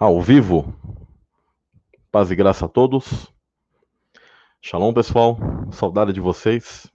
[0.00, 0.74] ao vivo.
[2.10, 3.30] Paz e graça a todos.
[4.58, 5.38] Shalom, pessoal.
[5.72, 6.90] Saudade de vocês.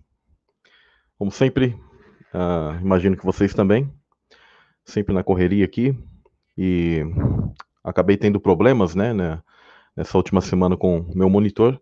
[1.15, 1.79] Como sempre,
[2.33, 3.94] uh, imagino que vocês também.
[4.83, 5.96] Sempre na correria aqui.
[6.58, 7.04] E
[7.83, 9.40] acabei tendo problemas, né, né
[9.96, 11.79] nessa última semana com meu monitor.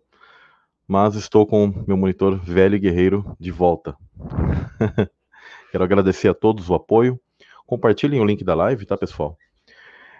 [0.86, 3.96] Mas estou com meu monitor velho e guerreiro de volta.
[5.72, 7.18] Quero agradecer a todos o apoio.
[7.66, 9.38] Compartilhem o link da live, tá, pessoal?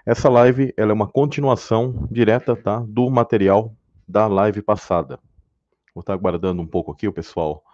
[0.07, 3.75] Essa live ela é uma continuação direta tá, do material
[4.07, 5.19] da live passada.
[5.95, 7.65] Vou estar aguardando um pouco aqui o pessoal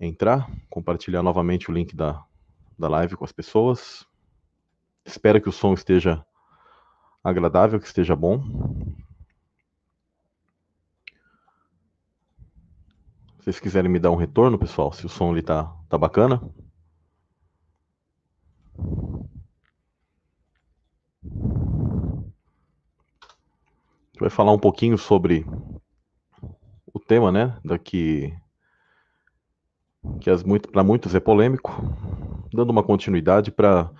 [0.00, 2.24] entrar, compartilhar novamente o link da,
[2.76, 4.04] da live com as pessoas.
[5.04, 6.26] Espero que o som esteja
[7.22, 8.42] agradável, que esteja bom.
[13.38, 16.42] Se vocês quiserem me dar um retorno, pessoal, se o som ali tá, tá bacana.
[24.18, 25.46] Gente vai falar um pouquinho sobre
[26.92, 27.56] o tema, né?
[27.64, 28.34] Daqui
[30.20, 31.70] que muito, para muitos é polêmico,
[32.52, 33.90] dando uma continuidade para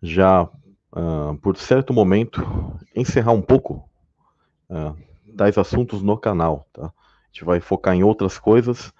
[0.00, 2.40] já, uh, por certo momento,
[2.94, 3.88] encerrar um pouco
[4.70, 4.96] uh,
[5.36, 6.66] tais assuntos no canal.
[6.72, 6.86] Tá?
[6.86, 6.92] A
[7.32, 8.92] gente vai focar em outras coisas,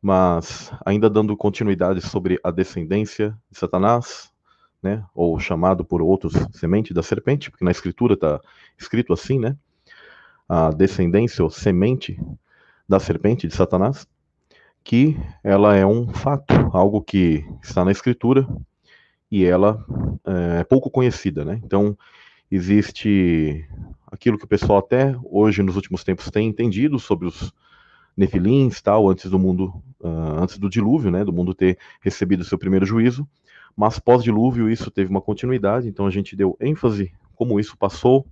[0.00, 4.29] mas ainda dando continuidade sobre a descendência de Satanás,
[4.82, 5.04] né?
[5.14, 8.40] ou chamado por outros semente da serpente, porque na escritura está
[8.78, 9.56] escrito assim, né?
[10.48, 12.20] a descendência ou semente
[12.88, 14.06] da serpente de Satanás,
[14.82, 18.46] que ela é um fato, algo que está na escritura
[19.30, 19.84] e ela
[20.58, 21.60] é pouco conhecida, né?
[21.62, 21.96] Então
[22.50, 23.64] existe
[24.10, 27.52] aquilo que o pessoal até hoje nos últimos tempos tem entendido sobre os
[28.16, 32.58] nefilins, tal, antes do mundo, uh, antes do dilúvio, né, do mundo ter recebido seu
[32.58, 33.26] primeiro juízo,
[33.76, 38.26] mas pós-dilúvio isso teve uma continuidade, então a gente deu ênfase como isso passou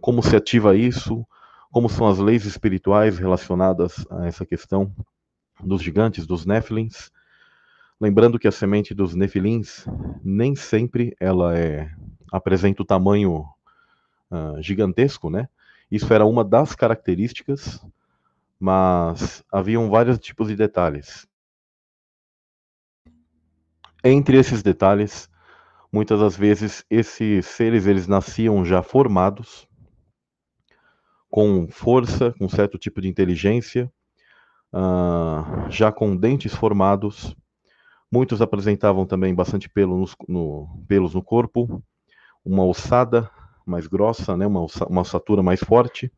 [0.00, 1.26] como se ativa isso,
[1.70, 4.94] como são as leis espirituais relacionadas a essa questão
[5.62, 7.10] dos gigantes, dos Nephilins.
[8.00, 9.84] Lembrando que a semente dos Nefilins
[10.22, 11.90] nem sempre ela é
[12.30, 13.44] apresenta o tamanho
[14.30, 15.48] uh, gigantesco, né?
[15.90, 17.84] Isso era uma das características,
[18.60, 21.26] mas haviam vários tipos de detalhes.
[24.10, 25.28] Entre esses detalhes,
[25.92, 29.68] muitas das vezes esses seres eles nasciam já formados,
[31.28, 33.92] com força, com certo tipo de inteligência,
[34.72, 37.36] uh, já com dentes formados.
[38.10, 41.82] Muitos apresentavam também bastante pelo nos, no, pelos no corpo,
[42.42, 43.30] uma ossada
[43.66, 46.10] mais grossa, né, uma, uma ossatura mais forte.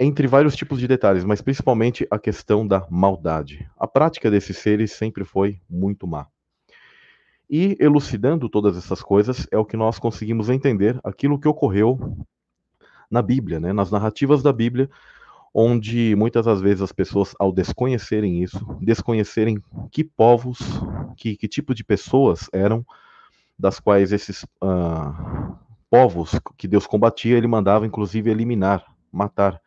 [0.00, 3.68] Entre vários tipos de detalhes, mas principalmente a questão da maldade.
[3.78, 6.26] A prática desses seres sempre foi muito má.
[7.48, 12.16] E elucidando todas essas coisas é o que nós conseguimos entender aquilo que ocorreu
[13.10, 14.88] na Bíblia, né, nas narrativas da Bíblia,
[15.52, 20.58] onde muitas das vezes as pessoas, ao desconhecerem isso, desconhecerem que povos,
[21.16, 22.84] que, que tipo de pessoas eram,
[23.56, 25.56] das quais esses uh,
[25.88, 29.60] povos que Deus combatia, ele mandava inclusive eliminar, matar.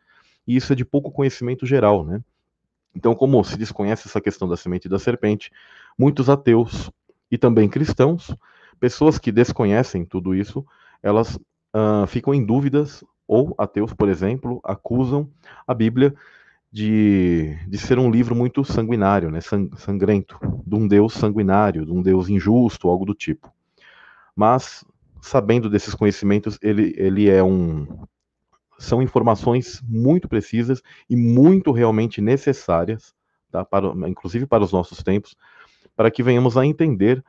[0.46, 2.22] E isso é de pouco conhecimento geral, né?
[2.94, 5.50] Então, como se desconhece essa questão da semente da serpente,
[5.98, 6.90] muitos ateus
[7.30, 8.34] e também cristãos,
[8.80, 10.64] pessoas que desconhecem tudo isso,
[11.02, 15.30] elas uh, ficam em dúvidas ou ateus, por exemplo, acusam
[15.66, 16.14] a Bíblia
[16.72, 19.40] de, de ser um livro muito sanguinário, né,
[19.76, 23.52] sangrento, de um Deus sanguinário, de um Deus injusto, algo do tipo.
[24.34, 24.84] Mas,
[25.20, 27.86] sabendo desses conhecimentos, ele, ele é um.
[28.78, 33.14] São informações muito precisas e muito realmente necessárias,
[33.50, 35.34] tá, para, inclusive para os nossos tempos,
[35.96, 37.24] para que venhamos a entender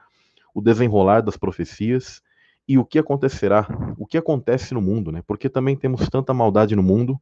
[0.54, 2.22] o desenrolar das profecias
[2.68, 3.68] e o que acontecerá,
[3.98, 5.24] o que acontece no mundo, né?
[5.26, 7.20] Porque também temos tanta maldade no mundo,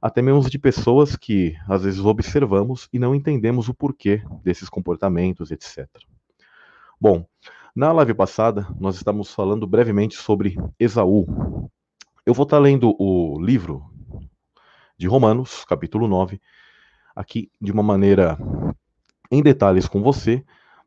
[0.00, 5.50] até mesmo de pessoas que às vezes observamos e não entendemos o porquê desses comportamentos,
[5.50, 5.88] etc.
[7.00, 7.26] Bom,
[7.74, 11.26] na live passada nós estávamos falando brevemente sobre Esaú.
[12.26, 13.84] Eu vou estar lendo o livro
[14.96, 16.40] de Romanos, capítulo 9,
[17.14, 18.38] aqui de uma maneira
[19.30, 20.42] em detalhes com você,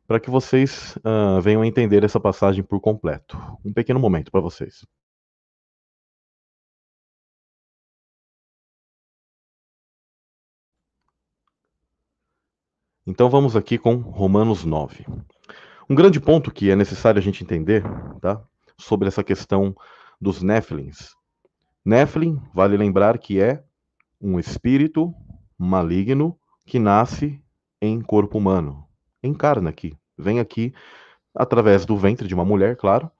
[0.06, 3.38] para que vocês uh, venham a entender essa passagem por completo.
[3.64, 4.84] Um pequeno momento para vocês.
[13.06, 15.06] Então vamos aqui com Romanos 9.
[15.88, 17.84] Um grande ponto que é necessário a gente entender,
[18.20, 18.42] tá?
[18.76, 19.74] Sobre essa questão
[20.20, 21.17] dos Néfilins.
[21.84, 23.62] Néfilim, vale lembrar que é
[24.20, 25.14] um espírito
[25.56, 27.42] maligno que nasce
[27.80, 28.86] em corpo humano,
[29.22, 30.74] encarna aqui, vem aqui
[31.34, 33.10] através do ventre de uma mulher, claro,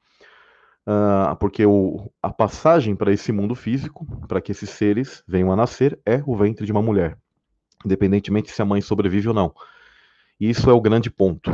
[0.88, 5.56] Uh, porque o, a passagem para esse mundo físico, para que esses seres venham a
[5.56, 7.18] nascer, é o ventre de uma mulher,
[7.84, 9.54] independentemente se a mãe sobrevive ou não.
[10.40, 11.52] Isso é o grande ponto.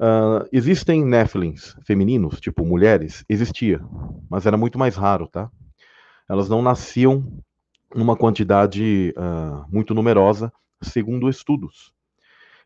[0.00, 3.24] Uh, existem Nephilims femininos, tipo mulheres?
[3.28, 3.80] Existia,
[4.28, 5.48] mas era muito mais raro, tá?
[6.30, 7.26] Elas não nasciam
[7.92, 11.92] numa quantidade uh, muito numerosa, segundo estudos.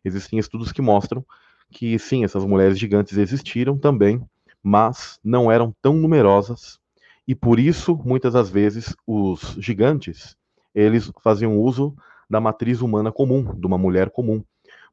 [0.03, 1.25] Existem estudos que mostram
[1.71, 4.23] que sim, essas mulheres gigantes existiram também,
[4.61, 6.79] mas não eram tão numerosas
[7.27, 10.37] e por isso muitas das vezes os gigantes
[10.75, 11.95] eles faziam uso
[12.29, 14.43] da matriz humana comum, de uma mulher comum.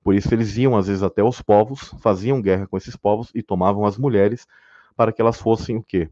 [0.03, 3.43] Por isso eles iam às vezes até os povos, faziam guerra com esses povos e
[3.43, 4.47] tomavam as mulheres
[4.97, 6.09] para que elas fossem o quê?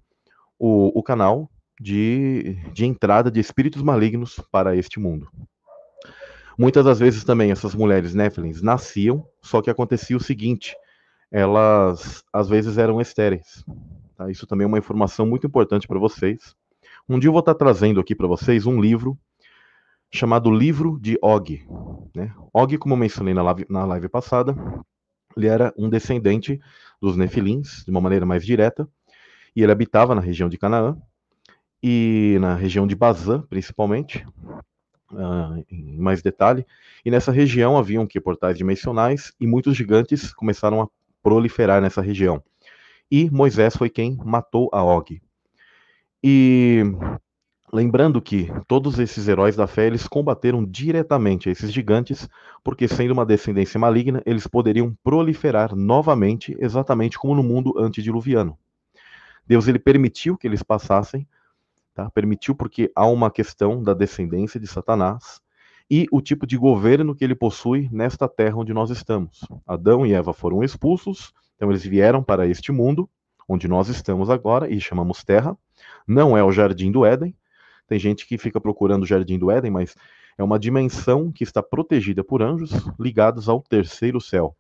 [0.59, 1.49] O, o canal
[1.81, 5.27] de, de entrada de espíritos malignos para este mundo.
[6.59, 10.77] Muitas das vezes também essas mulheres Néfilins nasciam, só que acontecia o seguinte:
[11.31, 13.65] elas às vezes eram estéreis.
[14.15, 14.31] Tá?
[14.31, 16.55] Isso também é uma informação muito importante para vocês.
[17.09, 19.19] Um dia eu vou estar trazendo aqui para vocês um livro
[20.13, 21.65] chamado Livro de Og.
[22.15, 22.35] Né?
[22.53, 24.55] Og, como eu mencionei na live, na live passada,
[25.35, 26.61] ele era um descendente
[27.01, 28.87] dos Nefilins, de uma maneira mais direta,
[29.57, 31.01] e ele habitava na região de Canaã,
[31.83, 34.27] e na região de Bazã, principalmente,
[35.13, 36.67] uh, em mais detalhe,
[37.05, 40.89] e nessa região haviam que portais dimensionais, e muitos gigantes começaram a
[41.23, 42.43] proliferar nessa região.
[43.11, 45.21] E Moisés foi quem matou a Og.
[46.23, 46.83] E
[47.73, 52.29] lembrando que todos esses heróis da fé eles combateram diretamente esses gigantes,
[52.63, 58.57] porque sendo uma descendência maligna, eles poderiam proliferar novamente, exatamente como no mundo antediluviano.
[59.47, 61.27] Deus ele permitiu que eles passassem,
[61.95, 62.11] tá?
[62.11, 65.41] Permitiu porque há uma questão da descendência de Satanás
[65.91, 69.41] e o tipo de governo que ele possui nesta terra onde nós estamos.
[69.67, 73.09] Adão e Eva foram expulsos, então eles vieram para este mundo,
[73.49, 75.57] onde nós estamos agora, e chamamos terra.
[76.07, 77.35] Não é o jardim do Éden.
[77.89, 79.97] Tem gente que fica procurando o jardim do Éden, mas
[80.39, 84.57] é uma dimensão que está protegida por anjos ligados ao terceiro céu.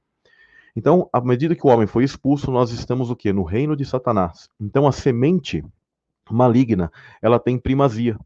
[0.74, 3.32] Então, à medida que o homem foi expulso, nós estamos o quê?
[3.32, 4.48] No reino de Satanás.
[4.60, 5.64] Então, a semente
[6.32, 6.90] maligna,
[7.20, 8.18] ela tem primazia.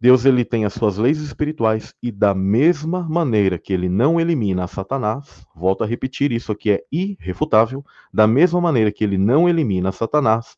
[0.00, 4.68] Deus ele tem as suas leis espirituais e da mesma maneira que ele não elimina
[4.68, 7.84] Satanás, volto a repetir, isso aqui é irrefutável,
[8.14, 10.56] da mesma maneira que ele não elimina Satanás,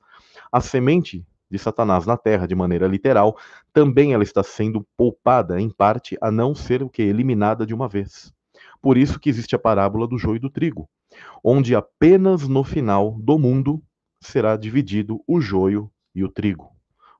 [0.52, 3.35] a semente de Satanás na terra de maneira literal,
[3.73, 7.88] também ela está sendo poupada em parte a não ser o que eliminada de uma
[7.88, 8.32] vez.
[8.82, 10.88] Por isso que existe a parábola do joio e do trigo,
[11.43, 13.82] onde apenas no final do mundo
[14.20, 16.70] será dividido o joio e o trigo.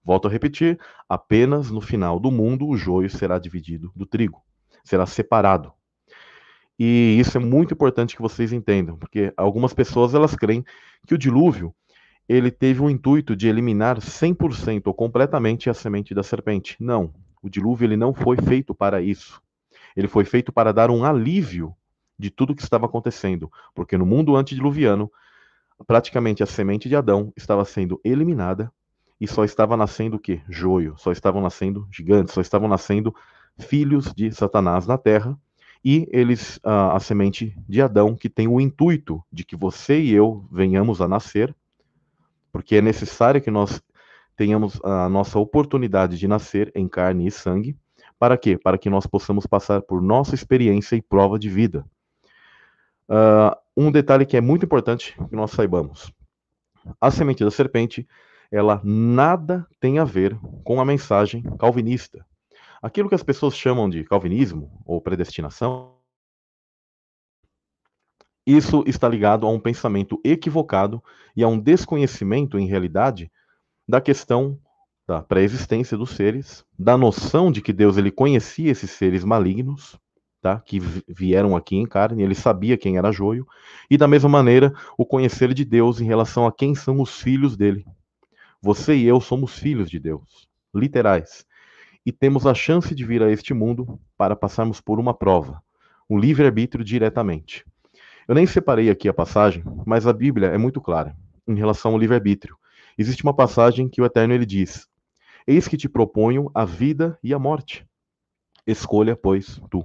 [0.05, 0.79] Volto a repetir:
[1.09, 4.43] apenas no final do mundo o joio será dividido do trigo,
[4.85, 5.73] será separado.
[6.79, 10.65] E isso é muito importante que vocês entendam, porque algumas pessoas elas creem
[11.07, 11.75] que o dilúvio
[12.27, 16.77] ele teve o intuito de eliminar 100% ou completamente a semente da serpente.
[16.81, 17.13] Não,
[17.43, 19.43] o dilúvio ele não foi feito para isso.
[19.97, 21.75] Ele foi feito para dar um alívio
[22.19, 25.11] de tudo que estava acontecendo, porque no mundo antediluviano,
[25.87, 28.73] praticamente a semente de Adão estava sendo eliminada
[29.21, 30.41] e só estava nascendo o quê?
[30.49, 33.15] Joio, só estavam nascendo gigantes, só estavam nascendo
[33.59, 35.39] filhos de Satanás na terra,
[35.85, 40.13] e eles, a, a semente de Adão, que tem o intuito de que você e
[40.13, 41.55] eu venhamos a nascer,
[42.53, 43.83] porque é necessário que nós
[44.37, 47.77] tenhamos a nossa oportunidade de nascer em carne e sangue,
[48.19, 48.59] para quê?
[48.59, 51.85] Para que nós possamos passar por nossa experiência e prova de vida.
[53.09, 56.13] Uh, um detalhe que é muito importante que nós saibamos:
[57.01, 58.07] a semente da serpente
[58.51, 62.27] ela nada tem a ver com a mensagem calvinista.
[62.83, 66.01] Aquilo que as pessoas chamam de calvinismo ou predestinação,
[68.47, 71.03] isso está ligado a um pensamento equivocado
[71.37, 73.31] e a um desconhecimento, em realidade,
[73.87, 74.59] da questão
[75.07, 79.99] da pré-existência dos seres, da noção de que Deus ele conhecia esses seres malignos,
[80.41, 80.61] tá?
[80.61, 80.79] que
[81.09, 83.47] vieram aqui em carne, ele sabia quem era joio,
[83.91, 87.57] e da mesma maneira o conhecer de Deus em relação a quem são os filhos
[87.57, 87.85] dele,
[88.63, 91.47] você e eu somos filhos de Deus, literais,
[92.05, 95.63] e temos a chance de vir a este mundo para passarmos por uma prova,
[96.09, 97.65] um livre-arbítrio diretamente.
[98.29, 101.17] Eu nem separei aqui a passagem, mas a Bíblia é muito clara
[101.49, 102.57] em relação ao livre-arbítrio.
[102.97, 104.87] Existe uma passagem que o Eterno ele diz:
[105.47, 107.87] Eis que te proponho a vida e a morte.
[108.67, 109.85] Escolha, pois, tu.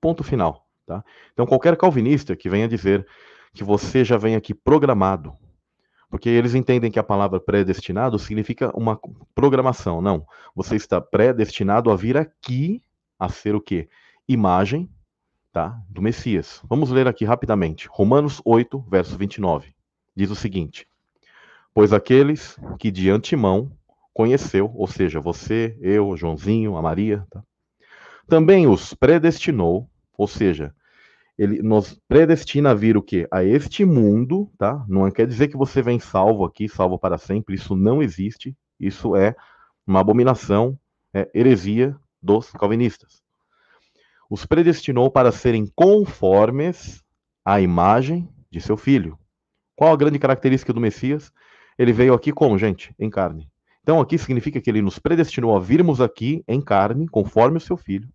[0.00, 0.66] Ponto final.
[0.86, 1.04] Tá?
[1.32, 3.06] Então, qualquer calvinista que venha dizer
[3.52, 5.34] que você já vem aqui programado
[6.10, 8.98] porque eles entendem que a palavra predestinado significa uma
[9.34, 10.00] programação.
[10.00, 10.26] Não.
[10.54, 12.82] Você está predestinado a vir aqui
[13.18, 13.88] a ser o quê?
[14.26, 14.88] Imagem
[15.52, 16.62] tá, do Messias.
[16.68, 17.88] Vamos ler aqui rapidamente.
[17.90, 19.74] Romanos 8, verso 29.
[20.16, 20.86] Diz o seguinte:
[21.74, 23.70] Pois aqueles que de antemão
[24.14, 27.42] conheceu, ou seja, você, eu, Joãozinho, a Maria, tá?
[28.26, 30.74] também os predestinou, ou seja,
[31.38, 33.28] ele nos predestina a vir o quê?
[33.30, 34.84] A este mundo, tá?
[34.88, 39.14] Não quer dizer que você vem salvo aqui, salvo para sempre, isso não existe, isso
[39.14, 39.36] é
[39.86, 40.76] uma abominação,
[41.14, 43.22] é heresia dos calvinistas.
[44.28, 47.02] Os predestinou para serem conformes
[47.44, 49.16] à imagem de seu filho.
[49.76, 51.32] Qual a grande característica do Messias?
[51.78, 52.92] Ele veio aqui como, gente?
[52.98, 53.48] Em carne.
[53.80, 57.76] Então aqui significa que ele nos predestinou a virmos aqui em carne, conforme o seu
[57.76, 58.08] filho.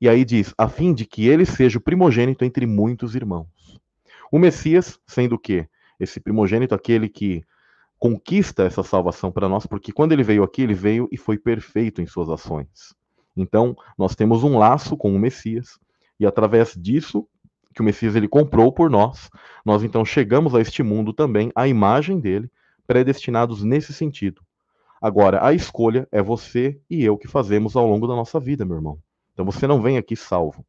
[0.00, 3.48] E aí diz, a fim de que ele seja o primogênito entre muitos irmãos.
[4.30, 5.68] O Messias, sendo o quê?
[5.98, 7.44] Esse primogênito, aquele que
[7.98, 12.02] conquista essa salvação para nós, porque quando ele veio aqui, ele veio e foi perfeito
[12.02, 12.94] em suas ações.
[13.36, 15.78] Então, nós temos um laço com o Messias,
[16.18, 17.26] e através disso,
[17.74, 19.30] que o Messias ele comprou por nós,
[19.64, 22.50] nós então chegamos a este mundo também, à imagem dele,
[22.86, 24.42] predestinados nesse sentido.
[25.00, 28.76] Agora, a escolha é você e eu que fazemos ao longo da nossa vida, meu
[28.76, 28.98] irmão.
[29.34, 30.64] Então você não vem aqui salvo.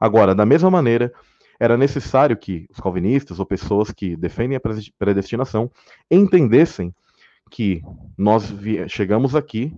[0.00, 1.12] Agora, da mesma maneira,
[1.60, 4.60] era necessário que os calvinistas ou pessoas que defendem a
[4.98, 5.70] predestinação
[6.10, 6.94] entendessem
[7.50, 7.82] que
[8.16, 8.54] nós
[8.88, 9.76] chegamos aqui,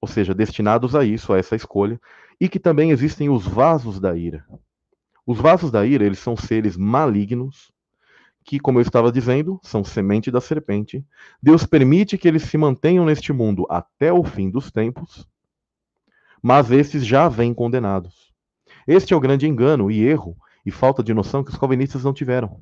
[0.00, 2.00] ou seja, destinados a isso, a essa escolha,
[2.40, 4.46] e que também existem os vasos da ira.
[5.26, 7.70] Os vasos da ira, eles são seres malignos
[8.44, 11.04] que, como eu estava dizendo, são semente da serpente.
[11.42, 15.26] Deus permite que eles se mantenham neste mundo até o fim dos tempos,
[16.44, 18.30] mas esses já vêm condenados.
[18.86, 20.36] Este é o grande engano e erro
[20.66, 22.60] e falta de noção que os calvinistas não tiveram.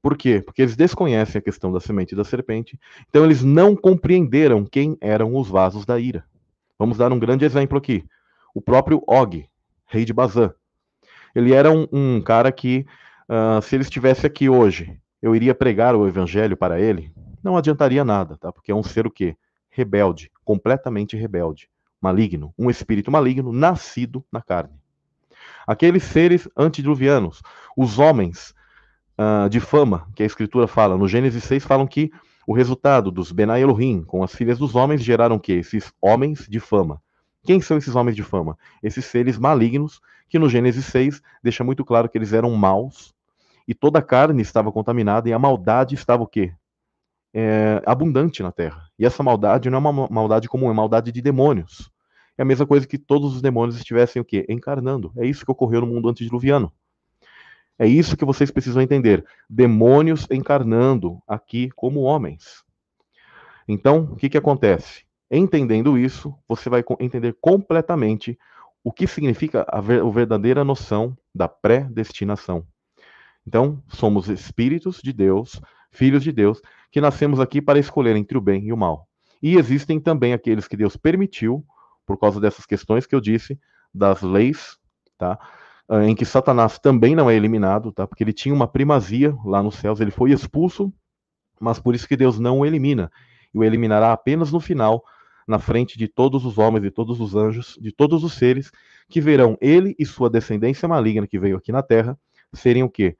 [0.00, 0.40] Por quê?
[0.40, 5.36] Porque eles desconhecem a questão da semente da serpente, então eles não compreenderam quem eram
[5.36, 6.24] os vasos da ira.
[6.78, 8.02] Vamos dar um grande exemplo aqui.
[8.54, 9.46] O próprio Og,
[9.86, 10.54] rei de Bazã.
[11.34, 12.86] Ele era um, um cara que
[13.28, 17.12] Uh, se ele estivesse aqui hoje, eu iria pregar o evangelho para ele?
[17.42, 18.52] Não adiantaria nada, tá?
[18.52, 19.36] Porque é um ser o quê?
[19.68, 21.68] Rebelde, completamente rebelde,
[22.06, 24.78] maligno, um espírito maligno nascido na carne.
[25.66, 27.42] Aqueles seres antediluvianos,
[27.76, 28.54] os homens
[29.18, 32.12] uh, de fama, que a escritura fala, no Gênesis 6 falam que
[32.46, 35.54] o resultado dos Benai Elohim com as filhas dos homens geraram o quê?
[35.54, 37.02] Esses homens de fama.
[37.44, 38.56] Quem são esses homens de fama?
[38.80, 43.12] Esses seres malignos, que no Gênesis 6 deixa muito claro que eles eram maus,
[43.66, 46.52] e toda a carne estava contaminada e a maldade estava o quê?
[47.34, 48.88] É, abundante na terra.
[48.96, 51.90] E essa maldade não é uma maldade comum, é maldade de demônios.
[52.38, 54.44] É a mesma coisa que todos os demônios estivessem o quê?
[54.48, 55.12] Encarnando.
[55.16, 56.72] É isso que ocorreu no mundo antediluviano.
[57.78, 59.24] É isso que vocês precisam entender.
[59.48, 62.64] Demônios encarnando aqui como homens.
[63.68, 65.04] Então, o que, que acontece?
[65.30, 68.38] Entendendo isso, você vai entender completamente
[68.82, 72.64] o que significa a, a verdadeira noção da predestinação.
[73.46, 78.40] Então, somos espíritos de Deus, filhos de Deus, que nascemos aqui para escolher entre o
[78.40, 79.08] bem e o mal.
[79.42, 81.64] E existem também aqueles que Deus permitiu,
[82.06, 83.58] por causa dessas questões que eu disse,
[83.92, 84.78] das leis,
[85.18, 85.38] tá?
[85.88, 88.06] Ah, em que Satanás também não é eliminado, tá?
[88.06, 90.92] Porque ele tinha uma primazia lá nos céus, ele foi expulso,
[91.60, 93.10] mas por isso que Deus não o elimina.
[93.52, 95.04] E o eliminará apenas no final,
[95.46, 98.70] na frente de todos os homens e todos os anjos, de todos os seres
[99.08, 102.18] que verão ele e sua descendência maligna que veio aqui na terra
[102.52, 103.16] serem o quê?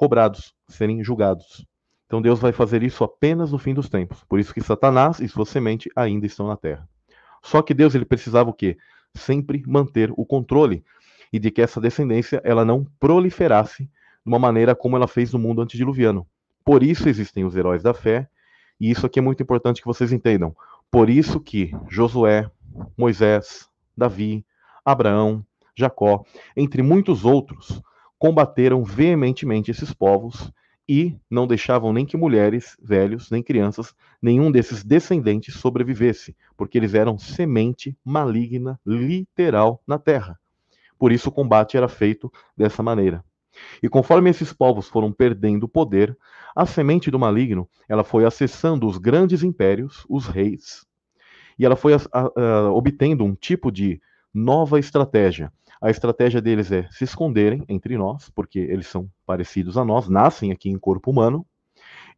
[0.00, 1.66] cobrados, serem julgados.
[2.06, 4.24] Então Deus vai fazer isso apenas no fim dos tempos.
[4.24, 6.88] Por isso que Satanás e sua semente ainda estão na terra.
[7.42, 8.76] Só que Deus ele precisava o quê?
[9.14, 10.84] Sempre manter o controle
[11.32, 13.90] e de que essa descendência ela não proliferasse de
[14.24, 16.26] uma maneira como ela fez no mundo antediluviano.
[16.64, 18.28] Por isso existem os heróis da fé,
[18.78, 20.54] e isso aqui é muito importante que vocês entendam.
[20.90, 22.50] Por isso que Josué,
[22.96, 24.44] Moisés, Davi,
[24.84, 25.44] Abraão,
[25.74, 26.24] Jacó,
[26.56, 27.80] entre muitos outros,
[28.18, 30.52] combateram veementemente esses povos
[30.92, 36.94] e não deixavam nem que mulheres, velhos, nem crianças, nenhum desses descendentes sobrevivesse, porque eles
[36.94, 40.36] eram semente maligna literal na terra.
[40.98, 43.24] Por isso o combate era feito dessa maneira.
[43.80, 46.18] E conforme esses povos foram perdendo poder,
[46.56, 50.84] a semente do maligno, ela foi acessando os grandes impérios, os reis,
[51.56, 54.00] e ela foi a, a, a, obtendo um tipo de
[54.34, 59.84] nova estratégia, a estratégia deles é se esconderem entre nós, porque eles são parecidos a
[59.84, 61.46] nós, nascem aqui em corpo humano.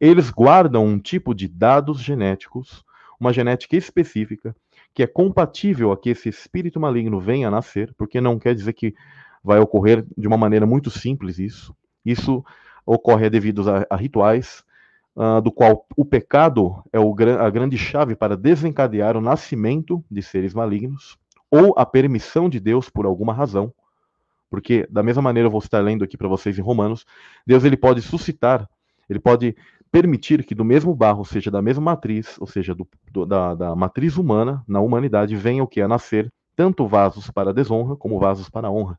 [0.01, 2.83] Eles guardam um tipo de dados genéticos,
[3.17, 4.53] uma genética específica,
[4.93, 8.73] que é compatível a que esse espírito maligno venha a nascer, porque não quer dizer
[8.73, 8.93] que
[9.41, 11.73] vai ocorrer de uma maneira muito simples isso.
[12.05, 12.43] Isso
[12.85, 14.63] ocorre devido a, a rituais,
[15.15, 20.21] uh, do qual o pecado é o, a grande chave para desencadear o nascimento de
[20.21, 21.17] seres malignos
[21.53, 23.71] ou a permissão de Deus por alguma razão,
[24.49, 27.05] porque da mesma maneira eu vou estar lendo aqui para vocês em Romanos,
[27.45, 28.67] Deus ele pode suscitar,
[29.07, 29.55] ele pode
[29.91, 33.75] permitir que do mesmo barro, seja da mesma matriz, ou seja, do, do, da, da,
[33.75, 35.79] matriz humana, na humanidade, venha o que?
[35.79, 38.97] A nascer tanto vasos para desonra como vasos para honra.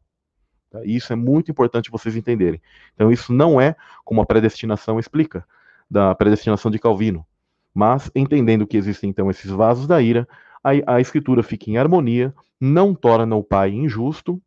[0.70, 0.84] Tá?
[0.84, 2.62] E isso é muito importante vocês entenderem.
[2.94, 5.44] Então, isso não é como a predestinação explica,
[5.90, 7.26] da predestinação de Calvino.
[7.74, 10.28] Mas, entendendo que existem então esses vasos da ira,
[10.64, 14.42] a, a escritura fica em harmonia, não torna o pai injusto,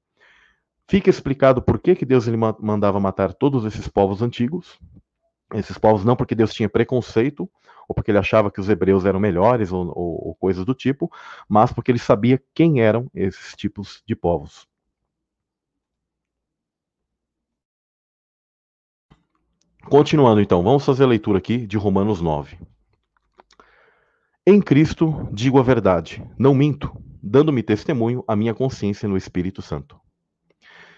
[0.88, 4.80] fica explicado por que, que Deus ele mandava matar todos esses povos antigos,
[5.54, 7.50] esses povos não porque Deus tinha preconceito,
[7.88, 11.10] ou porque ele achava que os hebreus eram melhores, ou, ou, ou coisas do tipo,
[11.48, 14.68] mas porque ele sabia quem eram esses tipos de povos.
[19.90, 22.58] Continuando então, vamos fazer a leitura aqui de Romanos 9.
[24.50, 26.90] Em Cristo digo a verdade, não minto,
[27.22, 30.00] dando-me testemunho a minha consciência no Espírito Santo.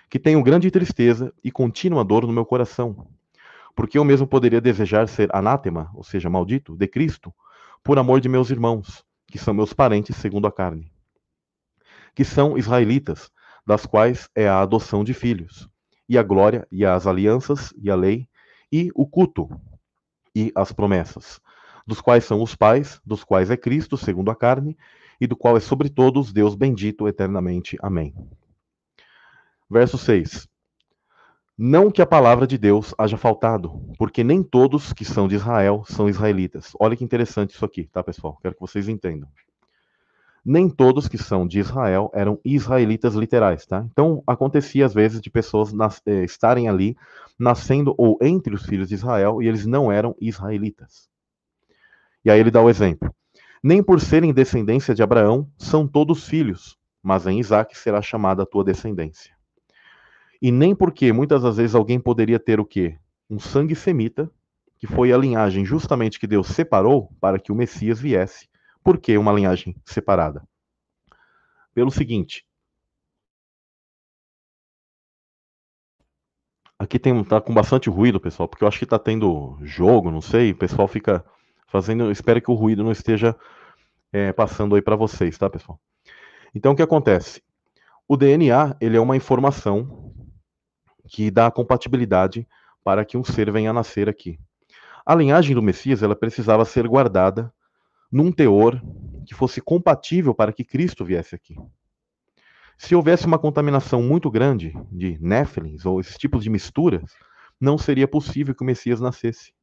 [0.07, 3.07] Que tenho grande tristeza e contínua dor no meu coração,
[3.75, 7.33] porque eu mesmo poderia desejar ser anátema, ou seja, maldito, de Cristo,
[7.83, 10.91] por amor de meus irmãos, que são meus parentes segundo a carne,
[12.13, 13.31] que são israelitas,
[13.65, 15.67] das quais é a adoção de filhos,
[16.07, 18.29] e a glória, e as alianças, e a lei,
[18.71, 19.49] e o culto,
[20.35, 21.41] e as promessas,
[21.89, 24.77] dos quais são os pais, dos quais é Cristo, segundo a carne,
[25.19, 27.75] e do qual é sobre todos Deus bendito eternamente.
[27.81, 28.13] Amém.
[29.67, 30.47] Verso 6.
[31.57, 35.83] Não que a palavra de Deus haja faltado, porque nem todos que são de Israel
[35.85, 36.71] são israelitas.
[36.79, 38.37] Olha que interessante isso aqui, tá, pessoal?
[38.39, 39.27] Quero que vocês entendam.
[40.45, 43.85] Nem todos que são de Israel eram israelitas literais, tá?
[43.91, 46.95] Então, acontecia às vezes de pessoas nas, eh, estarem ali,
[47.37, 51.08] nascendo ou entre os filhos de Israel, e eles não eram israelitas.
[52.23, 53.13] E aí ele dá o exemplo.
[53.63, 58.45] Nem por serem descendência de Abraão são todos filhos, mas em Isaac será chamada a
[58.45, 59.35] tua descendência.
[60.41, 62.97] E nem porque muitas das vezes alguém poderia ter o quê?
[63.29, 64.31] Um sangue semita,
[64.77, 68.47] que foi a linhagem justamente que Deus separou para que o Messias viesse.
[68.81, 70.47] Por que uma linhagem separada?
[71.73, 72.45] Pelo seguinte.
[76.77, 80.21] Aqui tem tá com bastante ruído, pessoal, porque eu acho que está tendo jogo, não
[80.21, 81.25] sei, o pessoal fica
[81.69, 83.35] fazendo, espero que o ruído não esteja
[84.11, 85.79] é, passando aí para vocês, tá, pessoal?
[86.53, 87.41] Então o que acontece?
[88.07, 90.13] O DNA, ele é uma informação
[91.07, 92.47] que dá a compatibilidade
[92.83, 94.39] para que um ser venha a nascer aqui.
[95.05, 97.53] A linhagem do Messias ela precisava ser guardada
[98.11, 98.81] num teor
[99.25, 101.55] que fosse compatível para que Cristo viesse aqui.
[102.77, 107.13] Se houvesse uma contaminação muito grande de néfilins ou esses tipos de misturas,
[107.59, 109.53] não seria possível que o Messias nascesse.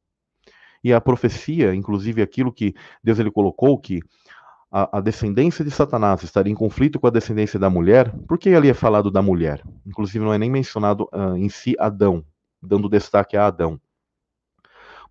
[0.83, 3.99] E a profecia, inclusive aquilo que Deus ele colocou, que
[4.71, 8.49] a, a, descendência de Satanás estaria em conflito com a descendência da mulher, por que
[8.49, 9.63] ali é falado da mulher?
[9.85, 12.23] Inclusive não é nem mencionado uh, em si Adão,
[12.61, 13.79] dando destaque a Adão.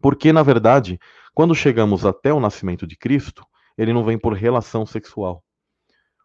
[0.00, 1.00] Porque, na verdade,
[1.34, 3.44] quando chegamos até o nascimento de Cristo,
[3.76, 5.42] ele não vem por relação sexual,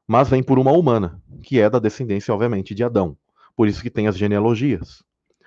[0.08, 3.17] mas vem por uma humana, que é da descendência, obviamente, de Adão.
[3.56, 5.04] Por isso que tem as genealogias.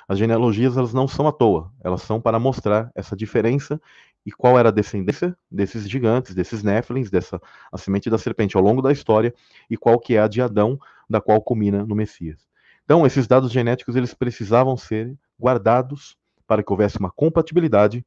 [0.09, 3.81] As genealogias elas não são à toa, elas são para mostrar essa diferença
[4.27, 7.41] e qual era a descendência desses gigantes, desses néfilins, dessa
[7.71, 9.35] a semente da serpente ao longo da história
[9.69, 12.47] e qual que é a de Adão, da qual culmina no Messias.
[12.85, 18.05] Então, esses dados genéticos eles precisavam ser guardados para que houvesse uma compatibilidade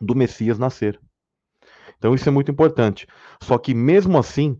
[0.00, 1.00] do Messias nascer.
[1.98, 3.06] Então, isso é muito importante.
[3.42, 4.58] Só que mesmo assim,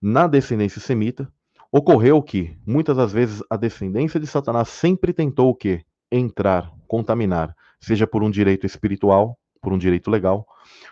[0.00, 1.30] na descendência semita,
[1.70, 5.84] ocorreu que muitas das vezes a descendência de Satanás sempre tentou o quê?
[6.10, 10.46] Entrar, contaminar, seja por um direito espiritual, por um direito legal,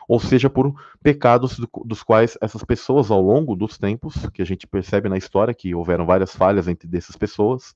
[0.09, 4.44] ou seja por pecados do, dos quais essas pessoas ao longo dos tempos, que a
[4.44, 7.74] gente percebe na história que houveram várias falhas entre dessas pessoas,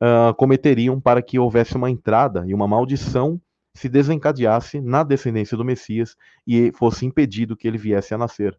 [0.00, 3.40] uh, cometeriam para que houvesse uma entrada e uma maldição
[3.74, 8.58] se desencadeasse na descendência do Messias e fosse impedido que ele viesse a nascer.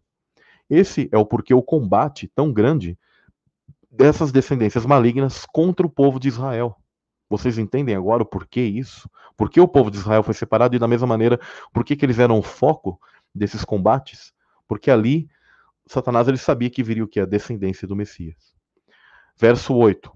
[0.69, 2.97] Esse é o porquê o combate tão grande
[3.91, 6.77] dessas descendências malignas contra o povo de Israel.
[7.31, 9.09] Vocês entendem agora o porquê isso?
[9.37, 11.39] Por que o povo de Israel foi separado e, da mesma maneira,
[11.73, 12.99] por que, que eles eram o foco
[13.33, 14.33] desses combates?
[14.67, 15.29] Porque ali,
[15.87, 17.21] Satanás ele sabia que viria o que?
[17.21, 18.53] A descendência do Messias.
[19.39, 20.11] Verso 8.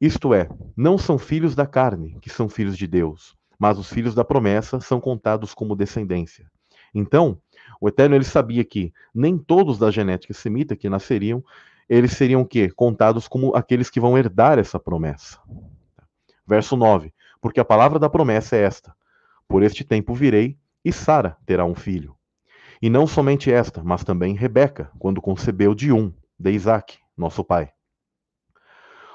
[0.00, 4.14] Isto é, não são filhos da carne, que são filhos de Deus, mas os filhos
[4.14, 6.50] da promessa são contados como descendência.
[6.94, 7.38] Então,
[7.78, 11.44] o Eterno ele sabia que nem todos da genética semita que nasceriam,
[11.86, 12.70] eles seriam o quê?
[12.70, 15.38] Contados como aqueles que vão herdar essa promessa.
[16.46, 18.94] Verso 9: Porque a palavra da promessa é esta:
[19.48, 22.16] Por este tempo virei, e Sara terá um filho.
[22.82, 27.70] E não somente esta, mas também Rebeca, quando concebeu de um, de Isaac, nosso pai.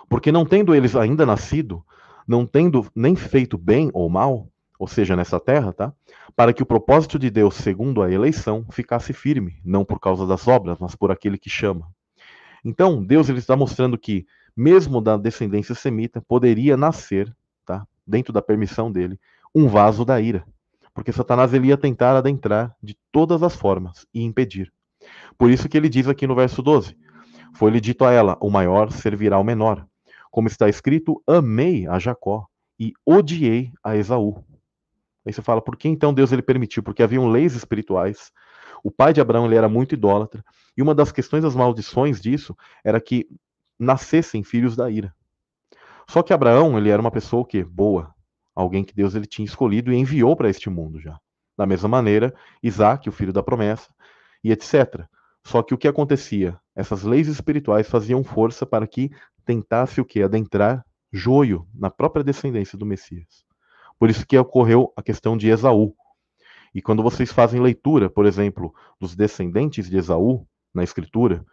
[0.09, 1.85] Porque não tendo eles ainda nascido,
[2.27, 5.93] não tendo nem feito bem ou mal, ou seja, nessa terra, tá?
[6.35, 10.47] Para que o propósito de Deus, segundo a eleição, ficasse firme, não por causa das
[10.47, 11.91] obras, mas por aquele que chama.
[12.63, 17.35] Então, Deus ele está mostrando que, mesmo da descendência semita, poderia nascer,
[17.65, 17.85] tá?
[18.05, 19.19] Dentro da permissão dele,
[19.53, 20.43] um vaso da ira.
[20.93, 24.71] Porque Satanás ele ia tentar adentrar de todas as formas e impedir.
[25.37, 26.97] Por isso que ele diz aqui no verso 12:
[27.53, 29.85] Foi-lhe dito a ela: o maior servirá ao menor.
[30.31, 32.45] Como está escrito, amei a Jacó
[32.79, 34.43] e odiei a Esaú.
[35.25, 36.81] Aí você fala, por que então Deus ele permitiu?
[36.81, 38.31] Porque haviam leis espirituais.
[38.83, 40.43] O pai de Abraão ele era muito idólatra.
[40.77, 43.27] E uma das questões das maldições disso era que
[43.79, 45.13] nascessem filhos da ira.
[46.09, 48.13] Só que Abraão ele era uma pessoa que boa,
[48.55, 51.17] alguém que Deus ele tinha escolhido e enviou para este mundo já.
[51.57, 53.87] Da mesma maneira, Isaac, o filho da promessa,
[54.43, 55.05] e etc.
[55.45, 56.59] Só que o que acontecia?
[56.75, 59.11] Essas leis espirituais faziam força para que
[59.45, 60.21] tentasse o que?
[60.21, 63.43] Adentrar joio na própria descendência do Messias.
[63.97, 65.93] Por isso que ocorreu a questão de Esaú.
[66.73, 71.43] E quando vocês fazem leitura, por exemplo, dos descendentes de Esaú na Escritura,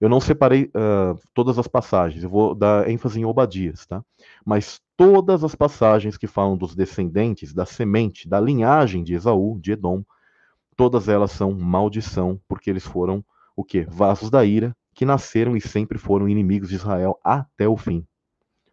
[0.00, 4.04] eu não separei uh, todas as passagens, eu vou dar ênfase em Obadias, tá?
[4.44, 9.72] Mas todas as passagens que falam dos descendentes, da semente, da linhagem de Esaú, de
[9.72, 10.04] Edom,
[10.76, 13.24] todas elas são maldição, porque eles foram
[13.56, 13.86] o quê?
[13.88, 18.06] Vasos da ira, que nasceram e sempre foram inimigos de Israel até o fim.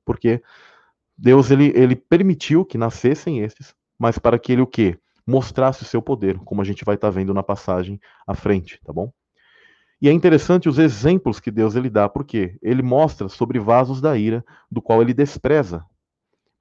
[0.05, 0.41] Porque
[1.17, 4.99] Deus ele, ele permitiu que nascessem esses, mas para que ele o quê?
[5.25, 8.79] Mostrasse o seu poder, como a gente vai estar tá vendo na passagem à frente,
[8.83, 9.11] tá bom?
[10.03, 14.17] E é interessante os exemplos que Deus ele dá, porque ele mostra sobre vasos da
[14.17, 15.85] ira, do qual ele despreza.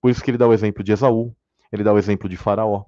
[0.00, 1.34] Por isso que ele dá o exemplo de Esaú,
[1.72, 2.84] ele dá o exemplo de Faraó.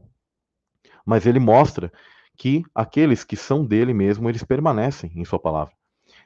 [1.04, 1.92] Mas ele mostra
[2.36, 5.74] que aqueles que são dele mesmo, eles permanecem em sua palavra.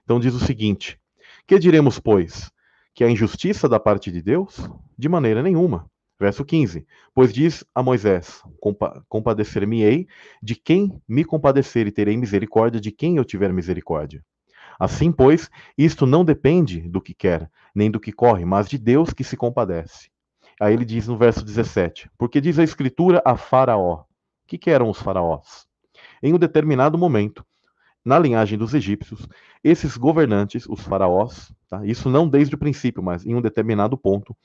[0.04, 1.00] Então diz o seguinte:
[1.46, 2.52] Que diremos, pois?
[2.98, 4.68] que a injustiça da parte de Deus?
[4.98, 5.88] De maneira nenhuma.
[6.18, 10.06] Verso 15: Pois diz a Moisés: Compa Compadecer-me-ei
[10.42, 14.24] de quem me compadecer, e terei misericórdia de quem eu tiver misericórdia.
[14.78, 19.12] Assim, pois, isto não depende do que quer, nem do que corre, mas de Deus
[19.12, 20.08] que se compadece.
[20.60, 24.04] Aí ele diz no verso 17: Porque diz a Escritura a Faraó: O
[24.46, 25.68] que, que eram os faraós?
[26.22, 27.44] Em um determinado momento,
[28.04, 29.28] na linhagem dos egípcios,
[29.62, 31.84] esses governantes, os faraós, tá?
[31.84, 34.36] isso não desde o princípio, mas em um determinado ponto,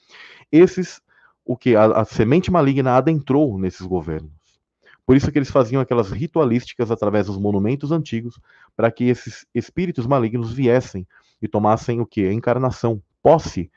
[0.52, 1.02] esses,
[1.46, 4.32] o que a, a semente maligna adentrou nesses governos.
[5.06, 8.40] Por isso que eles faziam aquelas ritualísticas através dos monumentos antigos,
[8.76, 11.06] para que esses espíritos malignos viessem
[11.42, 12.26] e tomassem o que?
[12.26, 13.70] A encarnação, posse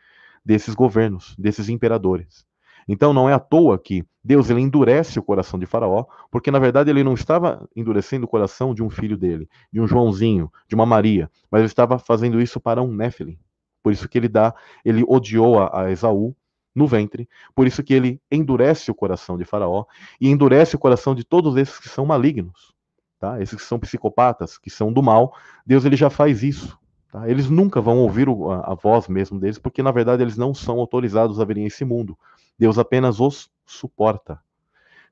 [0.44, 2.46] desses governos, desses imperadores.
[2.88, 6.60] Então não é à toa que Deus ele endurece o coração de Faraó, porque na
[6.60, 10.76] verdade ele não estava endurecendo o coração de um filho dele, de um Joãozinho, de
[10.76, 13.36] uma Maria, mas ele estava fazendo isso para um Néfilim.
[13.82, 16.36] Por isso que ele dá, ele odiou a, a Esaú
[16.76, 19.84] no ventre, por isso que ele endurece o coração de Faraó
[20.20, 22.74] e endurece o coração de todos esses que são malignos,
[23.18, 23.40] tá?
[23.40, 25.34] Esses que são psicopatas, que são do mal,
[25.64, 26.78] Deus ele já faz isso.
[27.10, 27.28] Tá?
[27.28, 30.52] Eles nunca vão ouvir o, a, a voz mesmo deles, porque na verdade eles não
[30.52, 32.16] são autorizados a virem esse mundo.
[32.58, 34.38] Deus apenas os suporta.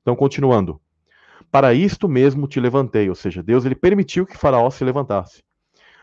[0.01, 0.79] Então, continuando.
[1.51, 5.43] Para isto mesmo te levantei, ou seja, Deus ele permitiu que Faraó se levantasse,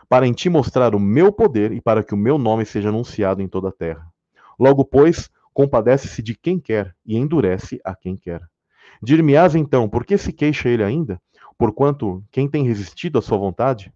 [0.09, 3.43] para em ti mostrar o meu poder e para que o meu nome seja anunciado
[3.43, 4.07] em toda a terra.
[4.59, 8.43] Logo, pois, compadece-se de quem quer e endurece a quem quer.
[9.03, 11.21] Dir-me-ás então, por que se queixa ele ainda?
[11.59, 13.93] Porquanto quem tem resistido à sua vontade?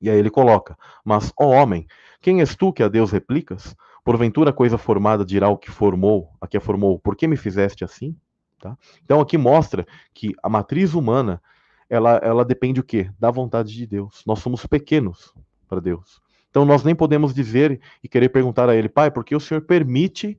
[0.00, 1.86] E aí ele coloca: Mas, ó homem,
[2.20, 3.76] quem és tu que a Deus replicas?
[4.04, 7.36] Porventura a coisa formada dirá o que formou, a que a formou, por que me
[7.36, 8.16] fizeste assim?
[8.58, 8.76] Tá?
[9.04, 11.42] Então aqui mostra que a matriz humana,
[11.88, 13.10] ela, ela depende o quê?
[13.18, 14.22] Da vontade de Deus.
[14.26, 15.34] Nós somos pequenos
[15.68, 16.20] para Deus.
[16.50, 19.60] Então nós nem podemos dizer e querer perguntar a ele, pai, por que o Senhor
[19.62, 20.38] permite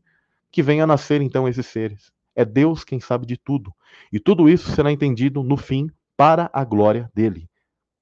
[0.52, 2.12] que venha a nascer então esses seres?
[2.36, 3.74] É Deus quem sabe de tudo.
[4.12, 7.50] E tudo isso será entendido no fim para a glória dele.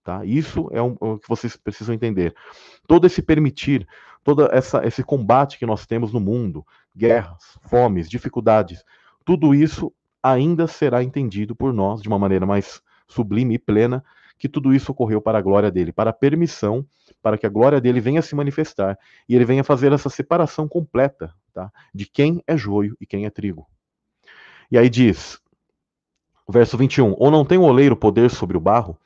[0.04, 0.26] Tá?
[0.26, 2.34] Isso é o que vocês precisam entender.
[2.88, 3.88] Todo esse permitir,
[4.24, 8.84] todo essa, esse combate que nós temos no mundo, guerras, fomes, dificuldades,
[9.24, 14.04] tudo isso ainda será entendido por nós de uma maneira mais sublime e plena,
[14.38, 16.86] que tudo isso ocorreu para a glória dele, para a permissão,
[17.22, 21.34] para que a glória dele venha se manifestar e ele venha fazer essa separação completa
[21.50, 21.72] tá?
[21.94, 23.68] de quem é joio e quem é trigo.
[24.72, 25.40] E aí diz,
[26.48, 28.98] verso 21, ou não tem o oleiro poder sobre o barro,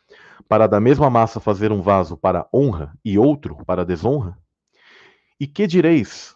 [0.48, 4.38] para da mesma massa fazer um vaso para honra e outro para desonra?
[5.40, 6.36] E que direis?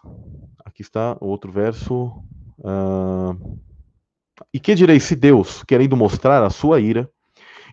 [0.65, 2.23] Aqui está outro verso.
[2.59, 3.59] Uh,
[4.53, 7.09] e que direis se Deus, querendo mostrar a sua ira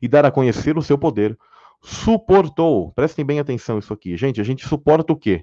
[0.01, 1.39] e dar a conhecer o seu poder,
[1.83, 2.93] suportou?
[2.93, 4.41] Prestem bem atenção isso aqui, gente.
[4.41, 5.43] A gente suporta o quê?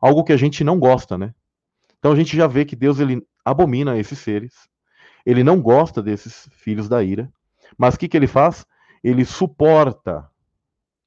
[0.00, 1.34] Algo que a gente não gosta, né?
[2.02, 4.68] Então a gente já vê que Deus ele abomina esses seres.
[5.24, 7.32] Ele não gosta desses filhos da ira,
[7.78, 8.66] mas o que, que ele faz?
[9.04, 10.28] Ele suporta.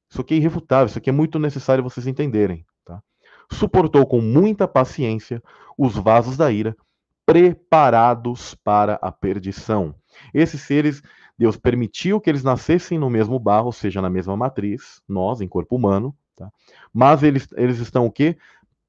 [0.10, 2.65] Isso aqui é irrefutável, isso aqui é muito necessário vocês entenderem.
[2.86, 3.03] Tá?
[3.51, 5.43] Suportou com muita paciência
[5.77, 6.77] os vasos da ira,
[7.25, 9.93] preparados para a perdição.
[10.34, 11.03] Esses seres,
[11.38, 15.47] Deus permitiu que eles nascessem no mesmo barro, ou seja, na mesma matriz, nós, em
[15.49, 16.49] corpo humano, tá?
[16.93, 18.38] mas eles, eles estão o quê?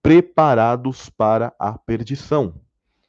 [0.07, 2.55] Preparados para a perdição.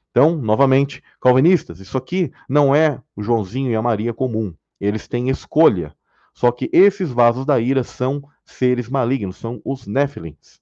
[0.09, 4.51] Então, novamente, calvinistas, isso aqui não é o Joãozinho e a Maria comum.
[4.81, 5.95] Eles têm escolha.
[6.33, 10.59] Só que esses vasos da ira são seres malignos, são os Néfilins.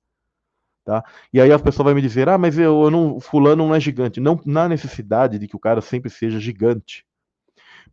[0.84, 1.06] Tá?
[1.32, 3.80] E aí a pessoa vai me dizer: ah, mas eu, eu não, fulano não é
[3.80, 4.20] gigante.
[4.20, 7.06] Não na necessidade de que o cara sempre seja gigante.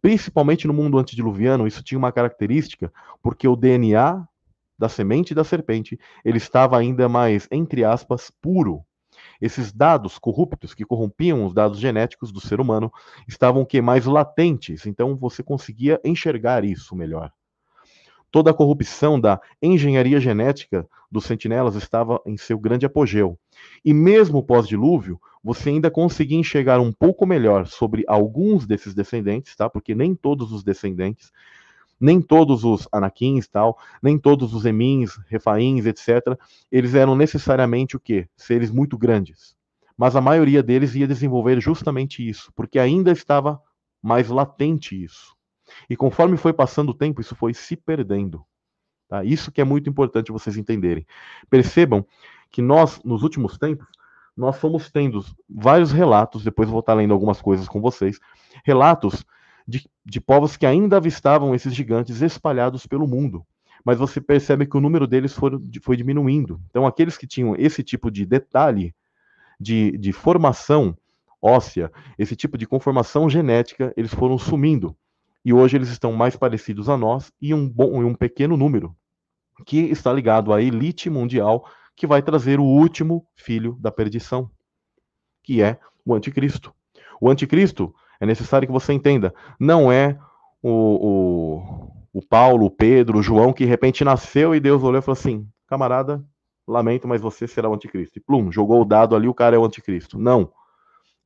[0.00, 4.26] Principalmente no mundo antediluviano, isso tinha uma característica, porque o DNA
[4.78, 8.85] da semente da serpente ele estava ainda mais, entre aspas, puro.
[9.40, 12.92] Esses dados corruptos que corrompiam os dados genéticos do ser humano
[13.26, 17.32] estavam que mais latentes, então você conseguia enxergar isso melhor.
[18.30, 23.38] Toda a corrupção da engenharia genética dos sentinelas estava em seu grande apogeu.
[23.85, 29.68] E mesmo pós-dilúvio, você ainda conseguia enxergar um pouco melhor sobre alguns desses descendentes, tá?
[29.68, 31.30] Porque nem todos os descendentes
[32.02, 36.36] nem todos os Anakins tal, nem todos os Emins, Refaíns, etc.,
[36.70, 38.28] eles eram necessariamente o quê?
[38.36, 39.54] Seres muito grandes.
[39.96, 43.62] Mas a maioria deles ia desenvolver justamente isso, porque ainda estava
[44.02, 45.36] mais latente isso.
[45.88, 48.44] E conforme foi passando o tempo, isso foi se perdendo.
[49.08, 49.22] Tá?
[49.22, 51.06] Isso que é muito importante vocês entenderem.
[51.48, 52.04] Percebam
[52.50, 53.86] que nós, nos últimos tempos,
[54.36, 58.18] nós fomos tendo vários relatos, depois vou estar lendo algumas coisas com vocês,
[58.64, 59.24] relatos
[59.66, 63.44] de, de povos que ainda avistavam esses gigantes espalhados pelo mundo.
[63.85, 65.51] Mas você percebe que o número deles foi,
[65.83, 66.61] foi diminuindo.
[66.70, 68.94] Então, aqueles que tinham esse tipo de detalhe,
[69.59, 70.96] de, de formação
[71.40, 74.96] óssea, esse tipo de conformação genética, eles foram sumindo.
[75.44, 78.94] E hoje eles estão mais parecidos a nós e um, bom, um pequeno número,
[79.66, 84.48] que está ligado à elite mundial, que vai trazer o último filho da perdição,
[85.42, 86.72] que é o anticristo.
[87.20, 89.35] O anticristo é necessário que você entenda.
[89.58, 90.16] Não é
[90.62, 90.70] o,
[92.12, 95.02] o, o Paulo, o Pedro, o João que de repente nasceu e Deus olhou e
[95.02, 96.24] falou assim: camarada,
[96.66, 98.16] lamento, mas você será o anticristo.
[98.18, 100.20] E plum, jogou o dado ali, o cara é o anticristo.
[100.20, 100.52] Não.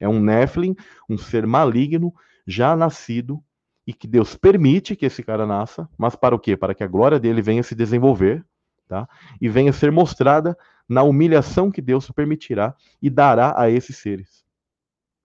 [0.00, 0.74] É um Nephilim,
[1.06, 2.14] um ser maligno,
[2.46, 3.44] já nascido,
[3.87, 6.56] e que Deus permite que esse cara nasça, mas para o quê?
[6.56, 8.42] Para que a glória dele venha se desenvolver,
[8.88, 9.06] tá?
[9.38, 10.56] E venha ser mostrada
[10.88, 14.45] na humilhação que Deus permitirá e dará a esses seres.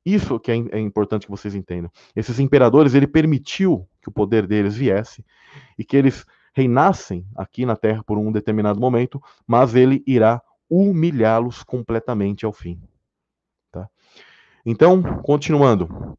[0.05, 1.91] Isso que é, é, importante que vocês entendam.
[2.15, 5.23] Esses imperadores, ele permitiu que o poder deles viesse
[5.77, 11.63] e que eles reinassem aqui na terra por um determinado momento, mas ele irá humilhá-los
[11.63, 12.81] completamente ao fim.
[13.71, 13.87] Tá?
[14.65, 16.17] Então, continuando.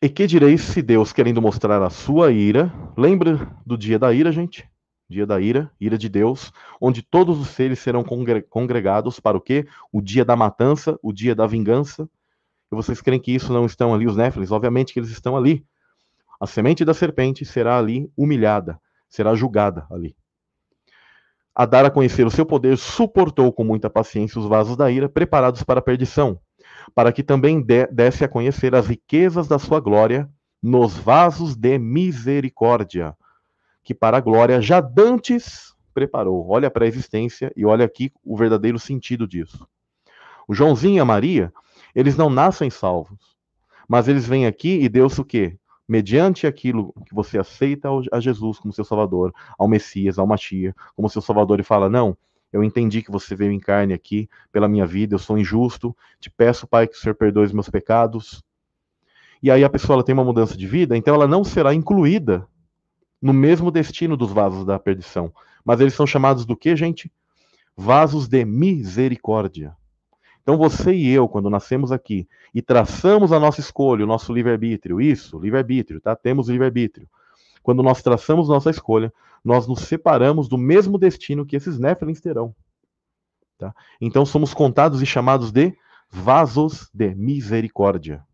[0.00, 4.30] E que direis se Deus, querendo mostrar a sua ira, lembra do dia da ira,
[4.30, 4.68] gente?
[5.08, 9.66] Dia da ira, ira de Deus, onde todos os seres serão congregados para o quê?
[9.90, 12.08] O dia da matança, o dia da vingança,
[12.70, 14.52] e vocês creem que isso não estão ali, os Néfilis?
[14.52, 15.64] Obviamente que eles estão ali.
[16.40, 20.14] A semente da serpente será ali humilhada, será julgada ali.
[21.54, 25.08] A dar a conhecer o seu poder, suportou com muita paciência os vasos da ira,
[25.08, 26.38] preparados para a perdição,
[26.94, 30.30] para que também desse a conhecer as riquezas da sua glória
[30.62, 33.16] nos vasos de misericórdia,
[33.82, 36.48] que para a glória já dantes preparou.
[36.48, 39.66] Olha para a existência e olha aqui o verdadeiro sentido disso.
[40.46, 41.52] O Joãozinho e a Maria
[41.94, 43.36] eles não nascem salvos.
[43.88, 45.58] Mas eles vêm aqui e Deus o quê?
[45.88, 51.08] Mediante aquilo que você aceita a Jesus como seu Salvador, ao Messias, ao Machia, como
[51.08, 52.16] seu Salvador, e fala: Não,
[52.52, 56.30] eu entendi que você veio em carne aqui pela minha vida, eu sou injusto, te
[56.30, 58.42] peço, Pai, que o Senhor perdoe os meus pecados.
[59.42, 62.46] E aí a pessoa tem uma mudança de vida, então ela não será incluída
[63.20, 65.32] no mesmo destino dos vasos da perdição.
[65.64, 67.12] Mas eles são chamados do que, gente?
[67.76, 69.76] Vasos de misericórdia.
[70.48, 74.98] Então você e eu, quando nascemos aqui e traçamos a nossa escolha, o nosso livre-arbítrio,
[74.98, 76.16] isso, livre-arbítrio, tá?
[76.16, 77.06] Temos livre-arbítrio.
[77.62, 79.12] Quando nós traçamos nossa escolha,
[79.44, 82.56] nós nos separamos do mesmo destino que esses Néfilins terão.
[83.58, 83.74] Tá?
[84.00, 85.76] Então somos contados e chamados de
[86.10, 88.24] vasos de misericórdia,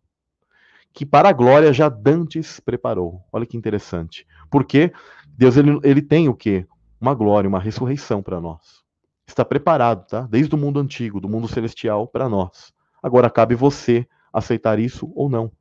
[0.93, 3.25] que para a glória já dantes preparou.
[3.29, 4.25] Olha que interessante.
[4.49, 4.93] Porque
[5.27, 6.65] Deus ele, ele tem o quê?
[6.97, 8.84] Uma glória, uma ressurreição para nós
[9.27, 10.21] está preparado, tá?
[10.21, 12.73] Desde o mundo antigo, do mundo celestial para nós.
[13.01, 15.51] Agora cabe você aceitar isso ou não.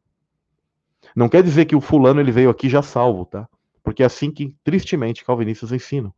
[1.14, 3.48] Não quer dizer que o fulano ele veio aqui já salvo, tá?
[3.82, 6.12] Porque é assim que tristemente calvinistas ensinam.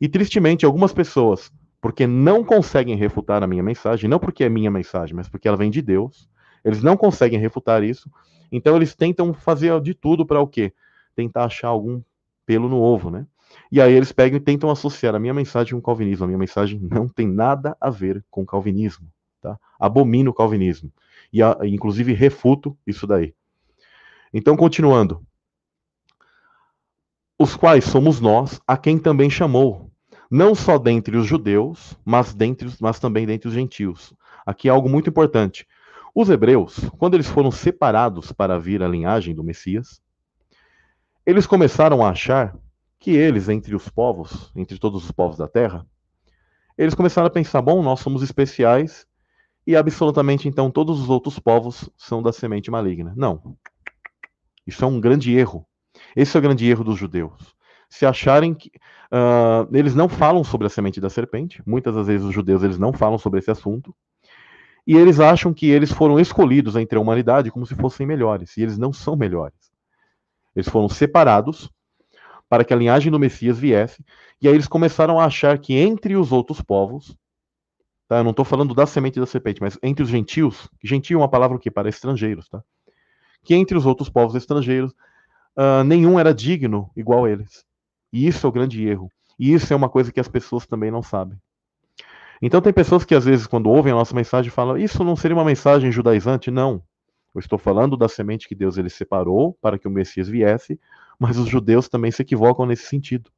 [0.00, 4.70] E tristemente algumas pessoas, porque não conseguem refutar a minha mensagem, não porque é minha
[4.70, 6.28] mensagem, mas porque ela vem de Deus,
[6.64, 8.10] Eles não conseguem refutar isso,
[8.52, 10.72] então eles tentam fazer de tudo para o quê?
[11.14, 12.02] Tentar achar algum
[12.44, 13.26] pelo no ovo, né?
[13.70, 16.24] E aí eles pegam e tentam associar a minha mensagem com o calvinismo.
[16.24, 19.06] A minha mensagem não tem nada a ver com o calvinismo,
[19.40, 19.58] tá?
[19.78, 20.92] Abomino o calvinismo.
[21.32, 23.34] E a, inclusive refuto isso daí.
[24.34, 25.24] Então, continuando.
[27.38, 29.90] Os quais somos nós, a quem também chamou,
[30.30, 34.12] não só dentre os judeus, mas, dentre, mas também dentre os gentios.
[34.44, 35.66] Aqui é algo muito importante.
[36.14, 40.02] Os hebreus, quando eles foram separados para vir à linhagem do Messias,
[41.24, 42.54] eles começaram a achar
[43.00, 45.86] que eles, entre os povos, entre todos os povos da terra,
[46.76, 49.06] eles começaram a pensar: bom, nós somos especiais
[49.66, 53.14] e absolutamente então todos os outros povos são da semente maligna.
[53.16, 53.56] Não.
[54.66, 55.66] Isso é um grande erro.
[56.14, 57.54] Esse é o grande erro dos judeus.
[57.88, 58.70] Se acharem que
[59.10, 62.78] uh, eles não falam sobre a semente da serpente, muitas das vezes os judeus eles
[62.78, 63.94] não falam sobre esse assunto,
[64.86, 68.62] e eles acham que eles foram escolhidos entre a humanidade como se fossem melhores, e
[68.62, 69.72] eles não são melhores.
[70.54, 71.70] Eles foram separados
[72.50, 74.04] para que a linhagem do Messias viesse,
[74.42, 77.16] e aí eles começaram a achar que entre os outros povos,
[78.08, 78.18] tá?
[78.18, 81.28] Eu não estou falando da semente da serpente, mas entre os gentios, gentio é uma
[81.28, 82.60] palavra que para estrangeiros, tá?
[83.44, 84.90] Que entre os outros povos estrangeiros,
[85.56, 87.64] uh, nenhum era digno igual a eles.
[88.12, 89.08] E isso é o grande erro.
[89.38, 91.38] E isso é uma coisa que as pessoas também não sabem.
[92.42, 95.36] Então tem pessoas que às vezes quando ouvem a nossa mensagem falam: "Isso não seria
[95.36, 96.82] uma mensagem judaizante?" Não.
[97.32, 100.80] Eu estou falando da semente que Deus ele separou para que o Messias viesse,
[101.20, 103.30] mas os judeus também se equivocam nesse sentido.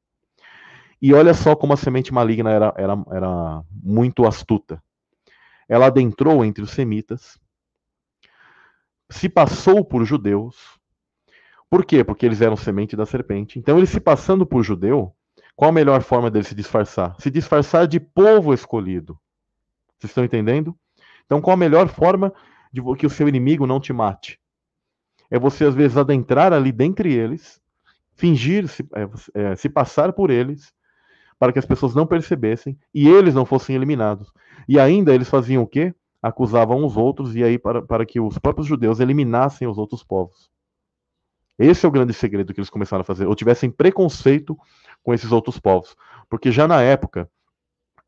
[1.01, 4.81] E olha só como a semente maligna era, era, era muito astuta.
[5.69, 7.37] Ela adentrou entre os semitas,
[9.11, 10.79] se passou por judeus.
[11.69, 12.05] Por quê?
[12.05, 13.59] Porque eles eram semente da serpente.
[13.59, 15.13] Então, ele se passando por judeu,
[15.57, 17.17] qual a melhor forma dele se disfarçar?
[17.19, 19.19] Se disfarçar de povo escolhido.
[19.99, 20.77] Vocês estão entendendo?
[21.27, 22.33] Então, qual a melhor forma
[22.73, 24.39] de que o seu inimigo não te mate?
[25.31, 27.62] É você, às vezes, adentrar ali dentre eles,
[28.15, 30.73] fingir, se, é, é, se passar por eles,
[31.39, 34.33] para que as pessoas não percebessem e eles não fossem eliminados.
[34.69, 35.95] E ainda eles faziam o quê?
[36.23, 40.51] Acusavam os outros e aí para, para que os próprios judeus eliminassem os outros povos.
[41.59, 44.57] Esse é o grande segredo que eles começaram a fazer, ou tivessem preconceito
[45.03, 45.97] com esses outros povos.
[46.31, 47.29] Porque já na época,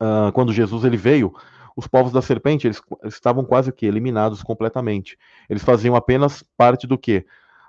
[0.01, 1.33] uh, quando Jesus ele veio,
[1.75, 5.17] os povos da serpente eles, eles estavam quase que eliminados completamente.
[5.49, 7.25] Eles faziam apenas parte do que?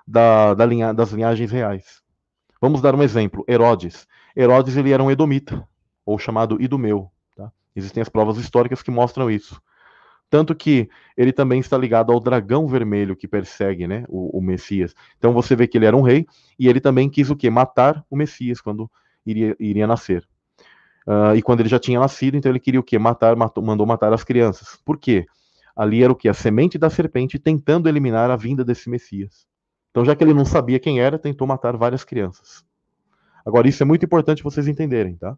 [0.07, 2.01] Da, da linha, das linhagens reais.
[2.61, 3.45] Vamos dar um exemplo.
[3.47, 4.07] Herodes.
[4.35, 5.67] Herodes ele era um edomita,
[6.05, 7.11] ou chamado idumeu.
[7.35, 7.51] Tá?
[7.75, 9.61] Existem as provas históricas que mostram isso.
[10.29, 14.93] Tanto que ele também está ligado ao dragão vermelho que persegue né, o, o Messias.
[15.17, 16.25] Então você vê que ele era um rei
[16.59, 17.49] e ele também quis o quê?
[17.49, 18.91] Matar o Messias quando
[19.25, 20.27] iria, iria nascer.
[21.07, 22.99] Uh, e quando ele já tinha nascido, então ele queria o quê?
[22.99, 24.77] Matar, matou, mandou matar as crianças.
[24.83, 25.25] Por quê?
[25.73, 26.27] Ali era o quê?
[26.27, 29.46] A semente da serpente tentando eliminar a vinda desse Messias.
[29.97, 32.63] Então, já que ele não sabia quem era, tentou matar várias crianças.
[33.43, 35.35] Agora, isso é muito importante vocês entenderem, tá?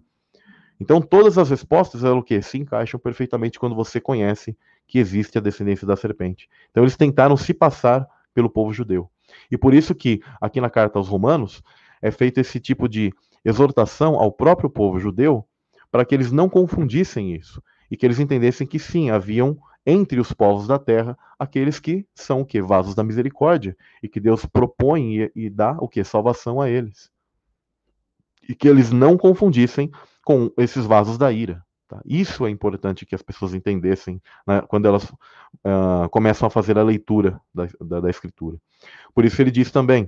[0.78, 2.42] Então, todas as respostas, eram o quê?
[2.42, 6.50] Se encaixam perfeitamente quando você conhece que existe a descendência da serpente.
[6.72, 9.10] Então eles tentaram se passar pelo povo judeu.
[9.50, 11.64] E por isso que aqui na carta aos Romanos
[12.02, 13.14] é feito esse tipo de
[13.46, 15.48] exortação ao próprio povo judeu
[15.90, 20.32] para que eles não confundissem isso e que eles entendessem que sim, haviam entre os
[20.34, 25.24] povos da terra aqueles que são o que vasos da misericórdia e que Deus propõe
[25.24, 27.10] e, e dá o que salvação a eles.
[28.48, 29.92] E que eles não confundissem
[30.24, 31.64] com esses vasos da ira.
[31.88, 32.00] Tá?
[32.06, 36.84] Isso é importante que as pessoas entendessem né, quando elas uh, começam a fazer a
[36.84, 38.58] leitura da, da, da, Escritura.
[39.14, 40.08] Por isso ele diz também: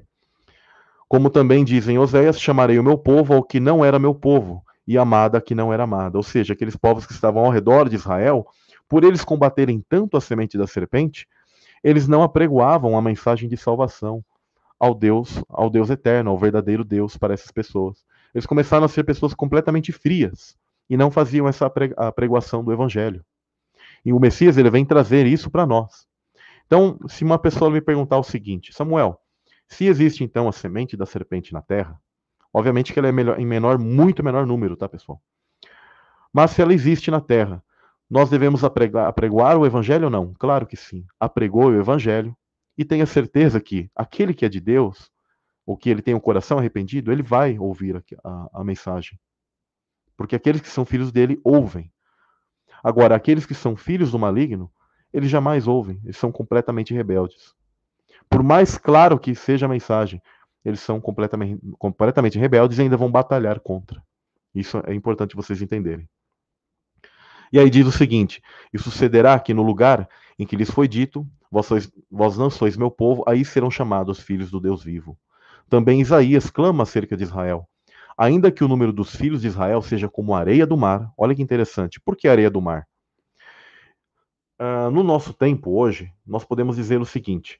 [1.07, 4.95] Como também dizem Oséias, chamarei o meu povo ao que não era meu povo, e
[4.95, 6.17] amada que não era amada.
[6.17, 8.45] Ou seja, aqueles povos que estavam ao redor de Israel,
[8.91, 11.25] por eles combaterem tanto a semente da serpente,
[11.81, 14.21] eles não apregoavam a mensagem de salvação
[14.77, 18.03] ao Deus, ao Deus eterno, ao verdadeiro Deus para essas pessoas.
[18.35, 20.57] Eles começaram a ser pessoas completamente frias
[20.89, 21.69] e não faziam essa
[22.13, 23.23] pregação do evangelho.
[24.03, 26.05] E o Messias ele vem trazer isso para nós.
[26.67, 29.21] Então, se uma pessoa me perguntar o seguinte, Samuel,
[29.69, 31.97] se existe então a semente da serpente na terra,
[32.53, 35.21] obviamente que ela é melhor, em menor, muito menor número, tá, pessoal?
[36.33, 37.63] Mas se ela existe na terra,
[38.11, 40.33] nós devemos apregar, apregoar o evangelho ou não?
[40.33, 41.05] Claro que sim.
[41.17, 42.35] Apregoe o evangelho
[42.77, 45.09] e tenha certeza que aquele que é de Deus,
[45.65, 49.17] ou que ele tem o coração arrependido, ele vai ouvir a, a, a mensagem.
[50.17, 51.89] Porque aqueles que são filhos dele ouvem.
[52.83, 54.69] Agora, aqueles que são filhos do maligno,
[55.13, 57.55] eles jamais ouvem, eles são completamente rebeldes.
[58.29, 60.21] Por mais claro que seja a mensagem,
[60.65, 64.03] eles são completamente, completamente rebeldes e ainda vão batalhar contra.
[64.53, 66.09] Isso é importante vocês entenderem.
[67.51, 68.41] E aí diz o seguinte:
[68.73, 70.07] E sucederá que no lugar
[70.39, 74.19] em que lhes foi dito, vós, sois, vós não sois meu povo, aí serão chamados
[74.19, 75.17] filhos do Deus vivo.
[75.69, 77.67] Também Isaías clama acerca de Israel.
[78.17, 81.33] Ainda que o número dos filhos de Israel seja como a areia do mar, olha
[81.33, 81.99] que interessante.
[81.99, 82.87] Por que areia do mar?
[84.59, 87.59] Uh, no nosso tempo hoje, nós podemos dizer o seguinte: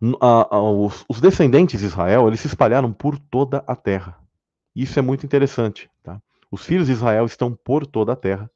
[0.00, 4.18] uh, uh, os, os, descendentes de Israel eles se espalharam por toda a terra.
[4.74, 5.91] Isso é muito interessante.
[6.52, 8.50] Os filhos de Israel estão por toda a terra.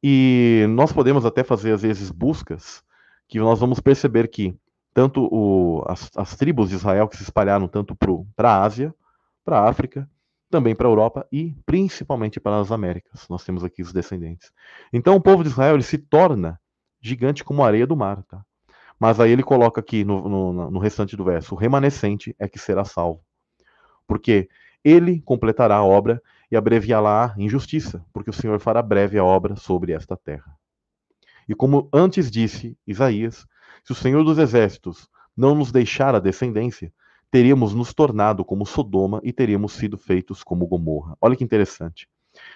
[0.00, 2.84] E nós podemos até fazer, às vezes, buscas
[3.28, 4.56] que nós vamos perceber que
[4.94, 7.96] tanto o, as, as, tribos de Israel que se espalharam tanto
[8.36, 8.94] para a Ásia,
[9.44, 10.08] para a África,
[10.48, 13.26] também para a Europa e principalmente para as Américas.
[13.28, 14.52] Nós temos aqui os descendentes.
[14.92, 16.60] Então o povo de Israel ele se torna
[17.00, 18.22] gigante como a areia do mar.
[18.22, 18.44] Tá?
[18.98, 22.58] Mas aí ele coloca aqui no, no, no restante do verso: o remanescente é que
[22.58, 23.20] será salvo.
[24.06, 24.48] Porque
[24.84, 26.20] ele completará a obra
[26.50, 30.56] e abreviará em justiça, porque o Senhor fará breve a obra sobre esta terra.
[31.48, 33.46] E como antes disse Isaías,
[33.84, 36.92] se o Senhor dos Exércitos não nos deixar a descendência,
[37.30, 41.16] teríamos nos tornado como Sodoma e teríamos sido feitos como Gomorra.
[41.20, 42.08] Olha que interessante.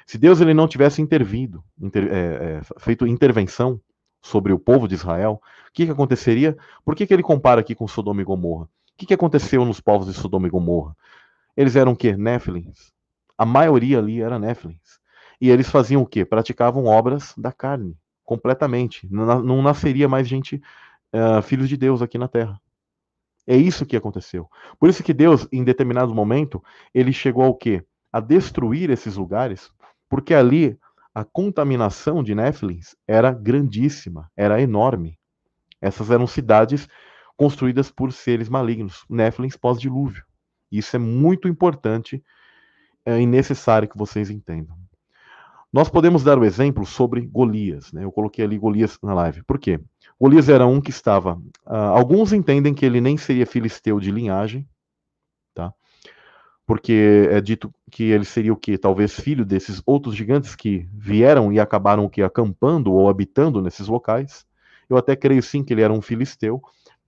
[0.07, 3.81] Se Deus ele não tivesse intervido, inter, é, é, feito intervenção
[4.23, 6.57] sobre o povo de Israel, o que, que aconteceria?
[6.85, 8.65] Por que, que ele compara aqui com Sodoma e Gomorra?
[8.65, 10.97] O que, que aconteceu nos povos de Sodoma e Gomorra?
[11.57, 12.17] Eles eram o quê?
[12.17, 12.94] Néfilins.
[13.37, 15.01] A maioria ali era Néfilins.
[15.41, 16.25] E eles faziam o quê?
[16.25, 19.09] Praticavam obras da carne, completamente.
[19.11, 20.63] Não, não nasceria mais gente,
[21.13, 22.61] uh, filhos de Deus aqui na terra.
[23.47, 24.49] É isso que aconteceu.
[24.79, 26.63] Por isso que Deus, em determinado momento,
[26.95, 27.85] ele chegou ao quê?
[28.13, 29.71] A destruir esses lugares,
[30.09, 30.79] porque ali
[31.15, 35.19] a contaminação de Néfilins era grandíssima, era enorme.
[35.81, 36.89] Essas eram cidades
[37.37, 40.25] construídas por seres malignos, Néfilins pós-dilúvio.
[40.73, 42.25] Isso é muito importante
[43.05, 44.77] é, necessário que vocês entendam.
[45.73, 47.93] Nós podemos dar o exemplo sobre Golias.
[47.93, 48.05] Né?
[48.05, 49.43] Eu coloquei ali Golias na live.
[49.43, 49.81] Por quê?
[50.21, 51.35] Golias era um que estava.
[51.67, 54.69] Uh, alguns entendem que ele nem seria filisteu de linhagem,
[55.53, 55.75] tá?
[56.65, 58.79] Porque é dito que ele seria o quê?
[58.79, 62.23] Talvez filho desses outros gigantes que vieram e acabaram o quê?
[62.23, 64.47] Acampando ou habitando nesses locais.
[64.89, 66.63] Eu até creio sim que ele era um filisteu,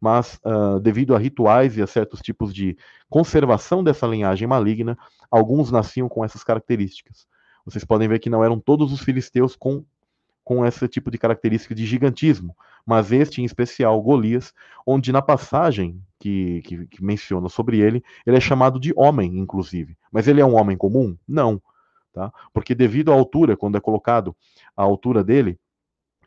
[0.07, 2.79] mas uh, devido a rituais e a certos tipos de
[3.11, 4.97] conservação dessa linhagem maligna,
[5.29, 7.27] alguns nasciam com essas características.
[7.65, 9.85] Vocês podem ver que não eram todos os filisteus com,
[10.45, 14.55] com esse tipo de característica de gigantismo, mas este em especial, Golias,
[14.87, 19.99] onde na passagem que, que, que menciona sobre ele, ele é chamado de homem, inclusive.
[20.13, 21.17] Mas ele é um homem comum?
[21.27, 21.61] Não.
[22.13, 22.33] Tá?
[22.55, 24.37] Porque devido à altura, quando é colocado
[24.77, 25.59] a altura dele,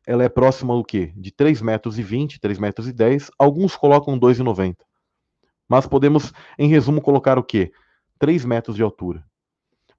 [0.09, 1.13] ela é próxima do quê?
[1.15, 4.77] De 3 metros e 20, 3 metros 10, alguns colocam 2,90.
[5.67, 7.71] Mas podemos, em resumo, colocar o quê?
[8.17, 9.23] 3 metros de altura.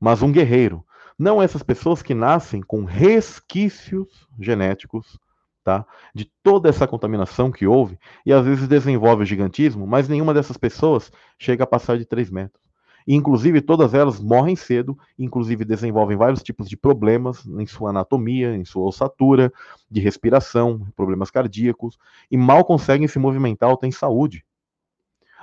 [0.00, 0.84] Mas um guerreiro,
[1.16, 5.16] não essas pessoas que nascem com resquícios genéticos,
[5.62, 5.86] tá?
[6.12, 7.96] De toda essa contaminação que houve,
[8.26, 12.30] e às vezes desenvolve o gigantismo, mas nenhuma dessas pessoas chega a passar de 3
[12.30, 12.69] metros.
[13.07, 18.64] Inclusive, todas elas morrem cedo, inclusive desenvolvem vários tipos de problemas em sua anatomia, em
[18.64, 19.53] sua ossatura,
[19.90, 21.98] de respiração, problemas cardíacos,
[22.30, 24.44] e mal conseguem se movimentar ou têm saúde.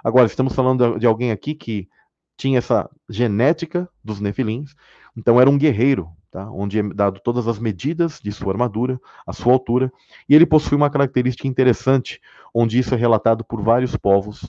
[0.03, 1.89] Agora, estamos falando de alguém aqui que
[2.37, 4.75] tinha essa genética dos nefilins,
[5.15, 6.49] então era um guerreiro, tá?
[6.51, 9.91] onde é dado todas as medidas de sua armadura, a sua altura,
[10.29, 12.21] e ele possui uma característica interessante,
[12.53, 14.45] onde isso é relatado por vários povos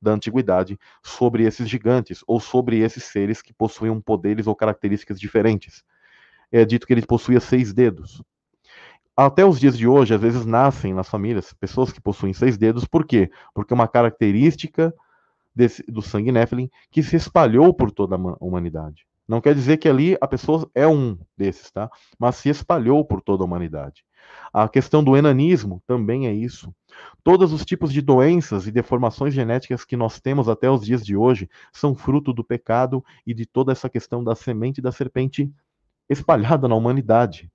[0.00, 5.84] da antiguidade sobre esses gigantes, ou sobre esses seres que possuíam poderes ou características diferentes.
[6.50, 8.22] É dito que ele possuía seis dedos.
[9.16, 12.86] Até os dias de hoje, às vezes nascem nas famílias pessoas que possuem seis dedos,
[12.86, 13.30] por quê?
[13.54, 14.94] Porque é uma característica
[15.54, 19.06] desse, do sangue Nephilim que se espalhou por toda a humanidade.
[19.28, 21.88] Não quer dizer que ali a pessoa é um desses, tá?
[22.18, 24.04] Mas se espalhou por toda a humanidade.
[24.52, 26.74] A questão do enanismo também é isso.
[27.22, 31.16] Todos os tipos de doenças e deformações genéticas que nós temos até os dias de
[31.16, 35.52] hoje são fruto do pecado e de toda essa questão da semente da serpente
[36.08, 37.50] espalhada na humanidade,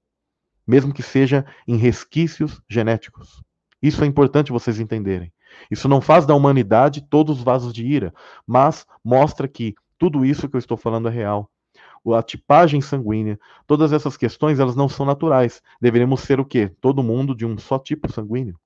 [0.66, 3.44] mesmo que seja em resquícios genéticos.
[3.82, 5.34] Isso é importante vocês entenderem.
[5.70, 8.14] Isso não faz da humanidade todos os vasos de ira,
[8.48, 11.50] mas mostra que tudo isso que eu estou falando é real
[12.14, 15.62] a tipagem sanguínea, todas essas questões elas não são naturais.
[15.82, 16.72] Deveríamos ser o quê?
[16.80, 18.60] Todo mundo de um só tipo sanguíneo.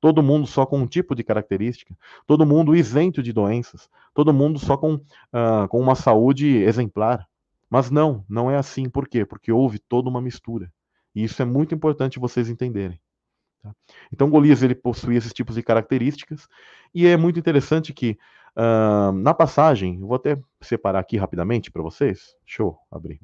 [0.00, 1.96] Todo mundo só com um tipo de característica.
[2.26, 3.88] Todo mundo isento de doenças.
[4.12, 7.26] Todo mundo só com, uh, com uma saúde exemplar.
[7.70, 8.88] Mas não, não é assim.
[8.88, 9.24] Por quê?
[9.24, 10.70] Porque houve toda uma mistura.
[11.14, 13.00] E isso é muito importante vocês entenderem.
[13.62, 13.74] Tá?
[14.12, 16.46] Então Golias ele possui esses tipos de características
[16.94, 18.18] e é muito interessante que
[18.56, 22.36] Uh, na passagem, vou até separar aqui rapidamente para vocês.
[22.46, 23.20] Deixa eu abrir.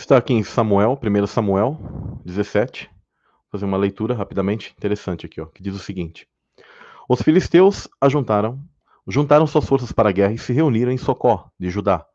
[0.00, 1.78] Está aqui em Samuel, 1 Samuel
[2.24, 2.86] 17.
[2.88, 2.94] Vou
[3.52, 6.26] fazer uma leitura rapidamente interessante aqui, ó, que diz o seguinte:
[7.08, 8.60] Os filisteus ajuntaram
[9.06, 12.06] juntaram suas forças para a guerra e se reuniram em Socó, de Judá,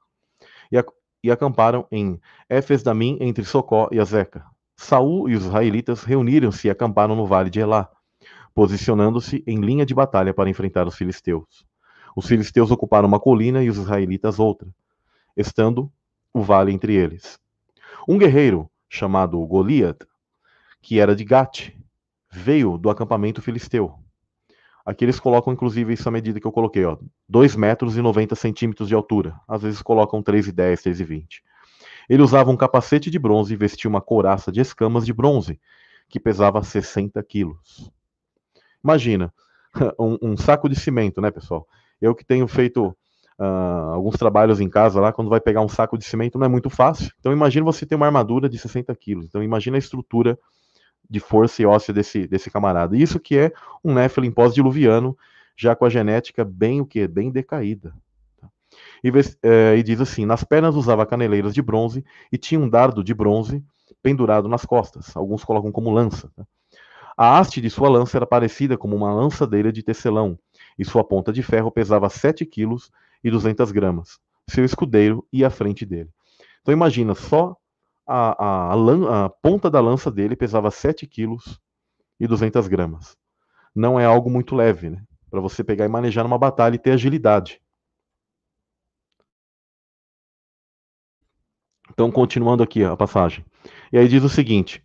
[0.71, 0.83] e, a,
[1.23, 2.19] e acamparam em
[2.49, 4.45] Éfes Damim, entre Socó e Azeca.
[4.77, 7.89] Saul e os israelitas reuniram-se e acamparam no vale de Elá,
[8.53, 11.65] posicionando-se em linha de batalha para enfrentar os filisteus.
[12.15, 14.69] Os filisteus ocuparam uma colina e os israelitas outra,
[15.35, 15.91] estando
[16.33, 17.39] o vale entre eles.
[18.07, 20.05] Um guerreiro chamado Goliat,
[20.81, 21.71] que era de Gate,
[22.31, 23.99] veio do acampamento filisteu.
[24.85, 28.87] Aqui eles colocam, inclusive, essa medida que eu coloquei, ó, 2 metros e 90 centímetros
[28.87, 29.35] de altura.
[29.47, 31.41] Às vezes colocam 3,10, 3,20.
[32.07, 35.59] Ele usava um capacete de bronze e vestia uma couraça de escamas de bronze,
[36.07, 37.91] que pesava 60 quilos.
[38.83, 39.33] Imagina,
[39.99, 41.67] um, um saco de cimento, né, pessoal?
[41.99, 42.95] Eu que tenho feito
[43.39, 46.49] uh, alguns trabalhos em casa lá, quando vai pegar um saco de cimento não é
[46.49, 47.11] muito fácil.
[47.19, 49.25] Então imagina você ter uma armadura de 60 quilos.
[49.25, 50.37] Então imagina a estrutura
[51.09, 52.95] de força e óssea desse, desse camarada.
[52.97, 53.51] Isso que é
[53.83, 55.17] um Nephilim pós-diluviano,
[55.55, 57.07] já com a genética bem o que?
[57.07, 57.93] Bem decaída.
[59.03, 59.09] E,
[59.43, 63.13] é, e, diz assim: nas pernas usava caneleiras de bronze e tinha um dardo de
[63.13, 63.63] bronze
[64.01, 65.15] pendurado nas costas.
[65.15, 66.29] Alguns colocam como lança.
[66.35, 66.45] Tá?
[67.17, 70.37] A haste de sua lança era parecida com uma lançadeira de tecelão,
[70.77, 72.91] e sua ponta de ferro pesava 7 quilos
[73.23, 74.19] e 200 gramas.
[74.49, 76.09] Seu escudeiro ia à frente dele.
[76.61, 77.55] Então imagina, só
[78.05, 81.59] a, a, a, a ponta da lança dele pesava 7 quilos
[82.19, 83.17] e 200 gramas.
[83.73, 85.03] Não é algo muito leve, né?
[85.29, 87.61] Para você pegar e manejar numa batalha e ter agilidade.
[91.91, 93.45] Então, continuando aqui a passagem.
[93.91, 94.83] E aí diz o seguinte: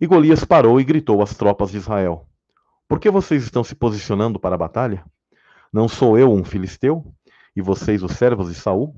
[0.00, 2.28] E Golias parou e gritou às tropas de Israel:
[2.88, 5.04] Por que vocês estão se posicionando para a batalha?
[5.72, 7.04] Não sou eu um filisteu?
[7.54, 8.94] E vocês, os servos de Saul?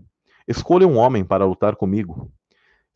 [0.46, 2.32] Escolha um homem para lutar comigo.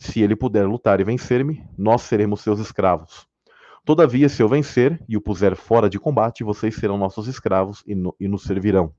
[0.03, 3.25] Se ele puder lutar e vencer-me, nós seremos seus escravos.
[3.85, 7.95] Todavia, se eu vencer e o puser fora de combate, vocês serão nossos escravos e,
[7.95, 8.93] no, e nos servirão.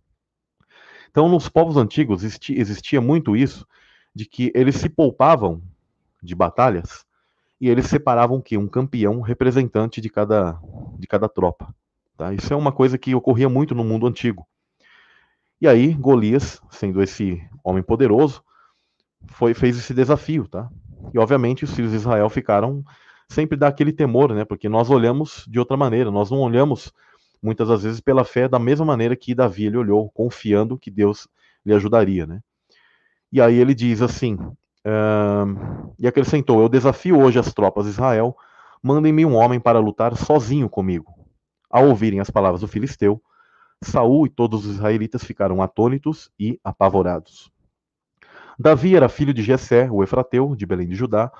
[1.11, 3.67] Então, nos povos antigos existia, existia muito isso,
[4.15, 5.61] de que eles se poupavam
[6.21, 7.05] de batalhas
[7.59, 10.57] e eles separavam que um campeão representante de cada,
[10.97, 11.75] de cada tropa.
[12.15, 12.33] Tá?
[12.33, 14.47] Isso é uma coisa que ocorria muito no mundo antigo.
[15.59, 18.41] E aí, Golias, sendo esse homem poderoso,
[19.27, 20.69] foi, fez esse desafio, tá?
[21.13, 22.83] E obviamente os filhos de Israel ficaram
[23.29, 24.43] sempre daquele temor, né?
[24.43, 26.91] Porque nós olhamos de outra maneira, nós não olhamos
[27.41, 31.27] muitas das vezes pela fé da mesma maneira que Davi ele olhou, confiando que Deus
[31.65, 32.41] lhe ajudaria, né?
[33.31, 38.35] E aí ele diz assim, uh, e acrescentou: Eu desafio hoje as tropas de Israel,
[38.81, 41.13] mandem-me um homem para lutar sozinho comigo.
[41.69, 43.21] Ao ouvirem as palavras do filisteu,
[43.83, 47.52] Saul e todos os israelitas ficaram atônitos e apavorados.
[48.57, 51.31] Davi era filho de Jessé, o Efrateu, de Belém de Judá.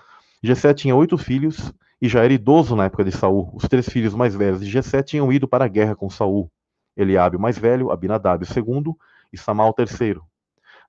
[0.42, 3.52] Jessé tinha oito filhos e já era idoso na época de Saul.
[3.54, 6.52] Os três filhos mais velhos de Jessé tinham ido para a guerra com Saul.
[6.98, 8.98] Eliabe o mais velho, Abinadab o segundo
[9.32, 10.24] e Samal o terceiro.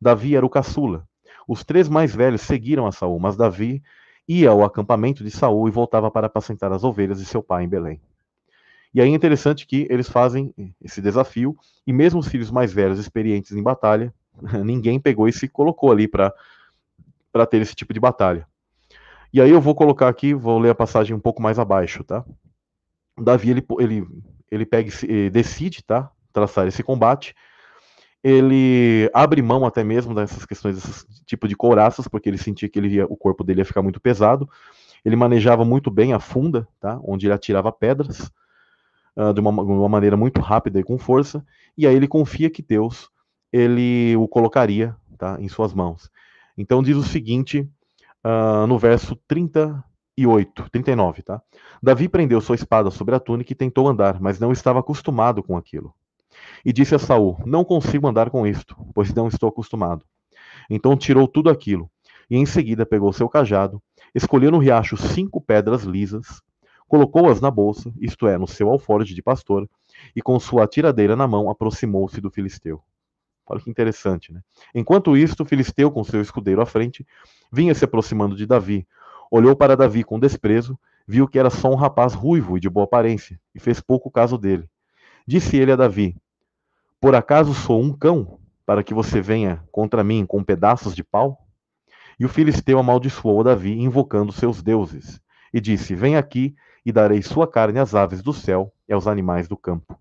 [0.01, 1.07] Davi era o caçula.
[1.47, 3.83] Os três mais velhos seguiram a Saul, mas Davi
[4.27, 7.69] ia ao acampamento de Saul e voltava para apacentar as ovelhas de seu pai em
[7.69, 8.01] Belém.
[8.95, 11.57] E aí é interessante que eles fazem esse desafio,
[11.87, 14.15] e mesmo os filhos mais velhos, experientes em batalha,
[14.65, 16.33] ninguém pegou e se colocou ali para
[17.49, 18.47] ter esse tipo de batalha.
[19.33, 22.25] E aí eu vou colocar aqui, vou ler a passagem um pouco mais abaixo, tá?
[23.19, 24.07] Davi, ele, ele,
[24.51, 24.91] ele pega,
[25.33, 26.11] decide, tá?
[26.33, 27.35] Traçar esse combate.
[28.23, 32.79] Ele abre mão até mesmo dessas questões, desse tipo de couraças, porque ele sentia que
[32.79, 34.49] ele ia, o corpo dele ia ficar muito pesado.
[35.05, 36.99] Ele manejava muito bem a funda, tá?
[37.05, 38.31] Onde ele atirava pedras
[39.17, 41.45] uh, de, uma, de, uma, maneira muito rápida e com força,
[41.77, 43.11] e aí ele confia que Deus
[43.55, 46.11] ele o colocaria tá, em suas mãos.
[46.59, 47.61] Então diz o seguinte
[48.25, 51.41] uh, no verso 38, 39, tá?
[51.81, 55.57] Davi prendeu sua espada sobre a túnica e tentou andar, mas não estava acostumado com
[55.57, 55.95] aquilo.
[56.65, 60.05] E disse a Saul: Não consigo andar com isto, pois não estou acostumado.
[60.69, 61.89] Então tirou tudo aquilo,
[62.29, 63.81] e em seguida pegou seu cajado,
[64.13, 66.43] escolheu no riacho cinco pedras lisas,
[66.89, 69.71] colocou-as na bolsa, isto é, no seu alforje de pastor,
[70.17, 72.83] e com sua tiradeira na mão aproximou-se do filisteu.
[73.47, 74.41] Olha que interessante, né?
[74.75, 77.07] Enquanto isto, o filisteu, com seu escudeiro à frente,
[77.53, 78.87] vinha se aproximando de Davi.
[79.31, 82.85] Olhou para Davi com desprezo, viu que era só um rapaz ruivo e de boa
[82.85, 84.69] aparência, e fez pouco caso dele.
[85.27, 86.17] Disse ele a Davi:
[87.01, 91.39] Por acaso sou um cão, para que você venha contra mim com pedaços de pau?
[92.19, 95.21] E o filisteu amaldiçoou Davi, invocando seus deuses,
[95.53, 99.49] e disse: Vem aqui e darei sua carne às aves do céu e aos animais
[99.49, 99.99] do campo.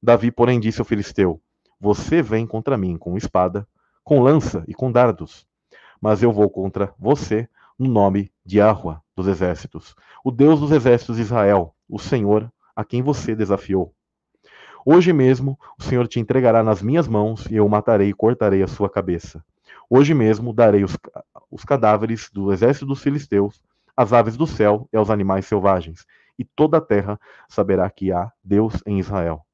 [0.00, 1.40] Davi, porém, disse ao filisteu:
[1.82, 3.66] Você vem contra mim com espada,
[4.04, 5.44] com lança e com dardos,
[6.00, 11.16] mas eu vou contra você no nome de Yahweh dos exércitos, o Deus dos exércitos
[11.16, 13.92] de Israel, o Senhor a quem você desafiou.
[14.86, 18.68] Hoje mesmo o Senhor te entregará nas minhas mãos e eu matarei e cortarei a
[18.68, 19.44] sua cabeça.
[19.90, 20.96] Hoje mesmo darei os,
[21.50, 23.60] os cadáveres do exército dos filisteus,
[23.96, 26.06] às aves do céu e aos animais selvagens,
[26.38, 27.18] e toda a terra
[27.48, 29.44] saberá que há Deus em Israel.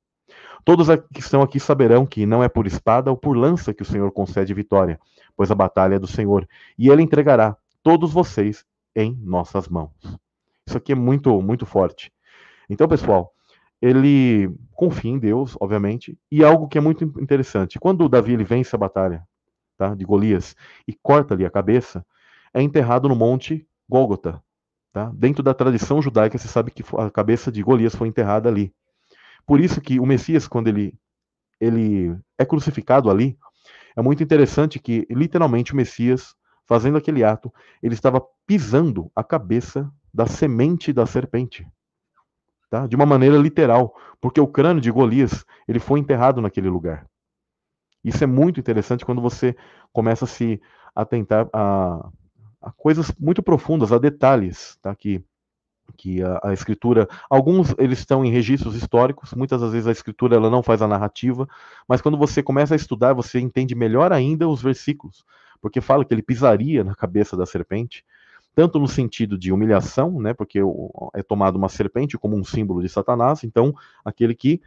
[0.64, 3.86] Todos que estão aqui saberão que não é por espada ou por lança que o
[3.86, 5.01] Senhor concede vitória,
[5.36, 6.47] pois a batalha é do Senhor,
[6.78, 8.64] e ele entregará todos vocês
[8.95, 9.93] em nossas mãos.
[10.66, 12.12] Isso aqui é muito, muito forte.
[12.68, 13.32] Então, pessoal,
[13.80, 17.78] ele confia em Deus, obviamente, e algo que é muito interessante.
[17.78, 19.26] Quando Davi ele vence a batalha
[19.76, 20.55] tá, de Golias
[20.86, 22.05] e corta ali a cabeça,
[22.53, 24.43] é enterrado no monte Gólgota.
[24.93, 25.11] Tá?
[25.14, 28.74] Dentro da tradição judaica, se sabe que a cabeça de Golias foi enterrada ali.
[29.49, 30.92] Por isso que o Messias, quando ele,
[31.59, 33.38] ele é crucificado ali,
[33.96, 36.36] é muito interessante que, literalmente, o Messias,
[36.66, 37.51] fazendo aquele ato,
[37.82, 41.66] ele estava pisando a cabeça da semente da serpente.
[42.68, 42.86] Tá?
[42.86, 47.07] De uma maneira literal, porque o crânio de Golias ele foi enterrado naquele lugar.
[48.05, 49.57] Isso é muito interessante quando você
[49.94, 50.61] começa a se
[50.94, 52.07] atentar a,
[52.61, 54.94] a coisas muito profundas, a detalhes, tá?
[54.94, 55.24] que
[55.97, 60.36] que a, a, escritura, alguns eles estão em registros históricos, muitas das vezes a escritura
[60.36, 61.49] ela não faz a narrativa,
[61.86, 65.24] mas quando você começa a estudar, você entende melhor ainda os versículos,
[65.61, 68.05] porque fala que ele pisaria na cabeça da serpente,
[68.55, 70.61] tanto no sentido de humilhação, né, porque
[71.14, 73.74] é tomado uma serpente como um símbolo de Satanás, então
[74.05, 74.61] aquele que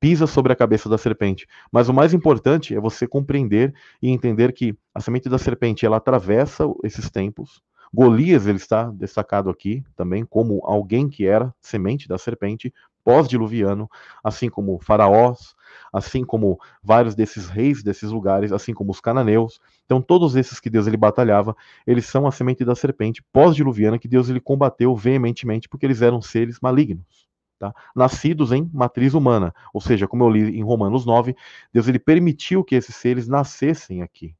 [0.00, 1.46] pisa sobre a cabeça da serpente.
[1.70, 5.98] Mas o mais importante é você compreender e entender que a semente da serpente ela
[5.98, 7.62] atravessa esses tempos,
[7.92, 12.72] Golias ele está destacado aqui também como alguém que era semente da serpente
[13.02, 13.90] pós-diluviano,
[14.22, 15.54] assim como faraós,
[15.92, 19.60] assim como vários desses reis desses lugares, assim como os cananeus.
[19.84, 24.08] Então todos esses que Deus ele batalhava, eles são a semente da serpente pós-diluviana que
[24.08, 27.28] Deus ele combateu veementemente porque eles eram seres malignos.
[27.58, 27.74] Tá?
[27.94, 31.36] Nascidos em matriz humana, ou seja, como eu li em Romanos 9,
[31.70, 34.34] Deus ele permitiu que esses seres nascessem aqui.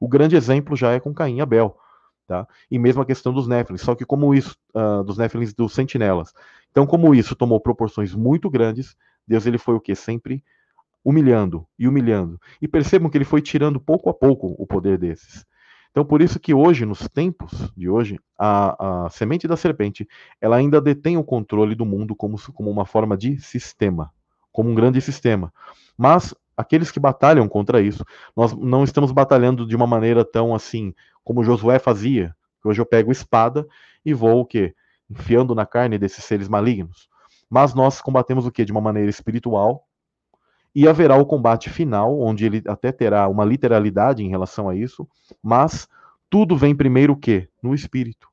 [0.00, 1.78] O grande exemplo já é com Caim e Abel.
[2.26, 2.48] Tá?
[2.70, 6.32] E mesmo a questão dos Néfilins, só que como isso, uh, dos Néfilins dos sentinelas.
[6.70, 8.96] Então, como isso tomou proporções muito grandes,
[9.26, 9.94] Deus ele foi o que?
[9.94, 10.42] Sempre
[11.04, 12.40] humilhando e humilhando.
[12.62, 15.44] E percebam que ele foi tirando pouco a pouco o poder desses.
[15.90, 20.08] Então, por isso que hoje, nos tempos de hoje, a, a semente da serpente,
[20.40, 24.10] ela ainda detém o controle do mundo como, como uma forma de sistema,
[24.50, 25.52] como um grande sistema.
[25.96, 28.04] Mas aqueles que batalham contra isso,
[28.36, 32.34] nós não estamos batalhando de uma maneira tão assim como Josué fazia.
[32.64, 33.66] Hoje eu pego espada
[34.04, 34.74] e vou o quê?
[35.10, 37.08] Enfiando na carne desses seres malignos.
[37.48, 38.64] Mas nós combatemos o quê?
[38.64, 39.86] De uma maneira espiritual.
[40.74, 45.06] E haverá o combate final, onde ele até terá uma literalidade em relação a isso,
[45.42, 45.88] mas
[46.28, 47.48] tudo vem primeiro o quê?
[47.62, 48.28] No espírito.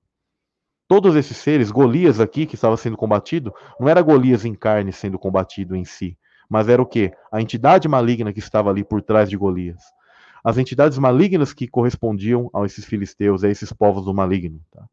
[0.88, 5.20] Todos esses seres, Golias aqui, que estava sendo combatido, não era Golias em carne sendo
[5.20, 6.18] combatido em si,
[6.52, 7.14] mas era o quê?
[7.32, 9.82] A entidade maligna que estava ali por trás de Golias
[10.44, 14.60] as entidades malignas que correspondiam a esses filisteus, a esses povos do maligno.
[14.72, 14.86] Tá?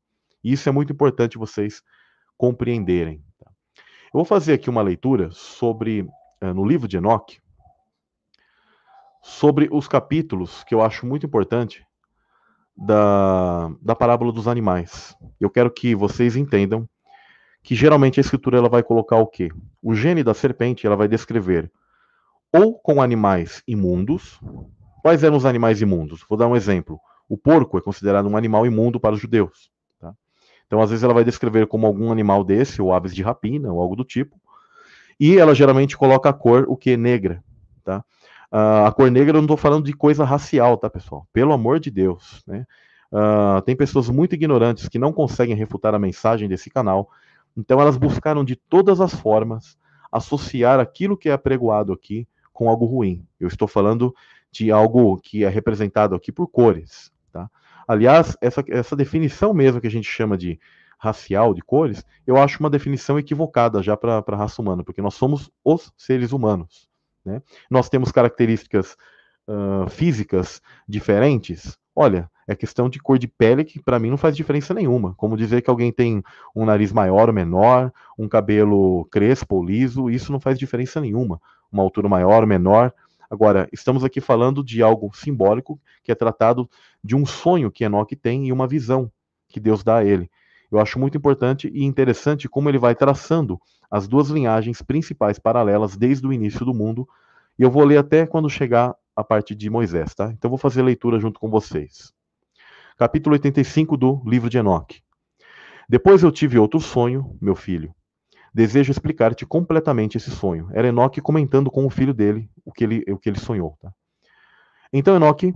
[0.44, 1.82] Isso é muito importante vocês
[2.36, 3.22] compreenderem.
[3.40, 3.50] Tá?
[4.06, 6.06] Eu vou fazer aqui uma leitura sobre,
[6.40, 7.40] eh, no livro de Enoque,
[9.22, 11.84] sobre os capítulos que eu acho muito importante
[12.76, 15.16] da, da parábola dos animais.
[15.40, 16.88] Eu quero que vocês entendam
[17.68, 19.50] que geralmente a escritura ela vai colocar o quê?
[19.82, 21.70] O gene da serpente ela vai descrever
[22.50, 24.40] ou com animais imundos,
[25.02, 26.24] Quais eram os animais imundos?
[26.28, 27.00] Vou dar um exemplo.
[27.28, 29.70] O porco é considerado um animal imundo para os judeus.
[30.00, 30.12] Tá?
[30.66, 33.80] Então, às vezes, ela vai descrever como algum animal desse, ou aves de rapina, ou
[33.80, 34.40] algo do tipo.
[35.18, 36.96] E ela geralmente coloca a cor, o que?
[36.96, 37.42] Negra.
[37.84, 38.04] Tá?
[38.52, 41.26] Uh, a cor negra eu não estou falando de coisa racial, tá, pessoal?
[41.32, 42.42] Pelo amor de Deus.
[42.46, 42.66] Né?
[43.10, 47.08] Uh, tem pessoas muito ignorantes que não conseguem refutar a mensagem desse canal.
[47.58, 49.76] Então, elas buscaram de todas as formas
[50.12, 53.26] associar aquilo que é apregoado aqui com algo ruim.
[53.38, 54.14] Eu estou falando
[54.50, 57.12] de algo que é representado aqui por cores.
[57.32, 57.50] Tá?
[57.86, 60.58] Aliás, essa, essa definição mesmo que a gente chama de
[60.98, 65.14] racial, de cores, eu acho uma definição equivocada já para a raça humana, porque nós
[65.14, 66.88] somos os seres humanos.
[67.24, 67.42] Né?
[67.68, 68.96] Nós temos características
[69.48, 71.76] uh, físicas diferentes.
[72.00, 75.14] Olha, é questão de cor de pele que para mim não faz diferença nenhuma.
[75.16, 76.22] Como dizer que alguém tem
[76.54, 81.40] um nariz maior ou menor, um cabelo crespo ou liso, isso não faz diferença nenhuma.
[81.72, 82.92] Uma altura maior ou menor,
[83.28, 86.70] Agora, estamos aqui falando de algo simbólico que é tratado
[87.02, 89.10] de um sonho que Enoque tem e uma visão
[89.48, 90.30] que Deus dá a ele.
[90.70, 95.96] Eu acho muito importante e interessante como ele vai traçando as duas linhagens principais paralelas
[95.96, 97.06] desde o início do mundo.
[97.58, 100.30] E eu vou ler até quando chegar a parte de Moisés, tá?
[100.30, 102.12] Então vou fazer a leitura junto com vocês.
[102.96, 105.02] Capítulo 85 do livro de Enoque.
[105.88, 107.92] Depois eu tive outro sonho, meu filho.
[108.54, 110.68] Desejo explicar-te completamente esse sonho.
[110.72, 113.76] Era Enoque comentando com o filho dele o que ele, o que ele sonhou.
[113.82, 113.92] Tá?
[114.92, 115.52] Então Enoque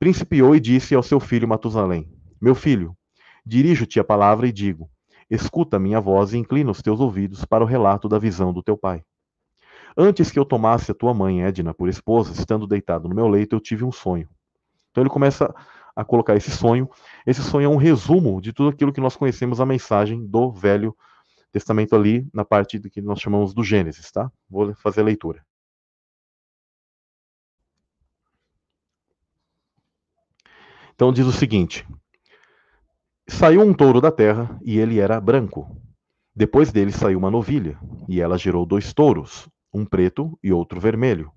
[0.00, 2.96] principiou e disse ao seu filho Matusalém: Meu filho,
[3.44, 4.90] dirijo-te a palavra e digo:
[5.30, 8.76] Escuta minha voz e inclina os teus ouvidos para o relato da visão do teu
[8.76, 9.04] pai.
[9.96, 13.56] Antes que eu tomasse a tua mãe, Edna, por esposa, estando deitado no meu leito,
[13.56, 14.28] eu tive um sonho.
[14.90, 15.54] Então ele começa
[15.94, 16.88] a colocar esse sonho.
[17.26, 20.94] Esse sonho é um resumo de tudo aquilo que nós conhecemos a mensagem do Velho
[21.50, 24.30] Testamento ali, na parte do que nós chamamos do Gênesis, tá?
[24.50, 25.42] Vou fazer a leitura.
[30.94, 31.86] Então diz o seguinte:
[33.26, 35.80] Saiu um touro da terra e ele era branco.
[36.34, 41.30] Depois dele saiu uma novilha, e ela gerou dois touros, um preto e outro vermelho.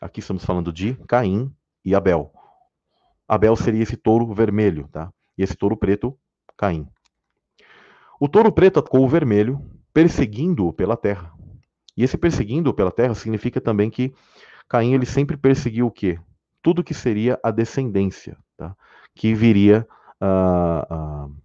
[0.00, 1.50] Aqui estamos falando de Caim
[1.82, 2.30] e Abel.
[3.26, 5.10] Abel seria esse touro vermelho, tá?
[5.36, 6.16] E esse touro preto,
[6.58, 6.86] Caim.
[8.20, 11.32] O touro preto atacou o vermelho, perseguindo-o pela terra.
[11.96, 14.12] E esse perseguindo-o pela terra significa também que
[14.68, 16.18] Caim ele sempre perseguiu o quê?
[16.60, 18.76] Tudo que seria a descendência, tá?
[19.14, 19.86] Que viria
[20.20, 21.36] uh, uh,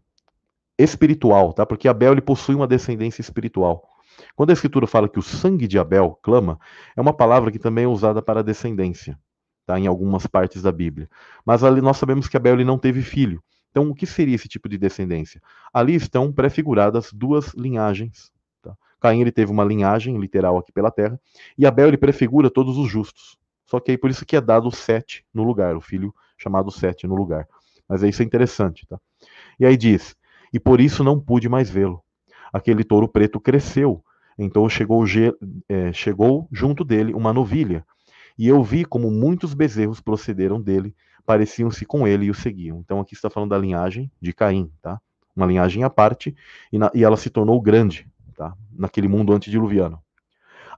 [0.78, 1.65] espiritual, tá?
[1.65, 3.88] Porque Abel ele possui uma descendência espiritual.
[4.36, 6.59] Quando a Escritura fala que o sangue de Abel clama,
[6.95, 9.17] é uma palavra que também é usada para descendência,
[9.65, 9.80] tá?
[9.80, 11.09] em algumas partes da Bíblia.
[11.45, 13.43] Mas ali nós sabemos que Abel ele não teve filho.
[13.72, 15.41] Então, o que seria esse tipo de descendência?
[15.72, 18.32] Ali estão prefiguradas duas linhagens.
[18.61, 18.76] Tá?
[18.99, 21.20] Caim ele teve uma linhagem literal aqui pela terra,
[21.57, 23.38] e Abel ele prefigura todos os justos.
[23.65, 27.05] Só que aí por isso que é dado Sete no lugar, o filho chamado Sete
[27.05, 27.47] no lugar.
[27.88, 28.88] Mas isso é interessante.
[28.88, 28.99] Tá?
[29.59, 30.15] E aí diz:
[30.51, 32.03] E por isso não pude mais vê-lo.
[32.51, 34.03] Aquele touro preto cresceu
[34.41, 35.03] então chegou,
[35.67, 37.85] é, chegou junto dele uma novilha,
[38.37, 42.79] e eu vi como muitos bezerros procederam dele, pareciam-se com ele e o seguiam.
[42.79, 44.99] Então aqui está falando da linhagem de Caim, tá?
[45.35, 46.33] Uma linhagem à parte,
[46.71, 48.53] e, na, e ela se tornou grande, tá?
[48.71, 50.01] Naquele mundo antediluviano.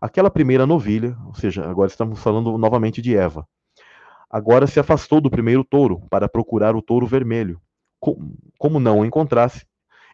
[0.02, 3.48] Aquela primeira novilha, ou seja, agora estamos falando novamente de Eva,
[4.28, 7.62] agora se afastou do primeiro touro para procurar o touro vermelho.
[8.58, 9.68] Como não o encontrasse,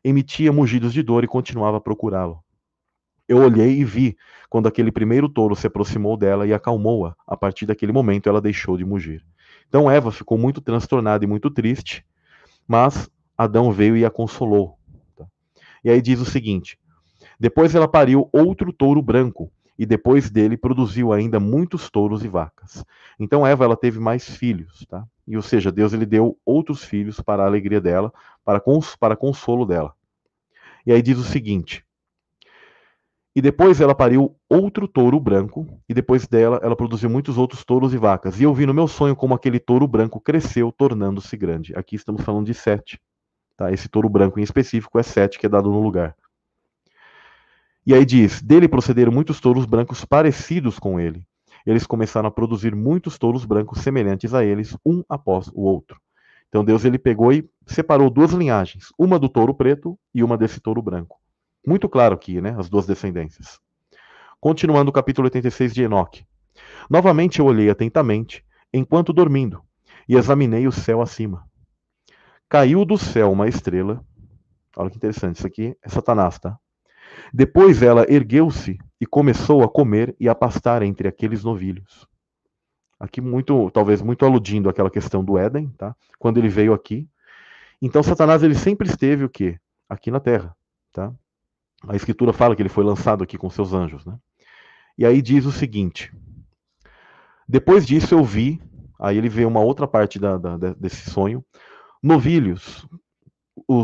[0.04, 2.44] emitia mugidos de dor e continuava a procurá-lo.
[3.28, 4.18] Eu olhei e vi
[4.50, 7.16] quando aquele primeiro touro se aproximou dela e acalmou-a.
[7.28, 9.24] A partir daquele momento, ela deixou de mugir.
[9.68, 12.06] Então Eva ficou muito transtornada e muito triste,
[12.68, 14.78] mas Adão veio e a consolou.
[15.16, 15.26] Tá?
[15.84, 16.80] E aí diz o seguinte:
[17.40, 22.84] depois ela pariu outro touro branco, e depois dele produziu ainda muitos touros e vacas.
[23.20, 25.06] Então Eva ela teve mais filhos, tá?
[25.28, 28.12] E ou seja, Deus ele deu outros filhos para a alegria dela,
[28.44, 29.94] para cons para consolo dela.
[30.86, 31.86] E aí diz o seguinte:
[33.38, 37.94] e depois ela pariu outro touro branco, e depois dela ela produziu muitos outros touros
[37.94, 38.40] e vacas.
[38.40, 41.72] E eu vi no meu sonho como aquele touro branco cresceu, tornando-se grande.
[41.76, 43.00] Aqui estamos falando de sete.
[43.56, 43.72] Tá?
[43.72, 46.16] Esse touro branco em específico é sete, que é dado no lugar.
[47.86, 51.24] E aí diz: dele procederam muitos touros brancos parecidos com ele.
[51.64, 56.02] Eles começaram a produzir muitos touros brancos semelhantes a eles, um após o outro.
[56.50, 60.60] Então Deus ele pegou e separou duas linhagens, uma do touro preto e uma desse
[60.60, 61.20] touro branco.
[61.68, 62.56] Muito claro aqui, né?
[62.58, 63.60] As duas descendências.
[64.40, 66.26] Continuando o capítulo 86 de Enoque.
[66.90, 68.42] Novamente eu olhei atentamente,
[68.74, 69.62] enquanto dormindo,
[70.08, 71.46] e examinei o céu acima.
[72.48, 74.02] Caiu do céu uma estrela.
[74.78, 76.58] Olha que interessante, isso aqui é Satanás, tá?
[77.34, 82.08] Depois ela ergueu-se e começou a comer e a pastar entre aqueles novilhos.
[82.98, 85.94] Aqui muito, talvez muito aludindo àquela questão do Éden, tá?
[86.18, 87.10] Quando ele veio aqui.
[87.82, 89.60] Então Satanás ele sempre esteve o quê?
[89.90, 90.56] Aqui na terra,
[90.94, 91.14] tá?
[91.86, 94.18] A escritura fala que ele foi lançado aqui com seus anjos, né?
[94.98, 96.12] E aí diz o seguinte:
[97.48, 98.62] Depois disso eu vi,
[99.00, 101.46] aí ele vê uma outra parte da, da, desse sonho,
[102.02, 102.88] novilhos,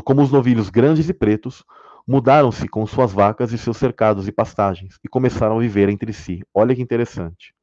[0.04, 1.64] como os novilhos grandes e pretos,
[2.08, 6.44] mudaram-se com suas vacas e seus cercados e pastagens e começaram a viver entre si.
[6.54, 7.54] Olha que interessante.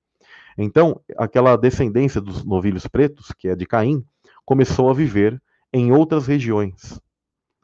[0.57, 4.05] Então, aquela descendência dos novilhos pretos, que é de Caim,
[4.45, 5.41] começou a viver
[5.73, 7.01] em outras regiões.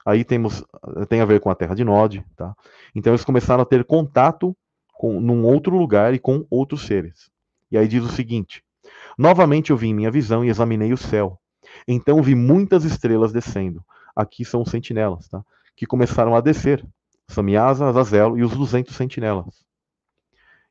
[0.07, 0.65] Aí temos,
[1.09, 2.55] tem a ver com a terra de Nod, tá?
[2.95, 4.57] Então eles começaram a ter contato
[4.95, 7.29] com num outro lugar e com outros seres.
[7.73, 8.63] E aí diz o seguinte:
[9.19, 11.41] Novamente eu vi em minha visão e examinei o céu.
[11.89, 13.85] Então vi muitas estrelas descendo.
[14.15, 15.43] Aqui são os sentinelas, tá?
[15.75, 16.87] Que começaram a descer.
[17.27, 19.65] Samiasa, Azazel e os 200 sentinelas.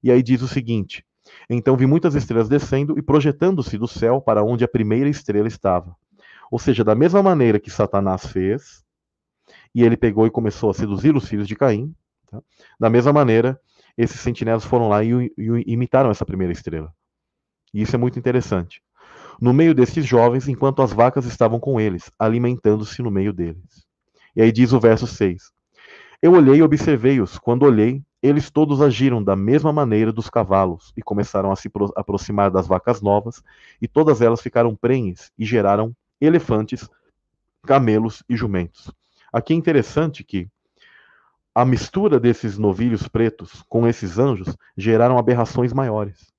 [0.02, 1.06] E aí diz o seguinte:
[1.50, 5.94] Então vi muitas estrelas descendo e projetando-se do céu para onde a primeira estrela estava.
[6.50, 8.85] Ou seja, da mesma maneira que Satanás fez,
[9.76, 11.94] e ele pegou e começou a seduzir os filhos de Caim.
[12.32, 12.42] Tá?
[12.80, 13.60] Da mesma maneira,
[13.98, 16.94] esses sentinelas foram lá e, e imitaram essa primeira estrela.
[17.74, 18.82] E isso é muito interessante.
[19.40, 23.86] no meio desses jovens, enquanto as vacas estavam com eles, alimentando-se no meio deles.
[24.34, 25.52] E aí diz o verso 6:
[26.22, 27.38] Eu olhei e observei-os.
[27.38, 32.50] Quando olhei, eles todos agiram da mesma maneira dos cavalos e começaram a se aproximar
[32.50, 33.44] das vacas novas,
[33.82, 36.90] e todas elas ficaram prenhes e geraram elefantes,
[37.64, 38.90] camelos e jumentos.
[39.36, 40.48] Aqui é interessante que
[41.54, 46.32] a mistura desses novilhos pretos com esses anjos geraram aberrações maiores.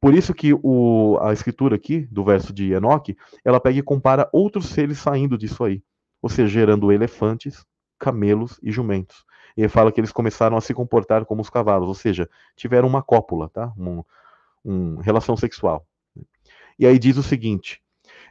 [0.00, 3.14] Por isso que o, a escritura aqui, do verso de Enoque,
[3.44, 5.82] ela pega e compara outros seres saindo disso aí.
[6.22, 7.62] Ou seja, gerando elefantes,
[7.98, 9.22] camelos e jumentos.
[9.54, 12.26] E ele fala que eles começaram a se comportar como os cavalos, ou seja,
[12.56, 13.70] tiveram uma cópula, tá?
[13.76, 14.02] Um,
[14.64, 15.86] um relação sexual.
[16.78, 17.82] E aí diz o seguinte: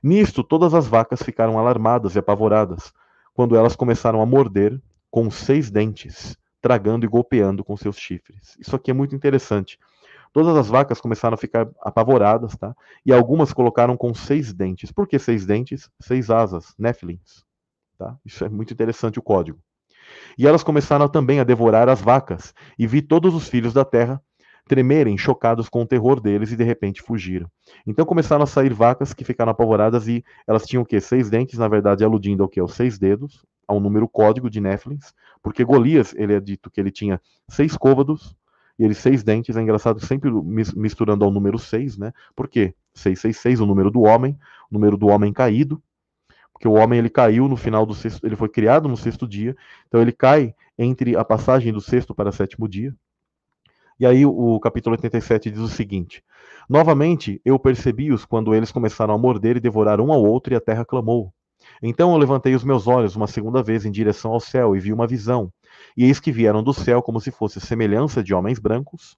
[0.02, 2.92] Nisto todas as vacas ficaram alarmadas e apavoradas,
[3.40, 8.58] quando elas começaram a morder com seis dentes, tragando e golpeando com seus chifres.
[8.60, 9.80] Isso aqui é muito interessante.
[10.34, 12.76] Todas as vacas começaram a ficar apavoradas, tá?
[13.06, 14.92] E algumas colocaram com seis dentes.
[14.92, 15.90] Por que seis dentes?
[16.02, 17.46] Seis asas, Nephilims.
[17.98, 18.18] Tá?
[18.26, 19.58] Isso é muito interessante o código.
[20.38, 24.22] E elas começaram também a devorar as vacas, e vi todos os filhos da terra
[24.70, 27.50] tremerem, chocados com o terror deles, e de repente fugiram.
[27.88, 31.02] Então começaram a sair vacas que ficaram apavoradas, e elas tinham o quê?
[31.02, 32.60] Seis dentes, na verdade, aludindo ao que?
[32.60, 35.12] Aos seis dedos, ao número código de Néflins,
[35.42, 38.36] porque Golias, ele é dito que ele tinha seis côvados,
[38.78, 40.32] e ele seis dentes, é engraçado, sempre
[40.76, 42.14] misturando ao número seis, né?
[42.36, 42.76] Por quê?
[42.94, 44.38] 666, o número do homem,
[44.70, 45.82] o número do homem caído,
[46.54, 49.56] porque o homem ele caiu no final do sexto, ele foi criado no sexto dia,
[49.88, 52.96] então ele cai entre a passagem do sexto para sétimo dia.
[54.00, 56.24] E aí o capítulo 87 diz o seguinte:
[56.70, 60.62] Novamente eu percebi-os quando eles começaram a morder e devorar um ao outro, e a
[60.62, 61.34] terra clamou.
[61.84, 64.94] Então eu levantei os meus olhos uma segunda vez em direção ao céu e vi
[64.94, 65.52] uma visão.
[65.96, 69.18] E eis que vieram do céu como se fosse semelhança de homens brancos.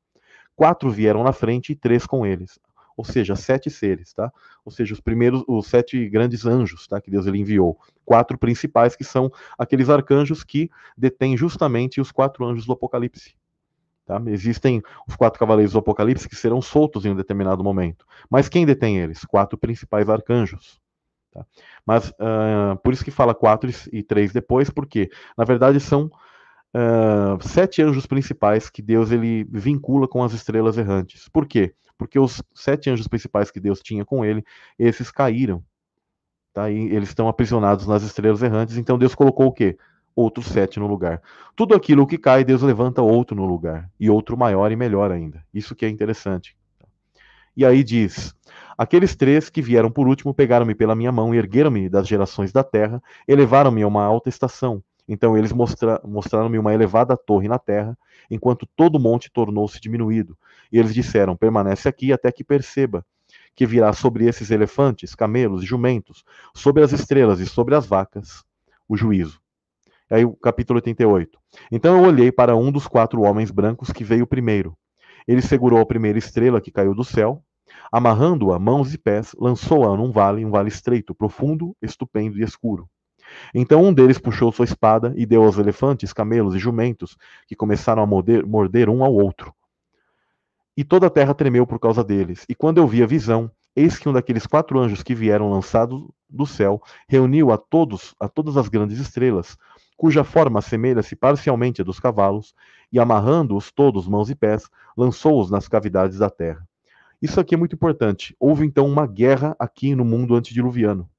[0.55, 2.59] Quatro vieram na frente e três com eles
[3.01, 4.31] ou seja, sete seres, tá?
[4.63, 7.01] Ou seja, os primeiros, os sete grandes anjos, tá?
[7.01, 12.45] Que Deus ele enviou, quatro principais que são aqueles arcanjos que detêm justamente os quatro
[12.45, 13.35] anjos do Apocalipse.
[14.11, 14.21] Tá?
[14.27, 18.05] Existem os quatro cavaleiros do Apocalipse que serão soltos em um determinado momento.
[18.29, 19.23] Mas quem detém eles?
[19.23, 20.81] Quatro principais arcanjos.
[21.31, 21.45] Tá?
[21.85, 26.07] Mas uh, por isso que fala quatro e três depois, porque na verdade são
[26.75, 31.29] uh, sete anjos principais que Deus ele vincula com as estrelas errantes.
[31.29, 31.73] Por quê?
[32.01, 34.43] porque os sete anjos principais que Deus tinha com ele,
[34.79, 35.63] esses caíram.
[36.51, 36.67] Tá?
[36.67, 39.77] E eles estão aprisionados nas estrelas errantes, então Deus colocou o quê?
[40.15, 41.21] Outros sete no lugar.
[41.55, 45.43] Tudo aquilo que cai, Deus levanta outro no lugar, e outro maior e melhor ainda.
[45.53, 46.55] Isso que é interessante.
[47.55, 48.35] E aí diz:
[48.77, 53.01] Aqueles três que vieram por último pegaram-me pela minha mão, ergueram-me das gerações da terra,
[53.27, 54.83] elevaram-me a uma alta estação.
[55.07, 57.97] Então eles mostra mostraram-me uma elevada torre na terra,
[58.29, 60.37] enquanto todo o monte tornou-se diminuído.
[60.71, 63.05] E eles disseram: Permanece aqui até que perceba
[63.53, 68.43] que virá sobre esses elefantes, camelos e jumentos, sobre as estrelas e sobre as vacas,
[68.87, 69.40] o juízo.
[70.11, 71.39] Aí o capítulo 88.
[71.71, 74.77] Então eu olhei para um dos quatro homens brancos que veio primeiro.
[75.25, 77.41] Ele segurou a primeira estrela que caiu do céu,
[77.89, 82.89] amarrando-a mãos e pés, lançou-a num vale, um vale estreito, profundo, estupendo e escuro.
[83.55, 87.15] Então um deles puxou sua espada e deu aos elefantes, camelos e jumentos,
[87.47, 89.53] que começaram a morder, morder um ao outro.
[90.75, 92.45] E toda a terra tremeu por causa deles.
[92.49, 96.05] E quando eu vi a visão, eis que um daqueles quatro anjos que vieram lançados
[96.29, 99.57] do céu reuniu a todos, a todas as grandes estrelas,
[99.97, 102.53] cuja forma assemelha-se parcialmente à dos cavalos,
[102.91, 106.67] e amarrando-os todos, mãos e pés, lançou-os nas cavidades da terra.
[107.21, 108.35] Isso aqui é muito importante.
[108.39, 111.09] Houve então uma guerra aqui no mundo antediluviano.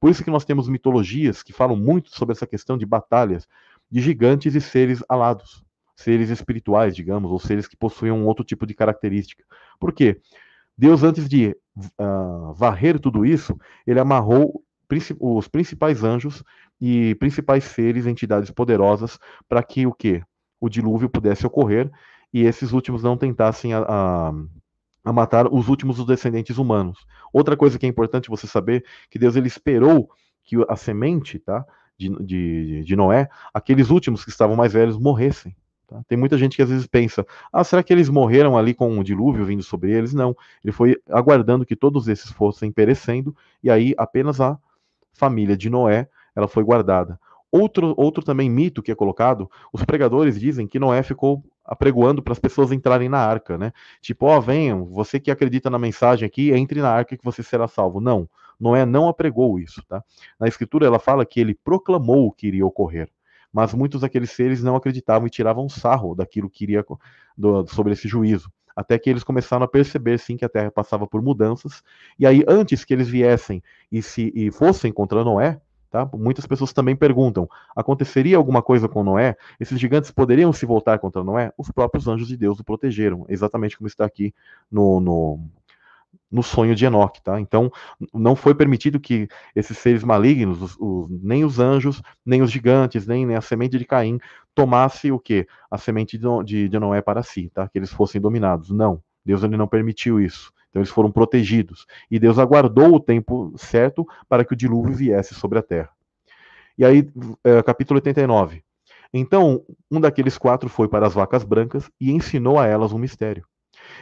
[0.00, 3.46] Por isso que nós temos mitologias que falam muito sobre essa questão de batalhas
[3.90, 5.62] de gigantes e seres alados,
[5.94, 9.44] seres espirituais, digamos, ou seres que possuem um outro tipo de característica.
[9.78, 10.18] Por quê?
[10.76, 11.54] Deus, antes de
[12.00, 14.64] uh, varrer tudo isso, ele amarrou
[15.20, 16.42] os principais anjos
[16.80, 19.18] e principais seres, entidades poderosas,
[19.48, 20.22] para que o quê?
[20.60, 21.90] O dilúvio pudesse ocorrer
[22.32, 24.32] e esses últimos não tentassem a, a
[25.04, 27.06] a matar os últimos dos descendentes humanos.
[27.32, 30.10] Outra coisa que é importante você saber, que Deus ele esperou
[30.44, 31.64] que a semente tá,
[31.96, 35.54] de, de, de Noé, aqueles últimos que estavam mais velhos, morressem.
[35.86, 36.02] Tá?
[36.08, 39.02] Tem muita gente que às vezes pensa, ah, será que eles morreram ali com um
[39.02, 40.14] dilúvio vindo sobre eles?
[40.14, 44.58] Não, ele foi aguardando que todos esses fossem perecendo, e aí apenas a
[45.12, 47.18] família de Noé, ela foi guardada.
[47.52, 52.32] Outro, outro também mito que é colocado, os pregadores dizem que Noé ficou apregoando para
[52.32, 53.72] as pessoas entrarem na arca, né?
[54.00, 57.42] Tipo, ó, oh, venham, você que acredita na mensagem aqui, entre na arca que você
[57.42, 58.00] será salvo.
[58.00, 58.28] Não,
[58.58, 60.02] Noé não apregou isso, tá?
[60.38, 63.08] Na escritura ela fala que ele proclamou o que iria ocorrer.
[63.52, 66.84] Mas muitos daqueles seres não acreditavam e tiravam sarro daquilo que iria
[67.36, 68.50] do, sobre esse juízo.
[68.76, 71.82] Até que eles começaram a perceber, sim, que a Terra passava por mudanças.
[72.18, 75.60] E aí, antes que eles viessem e, se, e fossem contra Noé,
[75.90, 76.08] Tá?
[76.14, 79.36] Muitas pessoas também perguntam: aconteceria alguma coisa com Noé?
[79.58, 81.52] Esses gigantes poderiam se voltar contra Noé?
[81.58, 84.32] Os próprios anjos de Deus o protegeram, exatamente como está aqui
[84.70, 85.40] no, no,
[86.30, 87.20] no sonho de Enoque.
[87.20, 87.40] Tá?
[87.40, 87.72] Então,
[88.14, 93.04] não foi permitido que esses seres malignos, os, os, nem os anjos, nem os gigantes,
[93.04, 94.20] nem, nem, a semente de Caim,
[94.54, 95.44] tomasse o que?
[95.68, 97.68] A semente de, de, de Noé para si, tá?
[97.68, 98.70] que eles fossem dominados.
[98.70, 100.52] Não, Deus ele não permitiu isso.
[100.70, 101.86] Então eles foram protegidos.
[102.10, 105.90] E Deus aguardou o tempo certo para que o dilúvio viesse sobre a terra.
[106.78, 107.10] E aí,
[107.44, 108.64] é, capítulo 89.
[109.12, 113.44] Então, um daqueles quatro foi para as vacas brancas e ensinou a elas um mistério.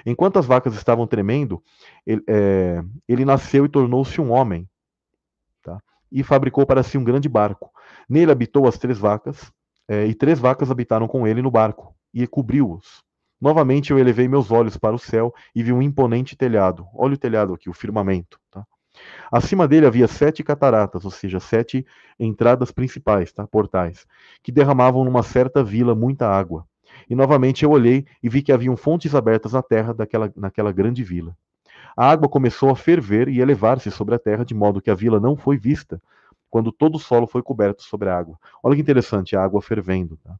[0.04, 1.62] Enquanto as vacas estavam tremendo,
[2.06, 4.68] ele, é, ele nasceu e tornou-se um homem.
[5.62, 5.80] Tá?
[6.12, 7.70] E fabricou para si um grande barco.
[8.08, 9.50] Nele habitou as três vacas,
[9.88, 13.02] é, e três vacas habitaram com ele no barco, e cobriu-os.
[13.40, 16.86] Novamente eu elevei meus olhos para o céu e vi um imponente telhado.
[16.94, 18.38] Olha o telhado aqui, o firmamento.
[18.50, 18.66] Tá?
[19.30, 21.86] Acima dele havia sete cataratas, ou seja, sete
[22.18, 23.46] entradas principais, tá?
[23.46, 24.06] portais,
[24.42, 26.66] que derramavam numa certa vila muita água.
[27.08, 31.04] E novamente eu olhei e vi que haviam fontes abertas na terra daquela, naquela grande
[31.04, 31.36] vila.
[31.96, 35.18] A água começou a ferver e elevar-se sobre a terra, de modo que a vila
[35.20, 36.00] não foi vista,
[36.50, 38.38] quando todo o solo foi coberto sobre a água.
[38.62, 40.18] Olha que interessante, a água fervendo.
[40.24, 40.38] Tá?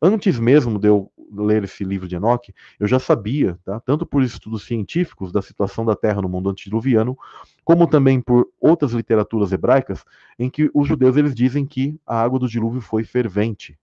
[0.00, 3.78] Antes mesmo de eu ler esse livro de Enoque, eu já sabia, tá?
[3.80, 7.16] tanto por estudos científicos da situação da Terra no mundo antediluviano,
[7.64, 10.04] como também por outras literaturas hebraicas,
[10.38, 13.78] em que os judeus eles dizem que a água do dilúvio foi fervente.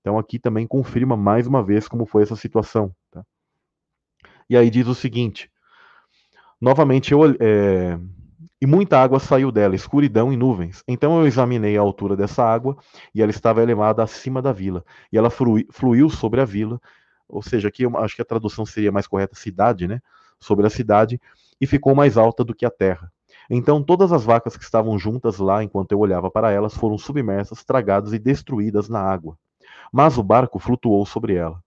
[0.00, 2.94] Então aqui também confirma mais uma vez como foi essa situação.
[3.10, 3.24] Tá?
[4.50, 5.50] E aí diz o seguinte:
[6.60, 7.98] novamente eu é,
[8.62, 10.84] e muita água saiu dela, escuridão e nuvens.
[10.86, 12.76] Então eu examinei a altura dessa água,
[13.12, 16.80] e ela estava elevada acima da vila, e ela fluiu sobre a vila,
[17.28, 20.00] ou seja, aqui acho que a tradução seria mais correta, cidade, né?
[20.38, 21.20] Sobre a cidade,
[21.60, 23.10] e ficou mais alta do que a terra.
[23.50, 27.64] Então todas as vacas que estavam juntas lá enquanto eu olhava para elas foram submersas,
[27.64, 29.36] tragadas e destruídas na água.
[29.92, 31.60] Mas o barco flutuou sobre ela.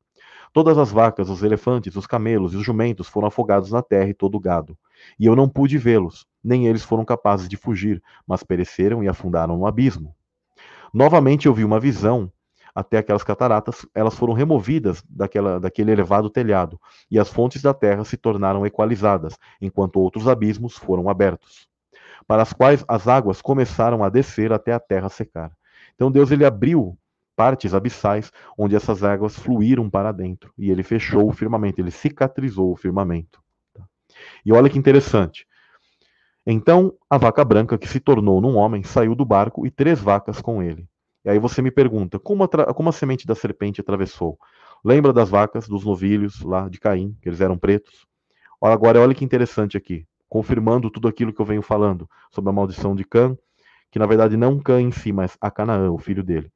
[0.55, 4.13] Todas as vacas, os elefantes, os camelos e os jumentos foram afogados na terra e
[4.13, 4.77] todo o gado.
[5.19, 9.57] E eu não pude vê-los, nem eles foram capazes de fugir, mas pereceram e afundaram
[9.57, 10.15] no abismo.
[10.93, 12.31] Novamente eu vi uma visão
[12.73, 16.79] até aquelas cataratas, elas foram removidas daquela, daquele elevado telhado,
[17.11, 21.67] e as fontes da terra se tornaram equalizadas, enquanto outros abismos foram abertos,
[22.25, 25.51] para as quais as águas começaram a descer até a terra secar.
[25.95, 26.97] Então Deus ele abriu
[27.35, 30.53] partes abissais onde essas águas fluíram para dentro.
[30.57, 33.41] E ele fechou o firmamento, ele cicatrizou o firmamento.
[33.73, 33.83] Tá?
[34.45, 35.45] E olha que interessante.
[36.45, 40.41] Então a vaca branca, que se tornou num homem, saiu do barco e três vacas
[40.41, 40.87] com ele.
[41.23, 44.37] E aí você me pergunta, como a, como a semente da serpente atravessou?
[44.83, 48.05] Lembra das vacas, dos novilhos lá de Caim, que eles eram pretos?
[48.61, 52.95] Agora, olha que interessante aqui, confirmando tudo aquilo que eu venho falando sobre a maldição
[52.95, 53.35] de Cã,
[53.91, 56.51] que na verdade não Cã em si, mas a Canaã, o filho dele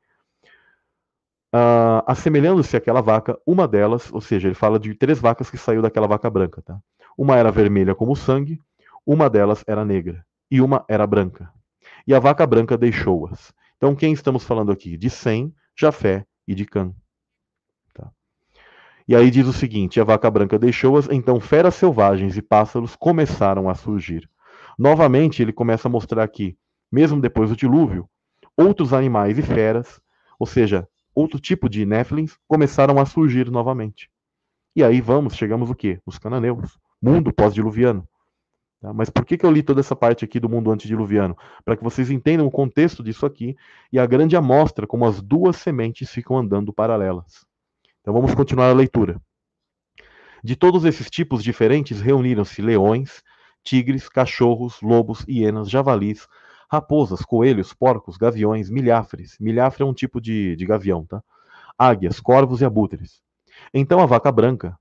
[1.53, 5.81] uh, assemelhando-se àquela vaca, uma delas, ou seja, ele fala de três vacas que saiu
[5.81, 6.79] daquela vaca branca, tá?
[7.17, 8.61] Uma era vermelha como sangue,
[9.05, 11.51] uma delas era negra e uma era branca.
[12.07, 13.53] E a vaca branca deixou-as.
[13.77, 14.97] Então, quem estamos falando aqui?
[14.97, 16.93] De Sem, Jafé e de Cã.
[17.93, 18.11] Tá?
[19.07, 23.69] E aí diz o seguinte: a vaca branca deixou-as, então feras selvagens e pássaros começaram
[23.69, 24.29] a surgir.
[24.77, 26.57] Novamente, ele começa a mostrar aqui,
[26.91, 28.09] mesmo depois do dilúvio,
[28.55, 30.01] outros animais e feras,
[30.39, 30.87] ou seja,
[31.19, 34.09] outro tipo de Néfilins começaram a surgir novamente.
[34.75, 35.99] E aí vamos, chegamos o quê?
[36.05, 38.07] Os cananeus, mundo pós-diluviano.
[38.79, 38.93] Tá?
[38.93, 41.37] Mas por que, que eu li toda essa parte aqui do mundo antediluviano?
[41.65, 43.57] Para que vocês entendam o contexto disso aqui
[43.91, 47.45] e a grande amostra como as duas sementes ficam andando paralelas.
[48.01, 49.21] Então vamos continuar a leitura.
[50.41, 53.21] De todos esses tipos diferentes reuniram-se leões,
[53.61, 56.27] tigres, cachorros, lobos, hienas, javalis,
[56.69, 59.35] raposas, coelhos, porcos, gaviões, milhafres.
[59.39, 61.21] Milhafre é um tipo de, de gavião, tá?
[61.77, 63.21] Águias, corvos e abutres.
[63.73, 64.77] Então a vaca branca,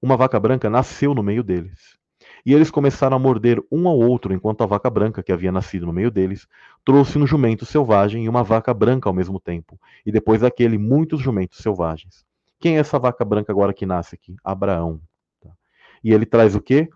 [0.00, 2.00] uma vaca branca nasceu no meio deles.
[2.44, 5.86] E eles começaram a morder um ao outro, enquanto a vaca branca, que havia nascido
[5.86, 6.46] no meio deles,
[6.84, 11.20] trouxe um jumento selvagem e uma vaca branca ao mesmo tempo, e depois daquele, muitos
[11.20, 12.24] jumentos selvagens.
[12.58, 14.36] Quem é essa vaca branca agora que nasce aqui?
[14.42, 15.00] Abraão.
[15.40, 15.50] Tá?
[16.02, 16.88] E ele traz o quê?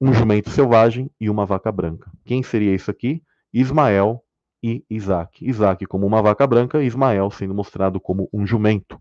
[0.00, 2.10] Um jumento selvagem e uma vaca branca.
[2.24, 3.22] Quem seria isso aqui?
[3.52, 4.22] Ismael
[4.62, 5.46] e Isaac.
[5.46, 9.00] Isaac como uma vaca branca Ismael sendo mostrado como um jumento.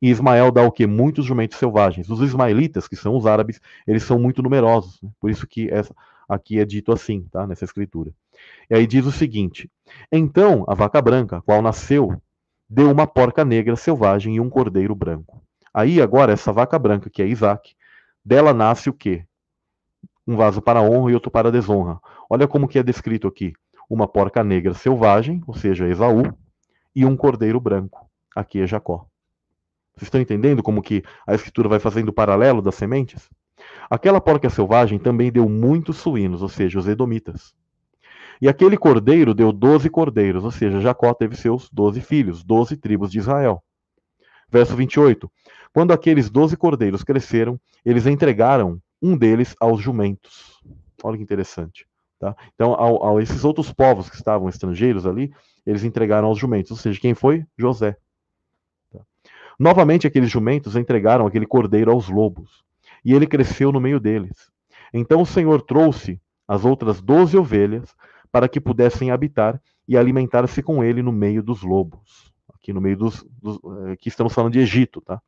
[0.00, 0.86] E Ismael dá o que?
[0.86, 2.10] Muitos jumentos selvagens.
[2.10, 5.00] Os ismaelitas, que são os árabes, eles são muito numerosos.
[5.00, 5.10] Né?
[5.18, 5.94] Por isso que essa,
[6.28, 7.46] aqui é dito assim, tá?
[7.46, 8.10] nessa escritura.
[8.68, 9.70] E aí diz o seguinte:
[10.10, 12.20] Então a vaca branca, qual nasceu
[12.68, 15.42] deu uma porca negra selvagem e um cordeiro branco.
[15.72, 17.74] Aí agora essa vaca branca, que é Isaac,
[18.24, 19.24] dela nasce o quê?
[20.26, 22.00] Um vaso para honra e outro para desonra.
[22.28, 23.52] Olha como que é descrito aqui.
[23.88, 26.22] Uma porca negra selvagem, ou seja, Esaú,
[26.94, 28.08] e um cordeiro branco.
[28.34, 29.06] Aqui é Jacó.
[29.94, 33.28] Vocês estão entendendo como que a escritura vai fazendo o paralelo das sementes?
[33.88, 37.54] Aquela porca selvagem também deu muitos suínos, ou seja, os edomitas.
[38.40, 43.10] E aquele cordeiro deu doze cordeiros, ou seja, Jacó teve seus doze filhos, doze tribos
[43.10, 43.62] de Israel.
[44.50, 45.30] Verso 28.
[45.72, 50.60] Quando aqueles doze cordeiros cresceram, eles entregaram um deles aos jumentos.
[51.02, 51.86] Olha que interessante.
[52.24, 52.34] Tá?
[52.54, 55.30] Então, ao, ao esses outros povos que estavam estrangeiros ali,
[55.66, 56.70] eles entregaram aos jumentos.
[56.70, 57.44] Ou seja, quem foi?
[57.54, 57.98] José.
[58.90, 59.00] Tá?
[59.60, 62.64] Novamente, aqueles jumentos entregaram aquele cordeiro aos lobos.
[63.04, 64.50] E ele cresceu no meio deles.
[64.90, 66.18] Então o Senhor trouxe
[66.48, 67.94] as outras doze ovelhas
[68.32, 72.32] para que pudessem habitar e alimentar-se com ele no meio dos lobos.
[72.54, 75.20] Aqui no meio dos, dos eh, aqui estamos falando de Egito, tá?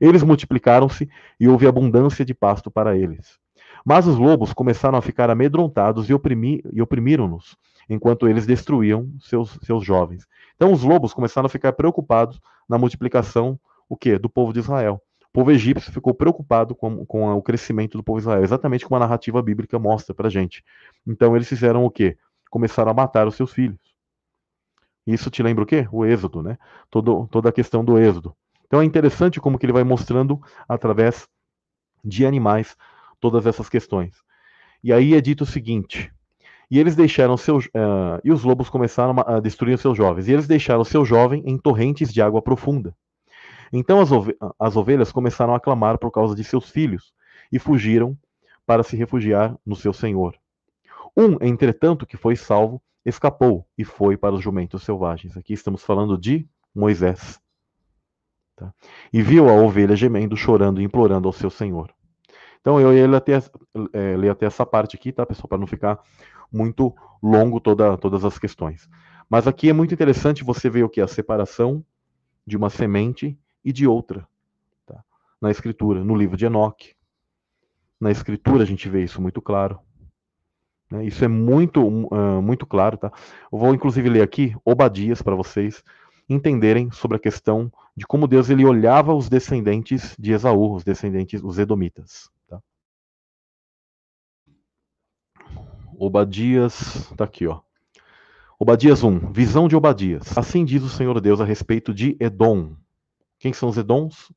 [0.00, 1.08] Eles multiplicaram-se
[1.38, 3.38] e houve abundância de pasto para eles.
[3.84, 7.56] Mas os lobos começaram a ficar amedrontados e, oprimi, e oprimiram-nos,
[7.88, 10.26] enquanto eles destruíam seus, seus jovens.
[10.56, 13.58] Então os lobos começaram a ficar preocupados na multiplicação
[13.88, 14.18] o quê?
[14.18, 15.02] do povo de Israel.
[15.28, 18.96] O povo egípcio ficou preocupado com, com o crescimento do povo de Israel, exatamente como
[18.96, 20.64] a narrativa bíblica mostra para gente.
[21.06, 22.16] Então eles fizeram o quê?
[22.48, 23.78] Começaram a matar os seus filhos.
[25.06, 25.86] Isso te lembra o quê?
[25.92, 26.56] O êxodo, né?
[26.88, 28.34] Todo, toda a questão do êxodo.
[28.66, 31.28] Então é interessante como que ele vai mostrando através
[32.02, 32.76] de animais
[33.24, 34.14] todas essas questões.
[34.82, 36.12] E aí é dito o seguinte:
[36.70, 40.28] e eles deixaram seus uh, e os lobos começaram a destruir seus jovens.
[40.28, 42.94] E eles deixaram seu jovem em torrentes de água profunda.
[43.72, 47.14] Então as, ove as ovelhas começaram a clamar por causa de seus filhos
[47.50, 48.14] e fugiram
[48.66, 50.34] para se refugiar no seu senhor.
[51.16, 55.34] Um, entretanto, que foi salvo, escapou e foi para os jumentos selvagens.
[55.34, 57.40] Aqui estamos falando de Moisés.
[58.54, 58.70] Tá?
[59.10, 61.90] E viu a ovelha gemendo, chorando e implorando ao seu senhor.
[62.64, 63.34] Então eu ia ler até,
[63.92, 66.00] é, ler até essa parte aqui, tá, pessoal, para não ficar
[66.50, 68.88] muito longo toda, todas as questões.
[69.28, 71.02] Mas aqui é muito interessante você ver o que?
[71.02, 71.84] A separação
[72.46, 74.26] de uma semente e de outra.
[74.86, 75.04] Tá?
[75.38, 76.94] Na escritura, no livro de Enoque.
[78.00, 79.78] Na escritura a gente vê isso muito claro.
[80.90, 81.04] Né?
[81.04, 82.96] Isso é muito, uh, muito claro.
[82.96, 83.12] Tá?
[83.52, 85.84] Eu vou inclusive ler aqui Obadias para vocês
[86.26, 91.42] entenderem sobre a questão de como Deus ele olhava os descendentes de Esaú, os descendentes,
[91.44, 92.32] os edomitas.
[95.98, 97.60] Obadias, tá aqui, ó.
[98.58, 100.36] Obadias 1, visão de Obadias.
[100.38, 102.76] Assim diz o Senhor Deus a respeito de Edom.
[103.38, 104.32] Quem são os Edoms?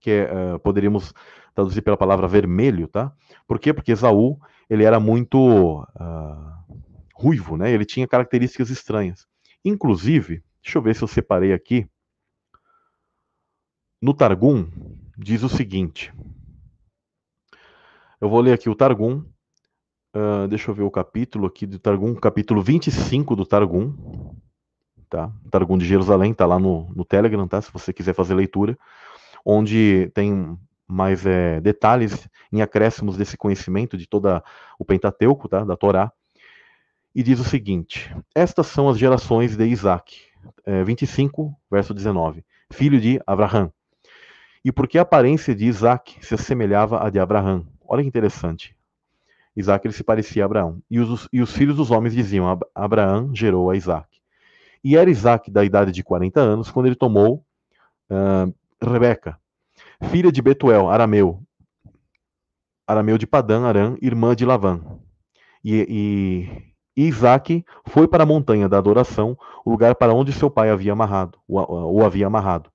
[0.00, 1.12] Que é, uh, poderíamos
[1.54, 3.12] traduzir pela palavra vermelho, tá?
[3.46, 3.72] Por quê?
[3.72, 4.38] Porque Esaú,
[4.70, 6.84] ele era muito uh,
[7.14, 7.70] ruivo, né?
[7.70, 9.26] Ele tinha características estranhas.
[9.64, 11.88] Inclusive, deixa eu ver se eu separei aqui.
[14.00, 14.68] No Targum,
[15.16, 16.12] diz o seguinte.
[18.20, 19.24] Eu vou ler aqui o Targum.
[20.14, 23.94] Uh, deixa eu ver o capítulo aqui do Targum, capítulo 25 do Targum.
[25.08, 25.32] Tá?
[25.50, 27.60] Targum de Jerusalém, tá lá no, no Telegram, tá?
[27.60, 28.78] Se você quiser fazer leitura.
[29.44, 34.42] Onde tem mais é, detalhes em acréscimos desse conhecimento de toda
[34.78, 35.64] o Pentateuco, tá?
[35.64, 36.12] Da Torá.
[37.14, 40.20] E diz o seguinte: Estas são as gerações de Isaac.
[40.64, 42.44] É, 25, verso 19.
[42.70, 43.72] Filho de Abraão
[44.64, 47.66] e porque a aparência de Isaac se assemelhava à de Abraão.
[47.86, 48.76] Olha que interessante.
[49.58, 50.80] Isaac ele se parecia a Abraão.
[50.88, 54.06] E os, e os filhos dos homens diziam: Abraão gerou a Isaac.
[54.84, 57.44] E era Isaac da idade de 40 anos quando ele tomou
[58.08, 59.36] uh, Rebeca,
[60.10, 61.42] filha de Betuel, arameu,
[62.86, 64.80] arameu de Padã, Arã, irmã de Lavã.
[65.64, 70.70] E, e, Isaac foi para a montanha da adoração, o lugar para onde seu pai
[70.70, 71.58] havia amarrado, o,
[71.98, 72.70] o havia amarrado.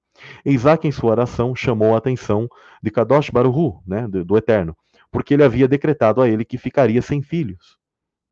[0.45, 2.49] Isaac, em sua oração, chamou a atenção
[2.81, 4.76] de Kadosh Baruhu, né, do, do, Eterno,
[5.14, 7.77] porque ele havia decretado a ele que ficaria sem filhos.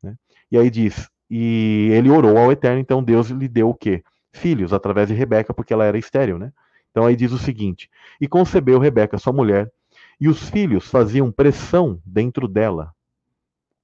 [0.02, 0.16] Né?
[0.50, 4.04] E aí diz, e ele orou ao Eterno, então Deus lhe deu o quê?
[4.32, 6.52] Filhos, através de Rebeca, porque ela era estéril, né?
[6.90, 7.88] Então aí diz o seguinte,
[8.20, 9.72] e concebeu Rebeca, sua mulher,
[10.20, 12.92] e os filhos faziam pressão dentro dela,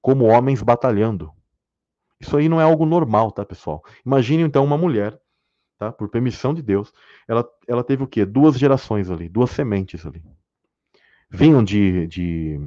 [0.02, 1.32] como homens batalhando.
[2.20, 3.82] Isso aí não é algo normal, tá, pessoal?
[4.04, 5.18] Imagine então uma mulher
[5.78, 5.92] tá?
[5.92, 6.92] Por permissão de Deus,
[7.26, 8.26] ela, ela teve o quê?
[8.26, 10.22] Duas gerações ali, duas sementes ali.
[11.30, 12.60] Vinham de, de,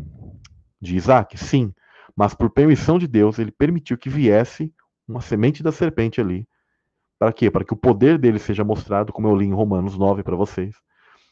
[0.79, 1.37] de Isaac?
[1.37, 1.73] Sim.
[2.15, 4.73] Mas por permissão de Deus, ele permitiu que viesse
[5.07, 6.47] uma semente da serpente ali.
[7.17, 7.49] Para quê?
[7.51, 10.75] Para que o poder dele seja mostrado, como eu li em Romanos 9 para vocês.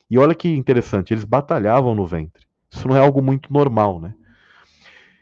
[0.10, 2.45] E olha que interessante, eles batalhavam no ventre.
[2.72, 4.14] Isso não é algo muito normal, né?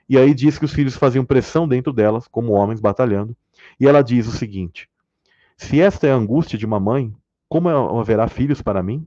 [0.10, 3.36] E aí diz que os filhos faziam pressão dentro delas, como homens batalhando.
[3.80, 4.90] E ela diz o seguinte:
[5.58, 7.14] se esta é a angústia de uma mãe,
[7.50, 9.06] como haverá filhos para mim?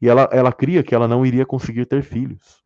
[0.00, 2.62] E ela, ela cria que ela não iria conseguir ter filhos.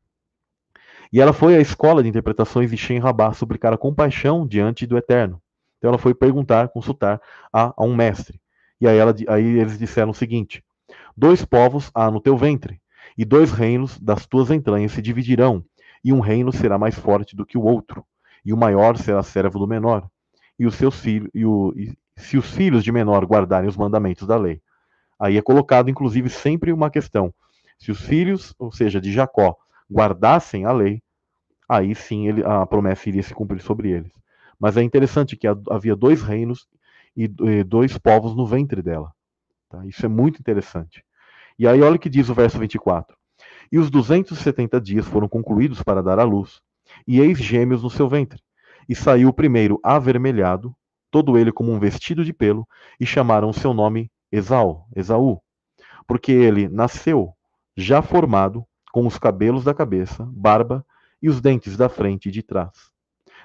[1.13, 4.97] E ela foi à escola de interpretações de Shem Rabá suplicar a compaixão diante do
[4.97, 5.41] Eterno.
[5.79, 7.21] Então ela foi perguntar, consultar
[7.53, 8.41] a, a um mestre.
[8.81, 10.65] E aí, ela, aí eles disseram o seguinte:
[11.17, 12.81] Dois povos há no teu ventre,
[13.17, 15.65] e dois reinos das tuas entranhas se dividirão,
[16.03, 18.05] e um reino será mais forte do que o outro,
[18.45, 20.09] e o maior será servo do menor.
[20.59, 24.27] E os seus filhos, e, o, e se os filhos de menor guardarem os mandamentos
[24.27, 24.61] da lei.
[25.19, 27.33] Aí é colocado, inclusive, sempre uma questão:
[27.79, 29.57] se os filhos, ou seja, de Jacó,
[29.91, 31.03] guardassem a lei,
[31.69, 34.13] aí sim ele, a promessa iria se cumprir sobre eles.
[34.59, 36.67] Mas é interessante que havia dois reinos
[37.17, 37.29] e
[37.65, 39.13] dois povos no ventre dela.
[39.69, 39.85] Tá?
[39.87, 41.05] Isso é muito interessante.
[41.59, 43.17] E aí, olha o que diz o verso 24:
[43.71, 46.61] E os 270 dias foram concluídos para dar à luz,
[47.07, 48.41] e eis gêmeos no seu ventre.
[48.89, 50.75] E saiu o primeiro avermelhado,
[51.11, 52.67] todo ele como um vestido de pelo,
[52.99, 55.41] e chamaram seu nome Esaú, Esaú,
[56.09, 57.33] porque ele nasceu
[57.77, 60.85] já formado, com os cabelos da cabeça, barba
[61.23, 62.93] e os dentes da frente e de trás.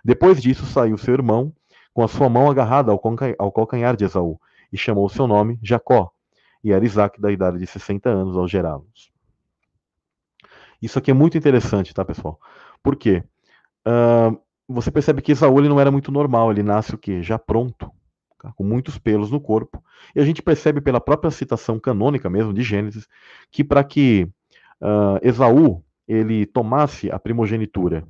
[0.03, 1.53] Depois disso saiu seu irmão,
[1.93, 4.39] com a sua mão agarrada ao calcanhar de Esaú,
[4.71, 6.11] e chamou seu nome Jacó,
[6.63, 9.11] e era Isaac da idade de 60 anos ao gerá-los.
[10.81, 12.39] Isso aqui é muito interessante, tá, pessoal?
[12.81, 13.23] Por quê?
[13.87, 17.21] Uh, você percebe que Esaú ele não era muito normal, ele nasce o quê?
[17.21, 17.91] Já pronto,
[18.39, 18.51] tá?
[18.53, 19.83] com muitos pelos no corpo.
[20.15, 23.07] E a gente percebe pela própria citação canônica mesmo de Gênesis,
[23.51, 24.27] que para que
[24.81, 28.03] uh, Esaú ele tomasse a primogenitura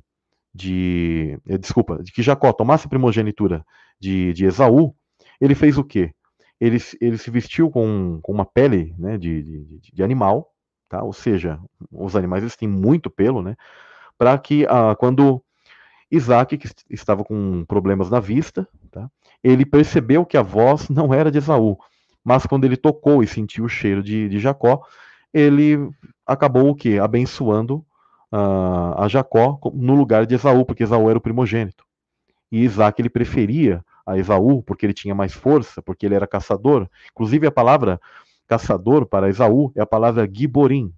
[0.54, 1.38] de.
[1.46, 3.64] Eh, desculpa, de que Jacó tomasse a primogenitura
[4.00, 4.94] de, de Esaú,
[5.40, 6.12] ele fez o quê?
[6.58, 10.52] Ele, ele se vestiu com, com uma pele né, de, de, de animal,
[10.88, 11.02] tá?
[11.02, 11.58] ou seja,
[11.90, 13.56] os animais eles têm muito pelo, né?
[14.20, 15.42] para que ah, quando
[16.10, 19.10] Isaac, que estava com problemas na vista, tá?
[19.42, 21.78] Ele percebeu que a voz não era de Esaú,
[22.24, 24.82] mas quando ele tocou e sentiu o cheiro de, de Jacó,
[25.32, 25.90] ele
[26.26, 26.98] acabou o quê?
[27.00, 27.84] Abençoando
[28.32, 31.84] uh, a Jacó no lugar de Esaú, porque Esaú era o primogênito.
[32.50, 36.88] E Isaac ele preferia a Esaú porque ele tinha mais força, porque ele era caçador.
[37.12, 38.00] Inclusive a palavra
[38.46, 40.92] caçador para Esaú é a palavra giborim,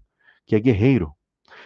[0.47, 1.12] que é guerreiro.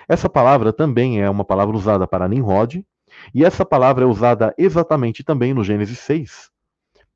[0.08, 2.84] Essa palavra também é uma palavra usada para Nimrod,
[3.32, 6.50] e essa palavra é usada exatamente também no Gênesis 6,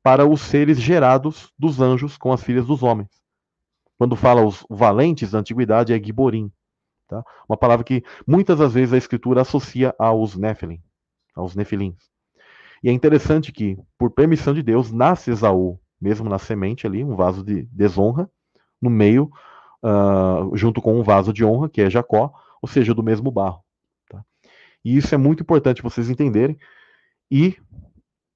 [0.03, 3.21] para os seres gerados dos anjos com as filhas dos homens.
[3.97, 6.51] Quando fala os valentes da antiguidade, é giborim.
[7.07, 7.23] Tá?
[7.47, 10.81] Uma palavra que muitas das vezes a escritura associa aos Nephilim,
[11.35, 12.09] aos Nefilins.
[12.83, 17.15] E é interessante que, por permissão de Deus, nasce Esaú, mesmo na semente ali, um
[17.15, 18.27] vaso de desonra,
[18.81, 19.29] no meio,
[19.83, 23.63] uh, junto com um vaso de honra, que é Jacó, ou seja, do mesmo barro.
[24.09, 24.23] Tá?
[24.83, 26.57] E isso é muito importante vocês entenderem.
[27.29, 27.55] E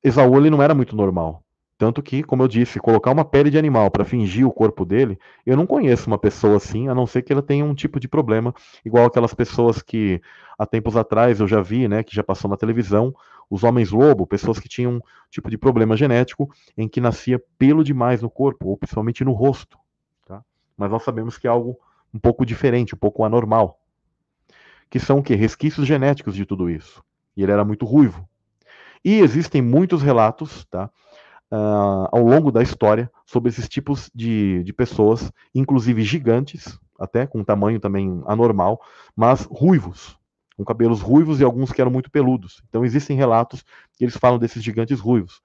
[0.03, 1.44] Esaú ele não era muito normal.
[1.77, 5.19] Tanto que, como eu disse, colocar uma pele de animal para fingir o corpo dele,
[5.45, 8.07] eu não conheço uma pessoa assim, a não ser que ela tenha um tipo de
[8.07, 8.53] problema,
[8.85, 10.21] igual aquelas pessoas que
[10.57, 13.13] há tempos atrás eu já vi, né, que já passou na televisão,
[13.49, 17.83] os homens lobo, pessoas que tinham um tipo de problema genético em que nascia pelo
[17.83, 19.77] demais no corpo, ou principalmente no rosto.
[20.25, 20.43] Tá?
[20.77, 21.77] Mas nós sabemos que é algo
[22.13, 23.81] um pouco diferente, um pouco anormal.
[24.89, 25.35] Que são o quê?
[25.35, 27.03] Resquícios genéticos de tudo isso.
[27.35, 28.27] E ele era muito ruivo.
[29.03, 30.89] E existem muitos relatos, tá?
[31.51, 37.43] Uh, ao longo da história sobre esses tipos de, de pessoas, inclusive gigantes, até com
[37.43, 38.81] tamanho também anormal,
[39.15, 40.17] mas ruivos,
[40.57, 42.61] com cabelos ruivos e alguns que eram muito peludos.
[42.69, 43.63] Então existem relatos
[43.97, 45.41] que eles falam desses gigantes ruivos.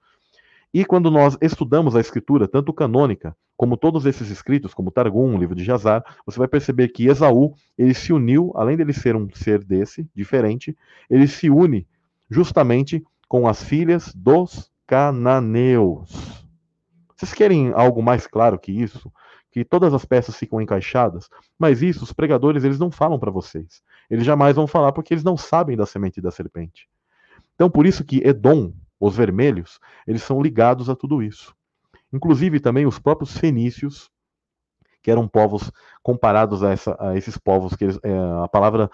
[0.73, 5.37] E quando nós estudamos a escritura, tanto canônica, como todos esses escritos, como Targum, o
[5.37, 9.27] livro de Jazar, você vai perceber que Esaú, ele se uniu, além dele ser um
[9.33, 10.75] ser desse, diferente,
[11.09, 11.85] ele se une
[12.29, 16.43] justamente com as filhas dos cananeus.
[17.15, 19.09] Vocês querem algo mais claro que isso?
[19.49, 21.29] Que todas as peças ficam encaixadas?
[21.57, 23.81] Mas isso os pregadores eles não falam para vocês.
[24.09, 26.89] Eles jamais vão falar porque eles não sabem da semente da serpente.
[27.55, 31.55] Então por isso que Edom, os vermelhos, eles são ligados a tudo isso.
[32.11, 34.11] Inclusive também os próprios fenícios,
[35.01, 35.71] que eram povos
[36.03, 38.11] comparados a, essa, a esses povos que eles, é,
[38.43, 38.91] a palavra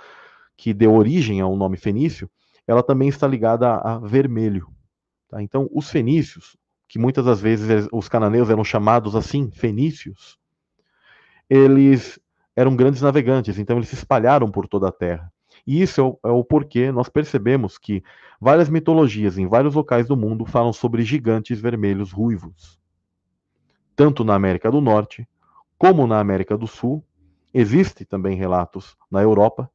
[0.55, 2.29] que deu origem ao nome fenício,
[2.67, 4.76] ela também está ligada a, a vermelho.
[5.27, 5.41] Tá?
[5.41, 10.37] Então, os fenícios, que muitas das vezes os cananeus eram chamados assim, fenícios,
[11.49, 12.19] eles
[12.55, 15.31] eram grandes navegantes, então eles se espalharam por toda a terra.
[15.65, 18.01] E isso é o, é o, porquê nós percebemos que
[18.39, 22.79] várias mitologias em vários locais do mundo falam sobre gigantes vermelhos ruivos.
[23.95, 25.27] Tanto na América do Norte,
[25.77, 27.03] como na América do Sul,
[27.53, 29.69] existe também relatos na Europa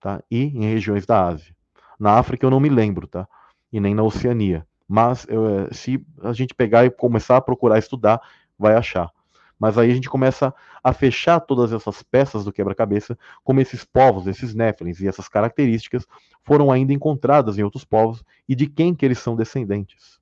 [0.00, 0.22] tá?
[0.30, 1.54] e em regiões da Ásia.
[1.98, 3.26] Na África eu não me lembro, tá?
[3.72, 8.20] e nem na Oceania mas eh, se a gente pegar e começar a procurar estudar,
[8.58, 9.12] vai achar.
[9.58, 14.26] Mas aí a gente começa a fechar todas essas peças do quebra-cabeça, como esses povos,
[14.26, 16.06] esses Néfilins e essas características
[16.44, 20.18] foram ainda encontradas em outros povos e de quem que eles são descendentes.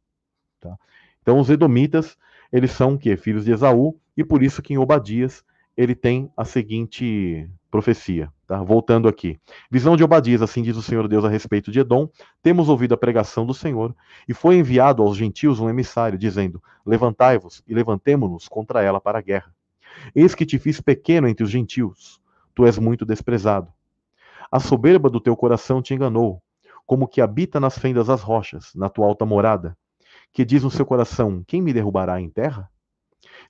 [0.60, 0.76] Tá?
[1.22, 2.16] Então os Edomitas,
[2.50, 3.16] eles são o quê?
[3.16, 5.44] Filhos de Esaú, e por isso que em Obadias
[5.76, 8.32] ele tem a seguinte profecia.
[8.46, 8.62] Tá?
[8.62, 9.40] Voltando aqui.
[9.70, 12.08] Visão de Obadias, assim diz o Senhor Deus a respeito de Edom.
[12.42, 13.94] Temos ouvido a pregação do Senhor,
[14.28, 19.22] e foi enviado aos gentios um emissário, dizendo: Levantai-vos e levantemo-nos contra ela para a
[19.22, 19.52] guerra.
[20.14, 22.20] Eis que te fiz pequeno entre os gentios,
[22.54, 23.72] tu és muito desprezado.
[24.50, 26.40] A soberba do teu coração te enganou,
[26.86, 29.76] como que habita nas fendas das rochas, na tua alta morada,
[30.32, 32.70] que diz no seu coração: Quem me derrubará em terra?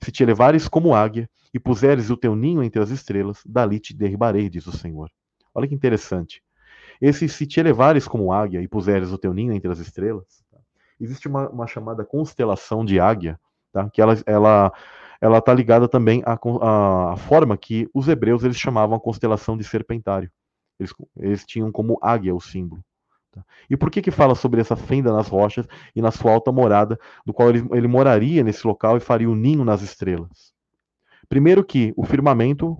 [0.01, 3.95] Se te elevares como águia e puseres o teu ninho entre as estrelas, dali te
[3.95, 5.09] derribarei, diz o Senhor.
[5.53, 6.43] Olha que interessante.
[7.01, 10.59] Esse se te elevares como águia e puseres o teu ninho entre as estrelas, tá?
[10.99, 13.39] existe uma, uma, chamada constelação de águia,
[13.71, 13.89] tá?
[13.89, 14.73] que ela ela
[15.19, 19.57] ela está ligada também à, à, à, forma que os hebreus eles chamavam a constelação
[19.57, 20.31] de serpentário.
[20.79, 22.83] Eles, eles tinham como águia o símbolo.
[23.37, 23.45] Tá?
[23.69, 26.99] E por que que fala sobre essa fenda nas rochas e na sua alta morada,
[27.25, 30.53] do qual ele, ele moraria nesse local e faria o um ninho nas estrelas?
[31.29, 32.77] Primeiro que o firmamento,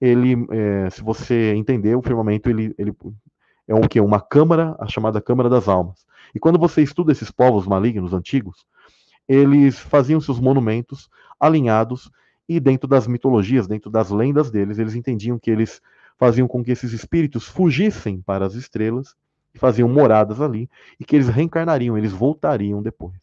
[0.00, 2.94] ele, é, se você entender, o firmamento ele, ele
[3.68, 4.00] é o que?
[4.00, 6.06] Uma câmara, a chamada Câmara das Almas.
[6.34, 8.64] E quando você estuda esses povos malignos antigos,
[9.28, 11.08] eles faziam seus monumentos
[11.38, 12.10] alinhados
[12.48, 15.80] e dentro das mitologias, dentro das lendas deles, eles entendiam que eles
[16.18, 19.14] faziam com que esses espíritos fugissem para as estrelas
[19.54, 20.68] e faziam moradas ali
[20.98, 23.18] e que eles reencarnariam, eles voltariam depois.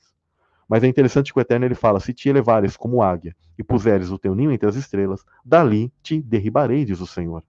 [0.68, 4.12] Mas é interessante que o Eterno ele fala: se te elevares como águia e puseres
[4.12, 7.44] o teu ninho entre as estrelas, dali te derribarei, diz o Senhor.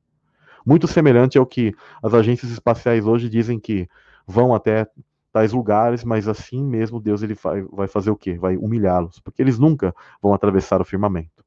[0.65, 3.89] Muito semelhante ao que as agências espaciais hoje dizem que
[4.27, 4.87] vão até
[5.33, 8.35] tais lugares, mas assim mesmo Deus ele vai, vai fazer o quê?
[8.35, 11.45] Vai humilhá-los, porque eles nunca vão atravessar o firmamento.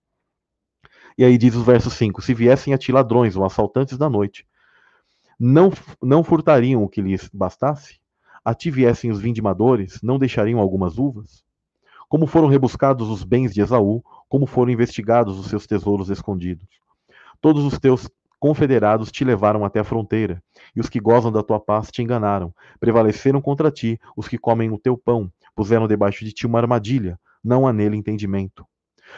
[1.17, 4.45] E aí diz o verso 5: Se viessem a ti ladrões ou assaltantes da noite,
[5.43, 7.99] não, não furtariam o que lhes bastasse?
[8.45, 11.43] A ti viessem os vindimadores, não deixariam algumas uvas?
[12.07, 16.67] Como foram rebuscados os bens de Esaú, como foram investigados os seus tesouros escondidos.
[17.41, 18.07] Todos os teus
[18.39, 20.43] confederados te levaram até a fronteira,
[20.75, 22.53] e os que gozam da tua paz te enganaram.
[22.79, 27.19] Prevaleceram contra ti os que comem o teu pão, puseram debaixo de ti uma armadilha,
[27.43, 28.63] não há nele entendimento.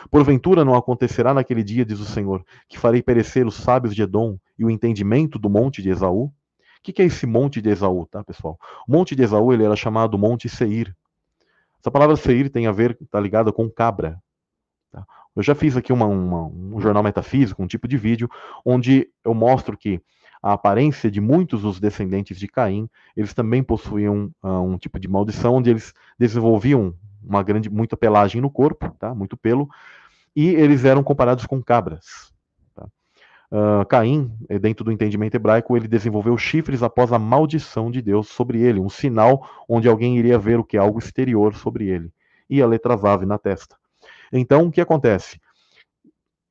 [0.10, 4.38] Porventura não acontecerá naquele dia, diz o Senhor, que farei perecer os sábios de Edom
[4.58, 6.26] e o entendimento do monte de Esaú?
[6.26, 6.32] O
[6.84, 8.60] que, é esse monte de Esaú, tá, pessoal?
[8.88, 10.94] O monte de Esaú ele era chamado Monte Seir.
[11.80, 14.22] Essa palavra Seir tem a ver, está ligada com cabra.
[14.92, 15.06] Tá?
[15.34, 18.30] Eu já fiz aqui uma, uma, um jornal metafísico, um tipo de vídeo,
[18.66, 20.02] onde eu mostro que
[20.44, 25.08] a aparência de muitos dos descendentes de Caim, eles também possuíam uh, um tipo de
[25.08, 26.94] maldição, onde eles desenvolviam
[27.26, 29.14] uma grande, muita pelagem no corpo, tá?
[29.14, 29.70] muito pelo,
[30.36, 32.34] e eles eram comparados com cabras.
[32.76, 32.86] Tá?
[33.52, 38.28] Uh, Caim, eh, dentro do entendimento hebraico, ele desenvolveu chifres após a maldição de Deus
[38.28, 40.78] sobre ele, um sinal onde alguém iria ver o que?
[40.78, 42.12] Algo exterior sobre ele.
[42.50, 43.76] E a letra Vav na testa.
[44.32, 45.40] Então, o que acontece?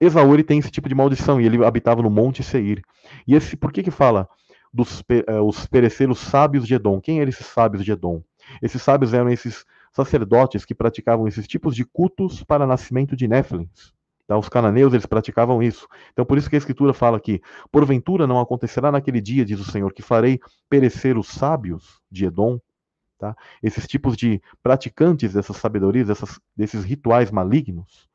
[0.03, 2.82] Esaú tem esse tipo de maldição e ele habitava no Monte Seir.
[3.27, 4.28] E esse, por que que fala
[4.73, 7.01] dos uh, os pereceros sábios de Edom?
[7.01, 8.20] Quem eram esses sábios de Edom?
[8.61, 13.93] Esses sábios eram esses sacerdotes que praticavam esses tipos de cultos para nascimento de Néfilins.
[14.27, 14.36] Tá?
[14.39, 15.86] Os cananeus eles praticavam isso.
[16.12, 17.40] Então por isso que a escritura fala que
[17.70, 22.59] porventura não acontecerá naquele dia, diz o Senhor, que farei perecer os sábios de Edom
[23.23, 23.36] Tá?
[23.62, 28.10] Esses tipos de praticantes dessas sabedorias, dessas, desses rituais malignos,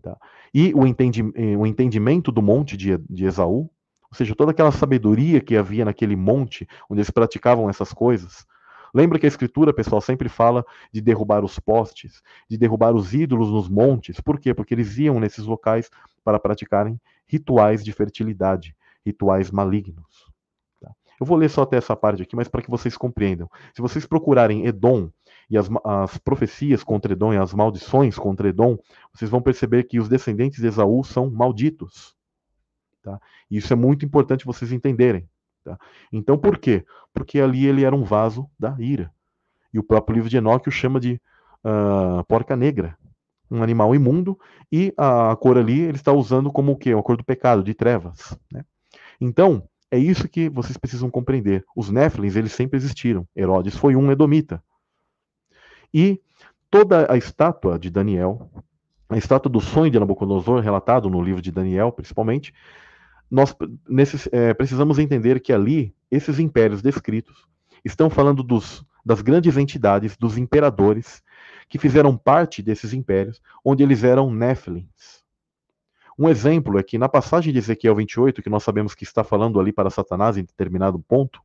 [0.00, 0.16] tá?
[0.54, 3.70] e o, entendi, eh, o, entendimento do monte de, de Esaú,
[4.10, 8.46] ou seja, toda aquela sabedoria que havia naquele monte onde eles praticavam essas coisas.
[8.96, 13.50] Lembra que a escritura, pessoal, sempre fala de derrubar os postes, de derrubar os ídolos
[13.50, 14.18] nos montes.
[14.22, 14.54] Por quê?
[14.54, 15.90] Porque eles iam nesses locais
[16.24, 18.74] para praticarem rituais de fertilidade,
[19.04, 20.32] rituais malignos.
[21.20, 23.50] Eu vou ler só até essa parte aqui, mas para que vocês compreendam.
[23.74, 25.10] Se vocês procurarem Edom
[25.50, 28.78] e as, as, profecias contra Edom e as maldições contra Edom,
[29.12, 32.16] vocês vão perceber que os descendentes de Esaú são malditos.
[33.02, 33.20] Tá?
[33.50, 35.28] E isso é muito importante vocês entenderem.
[35.66, 35.76] Tá?
[36.12, 36.84] Então, por quê?
[37.12, 39.12] Porque ali ele era um vaso da ira.
[39.74, 41.20] E o próprio livro de Enoque o chama de
[41.64, 42.96] uh, porca negra,
[43.50, 44.38] um animal imundo,
[44.70, 46.92] e a cor ali ele está usando como o quê?
[46.92, 48.38] A cor do pecado, de trevas.
[48.52, 48.64] Né?
[49.20, 51.64] Então, é isso que vocês precisam compreender.
[51.74, 53.26] Os Néfilins, eles sempre existiram.
[53.34, 54.62] Herodes foi um edomita.
[55.92, 56.20] E
[56.70, 58.48] toda a estátua de Daniel,
[59.08, 62.54] a estátua do sonho de Nabucodonosor, relatado no livro de Daniel, principalmente,
[63.30, 63.54] nós
[63.88, 67.46] nesses, é, precisamos entender que ali, esses impérios descritos,
[67.84, 71.22] estão falando dos, das grandes entidades, dos imperadores,
[71.68, 75.24] que fizeram parte desses impérios, onde eles eram Néfilins.
[76.18, 79.60] Um exemplo é que na passagem de Ezequiel 28, que nós sabemos que está falando
[79.60, 81.40] ali para Satanás em determinado ponto,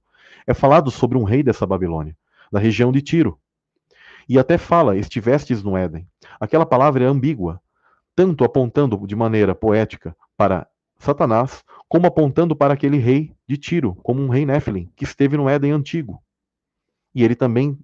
[0.48, 2.16] é falado sobre um rei dessa Babilônia,
[2.52, 3.38] da região de Tiro.
[4.30, 6.08] E até fala, estivestes no Éden.
[6.40, 7.60] Aquela palavra é ambígua,
[8.16, 10.68] tanto apontando de maneira poética para
[11.02, 15.50] Satanás, como apontando para aquele rei de Tiro, como um rei Nephilim, que esteve no
[15.50, 16.22] Éden antigo.
[17.14, 17.78] E ele também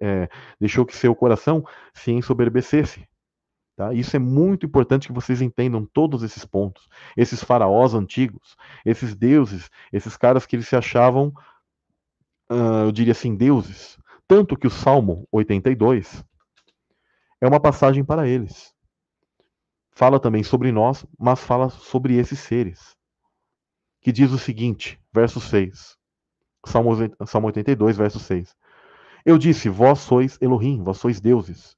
[0.00, 0.28] é,
[0.60, 1.64] deixou que seu coração
[1.94, 3.08] se ensoberbecesse.
[3.74, 3.94] Tá?
[3.94, 6.88] Isso é muito importante que vocês entendam todos esses pontos.
[7.16, 8.54] Esses faraós antigos,
[8.84, 11.32] esses deuses, esses caras que eles se achavam,
[12.50, 13.98] uh, eu diria assim, deuses.
[14.28, 16.22] Tanto que o Salmo 82
[17.40, 18.74] é uma passagem para eles.
[19.94, 22.96] Fala também sobre nós, mas fala sobre esses seres.
[24.00, 25.96] Que diz o seguinte, verso 6.
[26.66, 26.90] Salmo,
[27.26, 28.54] Salmo 82, verso 6.
[29.24, 31.76] Eu disse: Vós sois Elohim, vós sois deuses,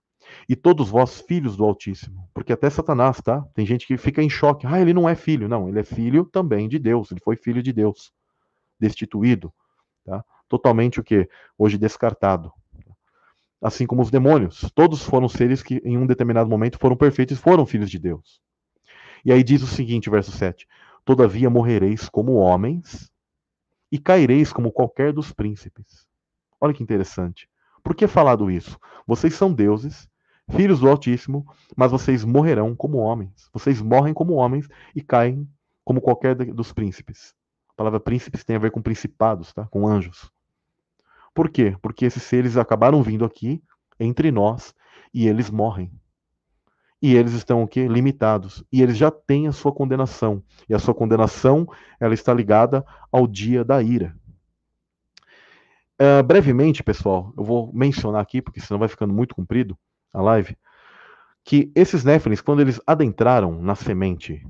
[0.48, 2.28] e todos vós filhos do Altíssimo.
[2.32, 3.42] Porque até Satanás, tá?
[3.54, 4.66] Tem gente que fica em choque.
[4.66, 5.48] Ah, ele não é filho.
[5.48, 7.10] Não, ele é filho também de Deus.
[7.10, 8.12] Ele foi filho de Deus.
[8.78, 9.52] Destituído.
[10.04, 10.24] Tá?
[10.48, 11.28] Totalmente o que?
[11.56, 12.52] Hoje descartado.
[13.64, 14.70] Assim como os demônios.
[14.74, 18.42] Todos foram seres que em um determinado momento foram perfeitos e foram filhos de Deus.
[19.24, 20.68] E aí diz o seguinte, verso 7.
[21.02, 23.10] Todavia morrereis como homens
[23.90, 26.06] e caireis como qualquer dos príncipes.
[26.60, 27.48] Olha que interessante.
[27.82, 28.78] Por que falado isso?
[29.06, 30.06] Vocês são deuses,
[30.50, 33.48] filhos do Altíssimo, mas vocês morrerão como homens.
[33.50, 35.48] Vocês morrem como homens e caem
[35.82, 37.34] como qualquer dos príncipes.
[37.70, 39.66] A palavra príncipes tem a ver com principados, tá?
[39.66, 40.30] com anjos.
[41.34, 41.76] Por quê?
[41.82, 43.62] Porque esses seres acabaram vindo aqui
[43.98, 44.74] entre nós
[45.12, 45.90] e eles morrem.
[47.02, 47.86] E eles estão o quê?
[47.86, 48.64] Limitados.
[48.72, 50.42] E eles já têm a sua condenação.
[50.68, 51.68] E a sua condenação,
[52.00, 54.16] ela está ligada ao dia da ira.
[56.00, 59.76] Uh, brevemente, pessoal, eu vou mencionar aqui, porque senão vai ficando muito comprido
[60.12, 60.56] a live,
[61.44, 64.42] que esses Néfilins, quando eles adentraram na semente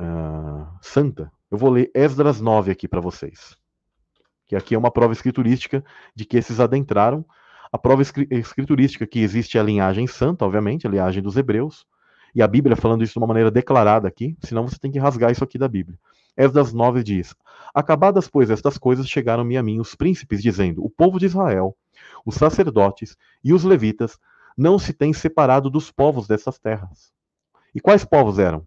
[0.00, 3.59] uh, santa, eu vou ler Esdras 9 aqui para vocês.
[4.50, 7.24] Que aqui é uma prova escriturística de que esses adentraram
[7.70, 11.86] a prova escriturística que existe a linhagem santa, obviamente, a linhagem dos hebreus,
[12.34, 15.30] e a Bíblia falando isso de uma maneira declarada aqui, senão você tem que rasgar
[15.30, 15.96] isso aqui da Bíblia.
[16.36, 17.32] Esdras 9 diz:
[17.72, 21.76] Acabadas, pois, estas coisas, chegaram-me a mim os príncipes, dizendo: O povo de Israel,
[22.26, 24.18] os sacerdotes e os levitas
[24.58, 27.12] não se têm separado dos povos dessas terras.
[27.72, 28.66] E quais povos eram?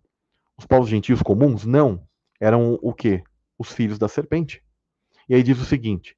[0.57, 1.65] Os povos gentios comuns?
[1.65, 2.01] Não.
[2.39, 3.21] Eram o quê?
[3.59, 4.63] Os filhos da serpente.
[5.27, 6.15] E aí diz o seguinte: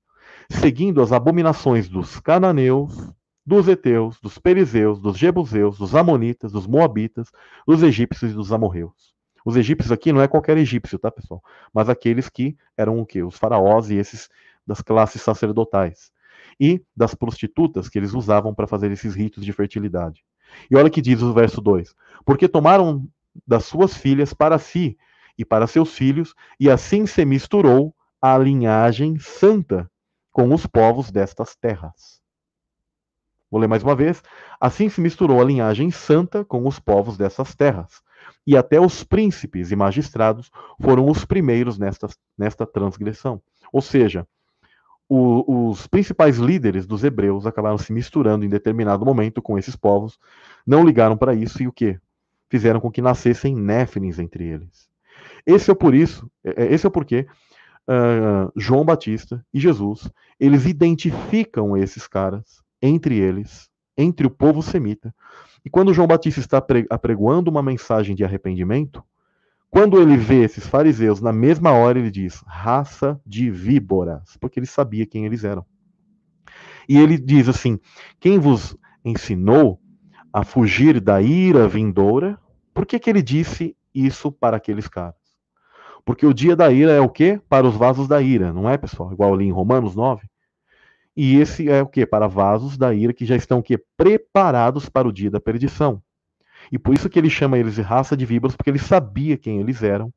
[0.50, 3.12] seguindo as abominações dos cananeus,
[3.46, 7.32] dos heteus, dos perizeus, dos jebuseus, dos amonitas, dos moabitas,
[7.68, 9.14] dos egípcios e dos amorreus.
[9.46, 11.44] Os egípcios aqui não é qualquer egípcio, tá, pessoal?
[11.72, 13.22] Mas aqueles que eram o quê?
[13.22, 14.28] Os faraós e esses
[14.66, 16.12] das classes sacerdotais.
[16.60, 20.24] E das prostitutas que eles usavam para fazer esses ritos de fertilidade.
[20.72, 21.94] E olha que diz o verso 2:
[22.26, 23.08] Porque tomaram
[23.46, 24.98] das suas filhas para si
[25.38, 27.94] e para seus filhos, e assim se misturou
[28.34, 29.88] a linhagem santa
[30.32, 32.20] com os povos destas terras.
[33.52, 34.24] Vou ler mais uma vez.
[34.60, 38.02] Assim se misturou a linhagem santa com os povos dessas terras.
[38.48, 40.50] E até os príncipes e magistrados
[40.82, 43.40] foram os primeiros nesta, nesta transgressão.
[43.72, 44.28] Ou seja,
[45.08, 50.18] o, os principais líderes dos hebreus acabaram se misturando em determinado momento com esses povos,
[50.66, 52.00] não ligaram para isso e o que?
[52.50, 54.90] Fizeram com que nascessem néfilins entre eles.
[55.46, 57.28] Esse é por isso, é, é, esse é o porquê
[57.90, 60.10] uh, João Batista e Jesus,
[60.40, 65.14] eles identificam esses caras entre eles, entre o povo semita.
[65.64, 69.04] E quando João Batista está apregoando uma mensagem de arrependimento,
[69.70, 74.68] quando ele vê esses fariseus, na mesma hora ele diz: raça de víboras, porque ele
[74.68, 75.66] sabia quem eles eram.
[76.88, 77.80] E ele diz assim:
[78.20, 79.80] quem vos ensinou
[80.32, 82.40] a fugir da ira vindoura?
[82.74, 85.25] Por que, que ele disse isso para aqueles caras?
[86.06, 87.42] Porque o dia da ira é o quê?
[87.50, 89.12] Para os vasos da ira, não é, pessoal?
[89.12, 90.28] Igual ali em Romanos 9.
[91.18, 92.06] E esse é o que?
[92.06, 93.84] Para vasos da ira que já estão quê?
[93.98, 96.02] preparados para o dia da perdição.
[96.72, 99.60] E por isso que ele chama eles de raça de víboras, porque ele sabia quem
[99.60, 100.14] eles eram.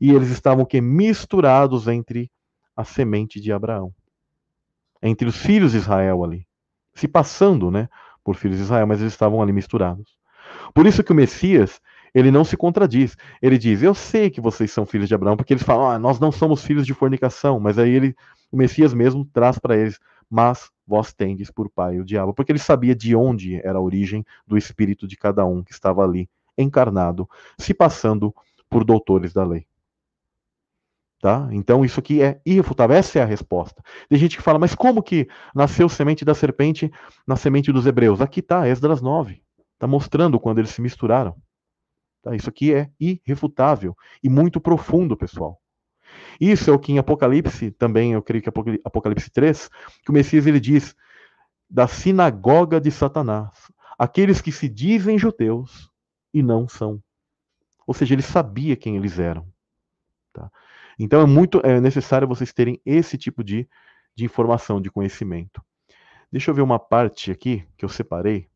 [0.00, 0.80] E eles estavam o quê?
[0.80, 2.30] misturados entre
[2.76, 3.94] a semente de Abraão.
[5.00, 6.46] Entre os filhos de Israel ali.
[6.94, 7.88] Se passando, né,
[8.24, 10.18] por filhos de Israel, mas eles estavam ali misturados.
[10.74, 11.80] Por isso que o Messias,
[12.14, 13.16] ele não se contradiz.
[13.40, 16.18] Ele diz: Eu sei que vocês são filhos de Abraão, porque eles falam: ah, Nós
[16.18, 17.58] não somos filhos de fornicação.
[17.60, 18.14] Mas aí ele,
[18.50, 19.98] o Messias mesmo traz para eles:
[20.30, 24.24] mas vós tendes por pai o diabo, porque ele sabia de onde era a origem
[24.46, 27.28] do espírito de cada um que estava ali encarnado,
[27.58, 28.34] se passando
[28.68, 29.66] por doutores da lei.
[31.20, 31.48] Tá?
[31.50, 33.82] Então isso aqui é irrefutável, essa é a resposta.
[34.08, 36.90] Tem gente que fala, mas como que nasceu semente da serpente
[37.26, 38.20] na semente dos hebreus?
[38.20, 39.42] Aqui está, Esdras 9.
[39.74, 41.34] Está mostrando quando eles se misturaram.
[42.22, 42.34] Tá?
[42.34, 45.60] Isso aqui é irrefutável e muito profundo, pessoal.
[46.40, 48.48] Isso é o que em Apocalipse, também eu creio que
[48.84, 49.68] Apocalipse 3,
[50.02, 50.94] que o Messias ele diz
[51.68, 55.90] da sinagoga de Satanás, aqueles que se dizem judeus
[56.32, 57.02] e não são.
[57.86, 59.46] Ou seja, ele sabia quem eles eram.
[60.32, 60.50] Tá?
[60.98, 63.68] Então é muito é necessário vocês terem esse tipo de,
[64.14, 65.62] de informação, de conhecimento.
[66.30, 68.48] Deixa eu ver uma parte aqui que eu separei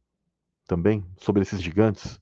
[0.66, 2.20] também sobre esses gigantes,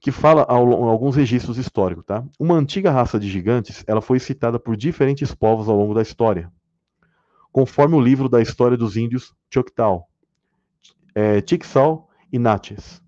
[0.00, 2.24] que fala alguns registros históricos, tá?
[2.38, 6.52] Uma antiga raça de gigantes, ela foi citada por diferentes povos ao longo da história,
[7.50, 10.06] conforme o livro da história dos índios Choctaw,
[11.14, 11.42] é,
[12.32, 13.02] e Natchez.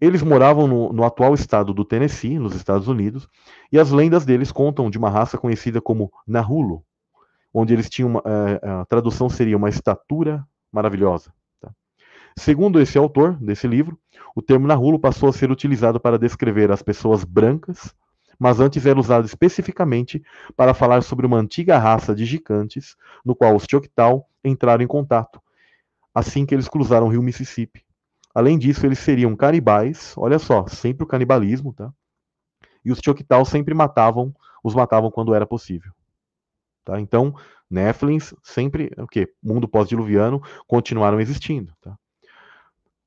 [0.00, 3.28] Eles moravam no, no, atual estado do Tennessee, nos Estados Unidos,
[3.72, 6.84] e as lendas deles contam de uma raça conhecida como Nahulo,
[7.54, 11.32] onde eles tinham uma, é, a tradução seria uma estatura maravilhosa.
[12.38, 13.98] Segundo esse autor desse livro,
[14.34, 17.94] o termo Nahulo passou a ser utilizado para descrever as pessoas brancas,
[18.38, 20.22] mas antes era usado especificamente
[20.54, 25.40] para falar sobre uma antiga raça de gigantes, no qual os Choctaw entraram em contato,
[26.14, 27.84] assim que eles cruzaram o rio Mississippi.
[28.34, 31.90] Além disso, eles seriam canibais, olha só, sempre o canibalismo, tá?
[32.84, 35.90] E os Choctaw sempre matavam, os matavam quando era possível.
[36.84, 37.00] Tá?
[37.00, 37.34] Então,
[37.68, 39.32] Nephilims sempre, o que?
[39.42, 41.72] Mundo pós-diluviano, continuaram existindo.
[41.80, 41.98] Tá?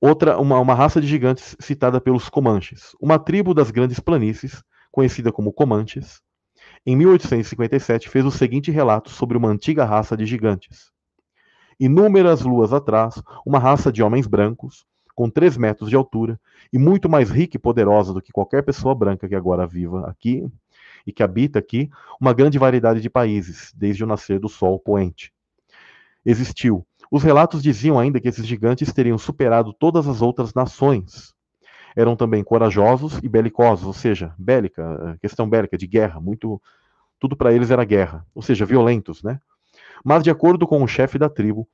[0.02, 5.32] Outra, uma, uma raça de gigantes citada pelos Comanches, uma tribo das grandes planícies, conhecida
[5.32, 6.22] como Comanches,
[6.86, 10.92] em 1857 fez o seguinte relato sobre uma antiga raça de gigantes.
[11.80, 14.86] Inúmeras luas atrás, uma raça de homens brancos,
[15.16, 16.40] com 3 metros de altura,
[16.72, 20.48] e muito mais rica e poderosa do que qualquer pessoa branca que agora viva aqui,
[21.06, 21.90] e que habita aqui
[22.20, 25.34] uma grande variedade de países, desde o nascer do sol poente.
[26.26, 26.86] Existiu.
[27.12, 31.34] Os relatos diziam ainda que esses gigantes teriam superado todas as outras nações.
[31.96, 36.62] Eram também corajosos e belicosos, ou seja, bélica, questão bélica, de guerra, muito.
[37.20, 39.42] Tudo para eles era guerra, ou seja, violentos, né?
[40.06, 41.68] Mas, de acordo com o chefe da tribo,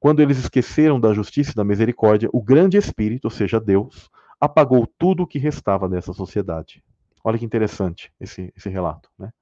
[0.00, 4.10] quando eles esqueceram da justiça e da misericórdia, o grande Espírito, ou seja, Deus,
[4.40, 6.82] apagou tudo o que restava dessa sociedade.
[7.22, 9.10] Olha que interessante esse, esse relato.
[9.18, 9.32] Né?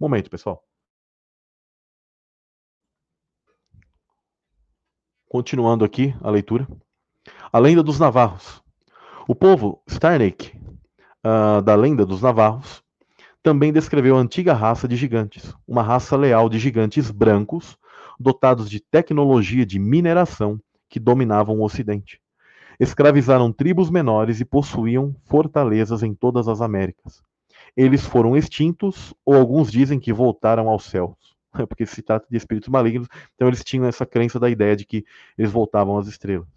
[0.00, 0.65] Um momento, pessoal.
[5.28, 6.66] Continuando aqui a leitura.
[7.52, 8.62] A lenda dos Navarros.
[9.28, 10.56] O povo Starnake,
[11.24, 12.82] uh, da lenda dos Navarros,
[13.42, 17.76] também descreveu a antiga raça de gigantes, uma raça leal de gigantes brancos,
[18.18, 22.20] dotados de tecnologia de mineração que dominavam o Ocidente
[22.78, 27.22] escravizaram tribos menores e possuíam fortalezas em todas as Américas.
[27.76, 31.25] Eles foram extintos, ou alguns dizem que voltaram aos céus,
[31.68, 35.04] porque se trata de espíritos malignos, então eles tinham essa crença da ideia de que
[35.36, 36.48] eles voltavam às estrelas.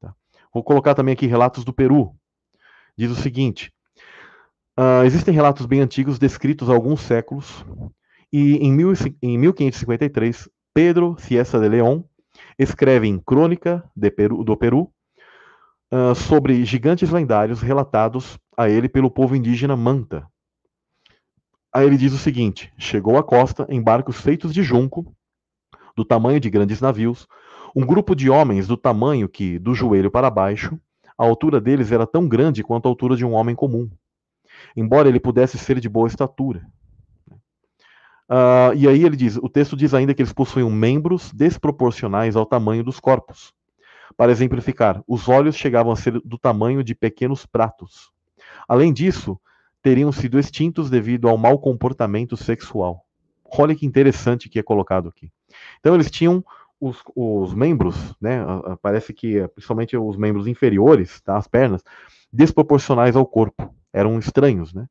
[0.00, 0.14] Tá?
[0.52, 2.14] Vou colocar também aqui relatos do Peru.
[2.96, 3.72] Diz o seguinte:
[4.78, 7.64] uh, existem relatos bem antigos descritos há alguns séculos,
[8.32, 12.04] e em, mil, em 1553, Pedro Ciesa de León
[12.58, 13.84] escreve em Crônica
[14.16, 14.90] Peru, do Peru
[15.92, 20.26] uh, sobre gigantes lendários relatados a ele pelo povo indígena Manta.
[21.72, 25.14] Aí ele diz o seguinte: chegou à costa em barcos feitos de junco,
[25.96, 27.26] do tamanho de grandes navios,
[27.74, 30.78] um grupo de homens do tamanho que, do joelho para baixo,
[31.16, 33.90] a altura deles era tão grande quanto a altura de um homem comum,
[34.76, 36.66] embora ele pudesse ser de boa estatura.
[38.28, 42.46] Uh, e aí ele diz, o texto diz ainda que eles possuíam membros desproporcionais ao
[42.46, 43.52] tamanho dos corpos.
[44.16, 48.10] Para exemplificar, os olhos chegavam a ser do tamanho de pequenos pratos.
[48.68, 49.38] Além disso,
[49.82, 53.04] teriam sido extintos devido ao mau comportamento sexual.
[53.44, 55.30] Olha que interessante que é colocado aqui.
[55.80, 56.44] Então, eles tinham
[56.80, 58.44] os, os membros, né,
[58.80, 61.82] parece que principalmente os membros inferiores, tá, as pernas,
[62.32, 63.72] desproporcionais ao corpo.
[63.92, 64.88] Eram estranhos, né?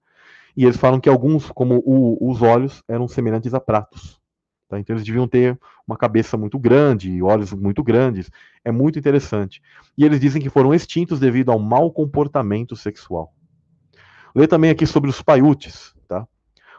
[0.56, 4.22] E eles falam que alguns, como o, os olhos, eram semelhantes a pratos.
[4.70, 4.80] Tá?
[4.80, 8.30] Então eles deviam ter uma cabeça muito grande, olhos muito grandes.
[8.64, 9.62] É muito interessante.
[9.98, 13.34] E eles dizem que foram extintos devido ao mau comportamento sexual.
[14.36, 15.94] Lê também aqui sobre os paiutes.
[16.08, 16.28] Tá?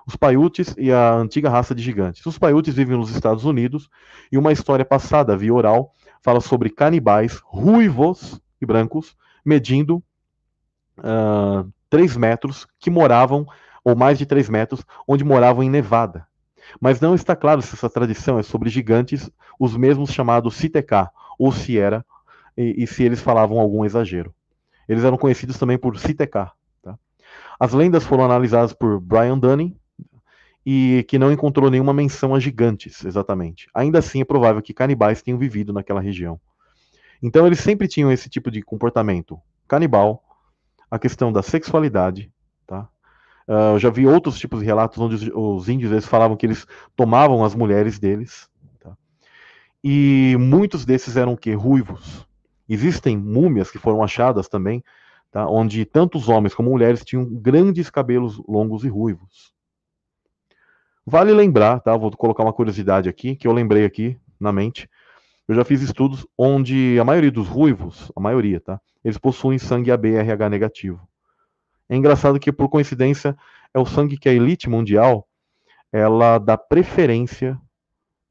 [0.07, 2.25] Os paiutes e a antiga raça de gigantes.
[2.27, 3.89] Os paiutes vivem nos Estados Unidos
[4.31, 9.97] e uma história passada via oral fala sobre canibais ruivos e brancos medindo
[10.99, 13.47] uh, ah, 3 metros que moravam,
[13.85, 16.27] ou mais de 3 metros, onde moravam em Nevada.
[16.81, 21.51] Mas não está claro se essa tradição é sobre gigantes, os mesmos chamados Citeká ou
[21.51, 22.05] Sierra,
[22.57, 24.35] e, e, se eles falavam algum exagero.
[24.89, 26.53] Eles eram conhecidos também por Citeká.
[27.63, 29.77] As lendas foram analisadas por Brian Dunning,
[30.67, 33.69] e que não encontrou nenhuma menção a gigantes, exatamente.
[33.73, 36.41] Ainda assim, é provável que canibais tenham vivido naquela região.
[37.23, 40.25] Então, eles sempre tinham esse tipo de comportamento canibal,
[40.91, 42.33] a questão da sexualidade,
[42.67, 42.89] tá?
[43.47, 46.45] Uh, eu já vi outros tipos de relatos onde os, os índios eles falavam que
[46.45, 46.67] eles
[46.97, 48.97] tomavam as mulheres deles, tá?
[49.85, 51.55] E muitos desses eram o quê?
[51.55, 52.27] Ruivos.
[52.69, 54.83] Existem múmias que foram achadas também,
[55.33, 55.49] tá?
[55.49, 59.53] onde tanto os homens como mulheres tinham grandes cabelos longos e ruivos.
[61.05, 61.97] Vale lembrar, tá?
[61.97, 64.89] Vou colocar uma curiosidade aqui, que eu lembrei aqui na mente.
[65.49, 68.81] Eu já fiz estudos onde a maioria dos ruivos, a maioria, tá?
[69.03, 71.01] Eles possuem sangue ABRH negativo.
[71.89, 73.37] É engraçado que, por coincidência,
[73.75, 75.27] é o sangue que a elite mundial
[75.93, 77.61] ela dá preferência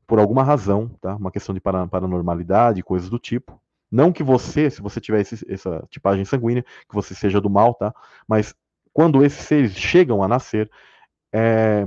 [0.08, 1.16] por alguma razão, tá?
[1.16, 3.61] Uma questão de paranormalidade, coisas do tipo.
[3.92, 7.74] Não que você, se você tiver esse, essa tipagem sanguínea, que você seja do mal,
[7.74, 7.94] tá?
[8.26, 8.56] Mas
[8.94, 10.72] quando esses seres chegam a nascer,
[11.34, 11.86] é,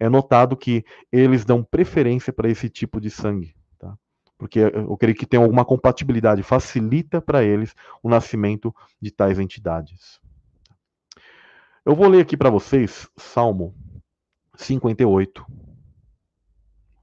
[0.00, 3.96] é notado que eles dão preferência para esse tipo de sangue, tá?
[4.38, 10.18] Porque eu creio que tem alguma compatibilidade, facilita para eles o nascimento de tais entidades.
[11.84, 13.74] Eu vou ler aqui para vocês Salmo
[14.56, 15.44] 58.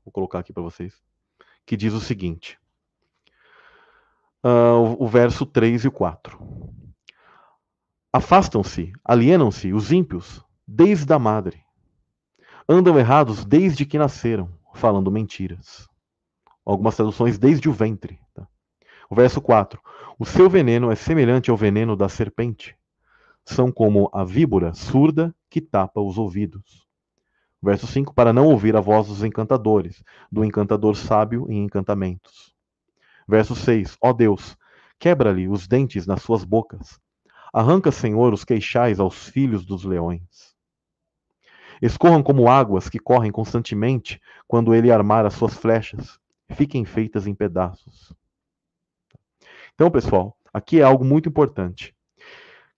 [0.06, 0.94] Vou colocar aqui para vocês,
[1.66, 2.58] que diz o seguinte:
[4.44, 6.40] uh, o verso 3 e o 4.
[8.12, 11.64] Afastam-se, alienam-se os ímpios desde a madre.
[12.68, 15.88] Andam errados desde que nasceram, falando mentiras.
[16.66, 18.20] Algumas traduções desde o ventre.
[18.34, 18.48] Tá?
[19.10, 19.80] O verso 4.
[20.18, 22.76] O seu veneno é semelhante ao veneno da serpente.
[23.46, 26.88] São como a víbora surda que tapa os ouvidos.
[27.62, 32.56] Verso 5: Para não ouvir a voz dos encantadores, do encantador sábio em encantamentos.
[33.30, 34.58] Verso 6: Ó Deus,
[34.98, 37.00] quebra-lhe os dentes nas suas bocas.
[37.54, 40.56] Arranca, Senhor, os queixais aos filhos dos leões.
[41.80, 46.18] Escorram como águas que correm constantemente quando ele armar as suas flechas.
[46.54, 48.12] Fiquem feitas em pedaços.
[49.76, 51.96] Então, pessoal, aqui é algo muito importante.
[52.18, 52.24] O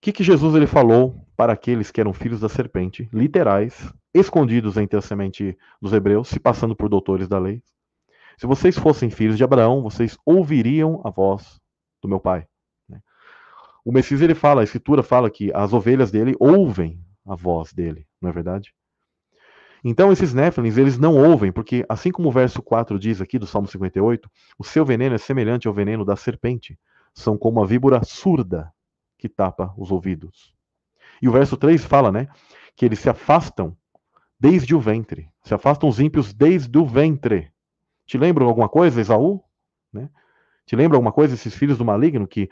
[0.01, 4.99] que, que Jesus ele falou para aqueles que eram filhos da serpente, literais, escondidos entre
[4.99, 7.63] a semente dos hebreus, se passando por doutores da lei?
[8.41, 11.61] Se vocês fossem filhos de Abraão, vocês ouviriam a voz
[12.01, 12.47] do meu pai.
[12.89, 12.99] Né?
[13.85, 18.07] O Messias ele fala, a escritura fala que as ovelhas dele ouvem a voz dele,
[18.19, 18.73] não é verdade?
[19.83, 23.45] Então esses néfilins, eles não ouvem, porque assim como o verso 4 diz aqui do
[23.45, 24.27] Salmo 58,
[24.57, 26.79] o seu veneno é semelhante ao veneno da serpente,
[27.13, 28.73] são como a víbora surda
[29.19, 30.51] que tapa os ouvidos.
[31.21, 32.27] E o verso 3 fala, né,
[32.75, 33.77] que eles se afastam
[34.39, 37.50] desde o ventre, se afastam os ímpios desde o ventre.
[38.11, 39.41] Te lembram alguma coisa, Esaú?
[39.93, 40.09] Né?
[40.65, 42.49] Te lembra alguma coisa esses filhos do maligno que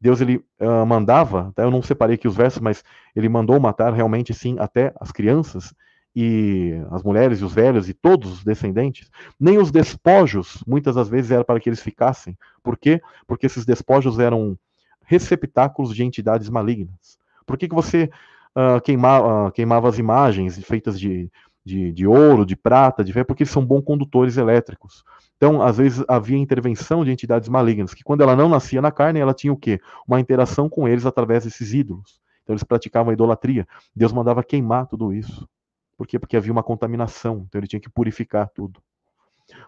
[0.00, 1.52] Deus ele uh, mandava?
[1.54, 1.64] Tá?
[1.64, 2.82] Eu não separei aqui os versos, mas
[3.14, 5.74] ele mandou matar realmente sim até as crianças
[6.16, 9.10] e as mulheres e os velhos e todos os descendentes.
[9.38, 12.34] Nem os despojos muitas das vezes era para que eles ficassem.
[12.62, 12.98] Por quê?
[13.26, 14.58] Porque esses despojos eram
[15.04, 17.18] receptáculos de entidades malignas.
[17.44, 18.10] Por que, que você
[18.56, 21.30] uh, queima, uh, queimava as imagens feitas de
[21.64, 25.04] de, de ouro, de prata, de ferro, porque eles são bons condutores elétricos.
[25.36, 29.20] Então, às vezes, havia intervenção de entidades malignas, que quando ela não nascia na carne,
[29.20, 29.80] ela tinha o quê?
[30.06, 32.20] Uma interação com eles através desses ídolos.
[32.42, 33.66] Então, eles praticavam a idolatria.
[33.94, 35.48] Deus mandava queimar tudo isso.
[35.96, 36.18] Por quê?
[36.18, 37.44] Porque havia uma contaminação.
[37.48, 38.82] Então, ele tinha que purificar tudo.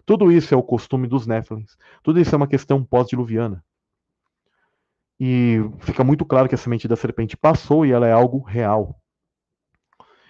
[0.05, 1.77] Tudo isso é o costume dos Néfilins.
[2.03, 3.63] Tudo isso é uma questão pós-diluviana.
[5.19, 8.99] E fica muito claro que a semente da serpente passou e ela é algo real.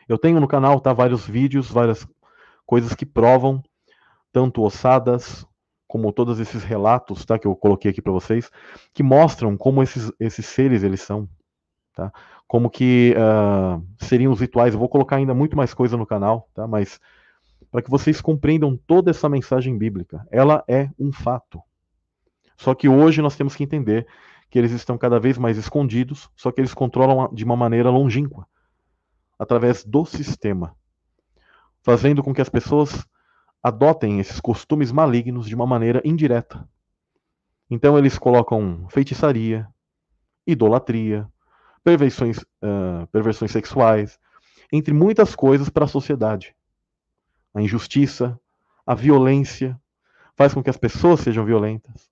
[0.08, 2.06] Eu tenho no canal tá, vários vídeos, várias
[2.66, 3.62] coisas que provam,
[4.32, 5.46] tanto ossadas,
[5.86, 8.50] como todos esses relatos tá, que eu coloquei aqui para vocês,
[8.92, 11.28] que mostram como esses, esses seres eles são.
[11.94, 12.12] Tá?
[12.46, 14.74] Como que uh, seriam os rituais.
[14.74, 16.66] Eu vou colocar ainda muito mais coisa no canal, tá?
[16.66, 17.00] mas
[17.70, 20.26] para que vocês compreendam toda essa mensagem bíblica.
[20.30, 21.60] Ela é um fato.
[22.56, 24.06] Só que hoje nós temos que entender
[24.50, 28.46] que eles estão cada vez mais escondidos, só que eles controlam de uma maneira longínqua
[29.44, 30.74] através do sistema,
[31.82, 33.06] fazendo com que as pessoas
[33.62, 36.68] adotem esses costumes malignos de uma maneira indireta.
[37.70, 39.68] Então eles colocam feitiçaria,
[40.46, 41.28] idolatria,
[41.82, 44.18] perversões, uh, perversões sexuais,
[44.72, 46.54] entre muitas coisas para a sociedade.
[47.54, 48.38] A injustiça,
[48.86, 49.78] a violência,
[50.34, 52.10] faz com que as pessoas sejam violentas.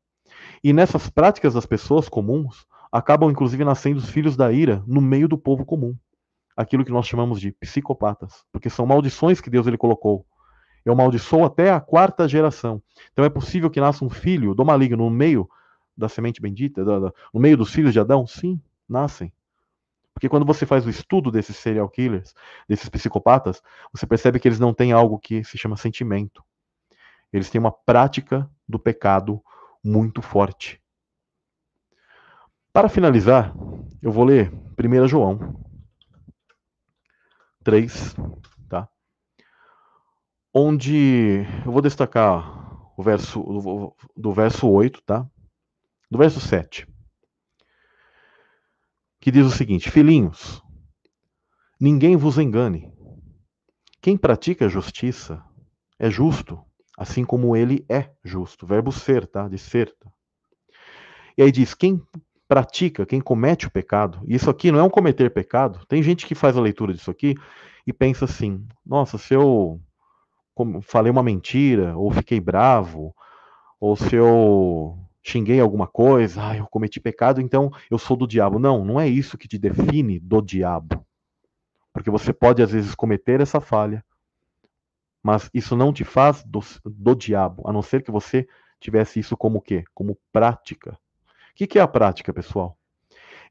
[0.62, 5.26] E nessas práticas das pessoas comuns, acabam inclusive nascendo os filhos da ira no meio
[5.26, 5.96] do povo comum
[6.56, 10.26] aquilo que nós chamamos de psicopatas, porque são maldições que Deus ele colocou.
[10.84, 12.82] Eu amaldiçoo até a quarta geração.
[13.12, 15.48] Então é possível que nasça um filho do maligno no meio
[15.96, 18.26] da semente bendita, da, da, no meio dos filhos de Adão?
[18.26, 19.32] Sim, nascem.
[20.12, 22.34] Porque quando você faz o estudo desses serial killers,
[22.68, 23.62] desses psicopatas,
[23.92, 26.44] você percebe que eles não têm algo que se chama sentimento.
[27.32, 29.42] Eles têm uma prática do pecado
[29.82, 30.80] muito forte.
[32.72, 33.54] Para finalizar,
[34.02, 35.61] eu vou ler 1 João
[37.62, 38.14] 3,
[38.68, 38.88] tá?
[40.52, 42.62] Onde eu vou destacar
[42.96, 43.40] o verso
[44.16, 45.26] do, verso 8, tá?
[46.10, 46.86] Do verso 7.
[49.20, 50.62] Que diz o seguinte: Filhinhos,
[51.80, 52.92] ninguém vos engane.
[54.00, 55.42] Quem pratica a justiça
[55.98, 56.60] é justo,
[56.98, 58.66] assim como ele é justo.
[58.66, 59.48] Verbo ser, tá?
[59.48, 59.94] De ser.
[59.98, 60.10] Tá?
[61.38, 62.04] E aí diz: quem
[62.52, 66.34] pratica, quem comete o pecado, isso aqui não é um cometer pecado, tem gente que
[66.34, 67.34] faz a leitura disso aqui
[67.86, 69.80] e pensa assim: nossa, se eu
[70.82, 73.16] falei uma mentira, ou fiquei bravo,
[73.80, 78.58] ou se eu xinguei alguma coisa, ah, eu cometi pecado, então eu sou do diabo.
[78.58, 81.06] Não, não é isso que te define do diabo.
[81.90, 84.04] Porque você pode, às vezes, cometer essa falha,
[85.22, 88.46] mas isso não te faz do, do diabo, a não ser que você
[88.78, 89.84] tivesse isso como o quê?
[89.94, 90.98] Como prática.
[91.52, 92.78] O que, é a prática, pessoal?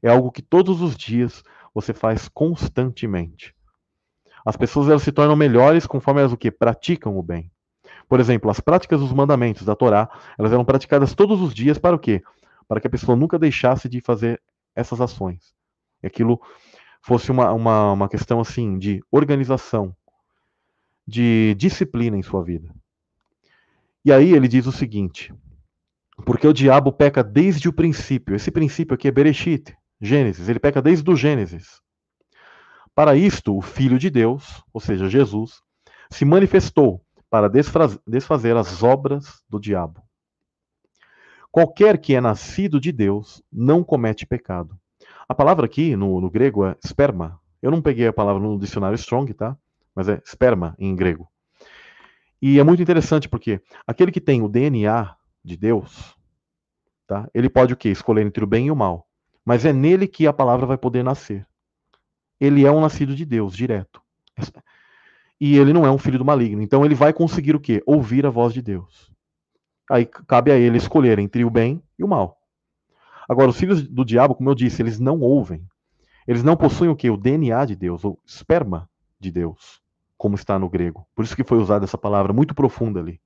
[0.02, 1.42] É algo que todos os dias
[1.72, 3.54] você faz constantemente.
[4.44, 7.50] As pessoas elas se tornam melhores conforme elas o que praticam o bem.
[8.08, 11.94] Por exemplo, as práticas dos mandamentos da Torá, elas eram praticadas todos os dias para
[11.94, 12.22] o quê?
[12.66, 14.42] Para que a pessoa nunca deixasse de fazer
[14.74, 15.54] essas ações.
[16.02, 16.40] E aquilo
[17.00, 19.94] fosse uma, uma, uma questão assim de organização,
[21.06, 22.74] de disciplina em sua vida.
[24.04, 25.32] E aí ele diz o seguinte:
[26.24, 28.34] porque o diabo peca desde o princípio.
[28.34, 30.48] Esse princípio aqui é Bereshit, Gênesis.
[30.48, 31.80] Ele peca desde o Gênesis.
[32.94, 35.62] Para isto, o Filho de Deus, ou seja, Jesus,
[36.10, 37.50] se manifestou para
[38.06, 40.02] desfazer as obras do diabo.
[41.50, 44.78] Qualquer que é nascido de Deus não comete pecado.
[45.28, 47.40] A palavra aqui no, no grego é sperma.
[47.62, 49.56] Eu não peguei a palavra no dicionário Strong, tá?
[49.94, 51.28] Mas é sperma em grego.
[52.40, 55.14] E é muito interessante porque aquele que tem o DNA
[55.44, 56.16] de Deus,
[57.06, 57.28] tá?
[57.34, 57.88] Ele pode o quê?
[57.88, 59.06] Escolher entre o bem e o mal.
[59.44, 61.46] Mas é nele que a palavra vai poder nascer.
[62.40, 64.00] Ele é um nascido de Deus, direto.
[65.40, 66.62] E ele não é um filho do maligno.
[66.62, 67.82] Então ele vai conseguir o quê?
[67.84, 69.12] Ouvir a voz de Deus.
[69.90, 72.38] Aí cabe a ele escolher entre o bem e o mal.
[73.28, 75.66] Agora, os filhos do diabo, como eu disse, eles não ouvem.
[76.26, 77.10] Eles não possuem o quê?
[77.10, 78.88] O DNA de Deus, o esperma
[79.18, 79.80] de Deus,
[80.16, 81.06] como está no grego.
[81.14, 83.20] Por isso que foi usada essa palavra muito profunda ali.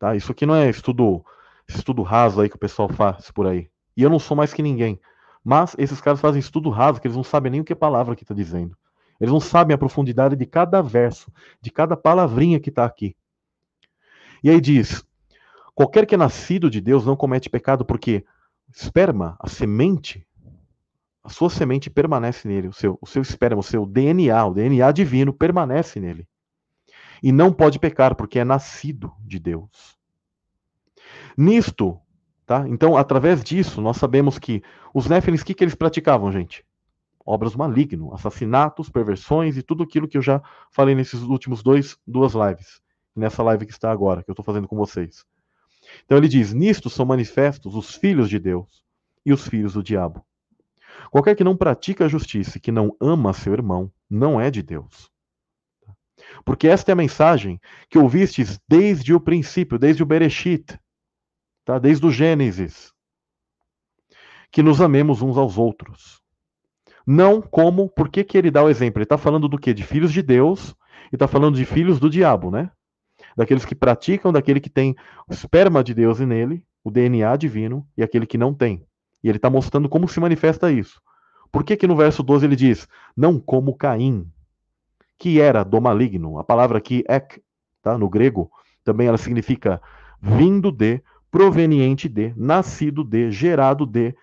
[0.00, 0.16] Tá?
[0.16, 1.22] Isso aqui não é estudo,
[1.68, 3.68] estudo raso aí que o pessoal faz por aí.
[3.94, 4.98] E eu não sou mais que ninguém.
[5.44, 8.16] Mas esses caras fazem estudo raso, que eles não sabem nem o que a palavra
[8.16, 8.74] que está dizendo.
[9.20, 13.14] Eles não sabem a profundidade de cada verso, de cada palavrinha que está aqui.
[14.42, 15.04] E aí diz:
[15.74, 18.24] qualquer que é nascido de Deus não comete pecado, porque
[18.74, 20.26] esperma, a semente,
[21.22, 24.92] a sua semente permanece nele, o seu, o seu esperma, o seu DNA, o DNA
[24.92, 26.26] divino permanece nele
[27.22, 29.98] e não pode pecar, porque é nascido de Deus.
[31.36, 31.98] Nisto,
[32.46, 32.68] tá?
[32.68, 34.62] Então, através disso, nós sabemos que
[34.94, 36.64] os Néfilins, o que, que eles praticavam, gente?
[37.24, 42.32] Obras maligno, assassinatos, perversões e tudo aquilo que eu já falei nesses últimos dois duas
[42.34, 42.80] lives,
[43.14, 45.24] nessa live que está agora, que eu estou fazendo com vocês.
[46.04, 48.84] Então ele diz: Nisto são manifestos os filhos de Deus
[49.24, 50.24] e os filhos do diabo.
[51.10, 54.62] Qualquer que não pratica a justiça e que não ama seu irmão, não é de
[54.62, 55.09] Deus.
[56.44, 60.78] Porque esta é a mensagem que ouvistes desde o princípio, desde o Bereshit,
[61.64, 61.78] tá?
[61.78, 62.92] desde o Gênesis.
[64.50, 66.20] Que nos amemos uns aos outros.
[67.06, 68.98] Não como, por que, que ele dá o exemplo?
[68.98, 69.72] Ele está falando do quê?
[69.72, 70.74] De filhos de Deus
[71.12, 72.70] e está falando de filhos do diabo, né?
[73.36, 74.94] Daqueles que praticam, daquele que tem
[75.28, 78.84] o esperma de Deus nele, o DNA divino, e aquele que não tem.
[79.22, 81.00] E ele está mostrando como se manifesta isso.
[81.52, 84.26] Por que, que no verso 12 ele diz, não como Caim,
[85.20, 86.38] que era do maligno.
[86.38, 87.42] A palavra aqui, ek,
[87.82, 88.50] tá, no grego,
[88.82, 89.80] também ela significa
[90.18, 94.16] vindo de, proveniente de, nascido de, gerado de,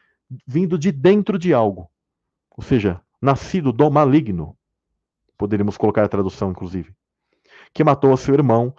[0.46, 1.88] vindo de dentro de algo.
[2.58, 4.58] Ou seja, nascido do maligno.
[5.38, 6.92] Poderíamos colocar a tradução, inclusive.
[7.72, 8.76] Que matou a seu irmão.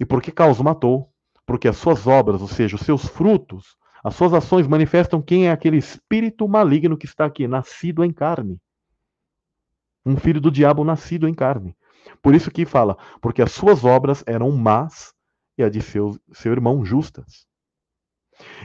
[0.00, 1.12] E por que causa matou?
[1.44, 5.50] Porque as suas obras, ou seja, os seus frutos, as suas ações manifestam quem é
[5.50, 8.58] aquele espírito maligno que está aqui, nascido em carne
[10.04, 11.76] um filho do diabo nascido em carne.
[12.22, 15.12] Por isso que fala, porque as suas obras eram más
[15.56, 17.46] e a de seu, seu irmão justas.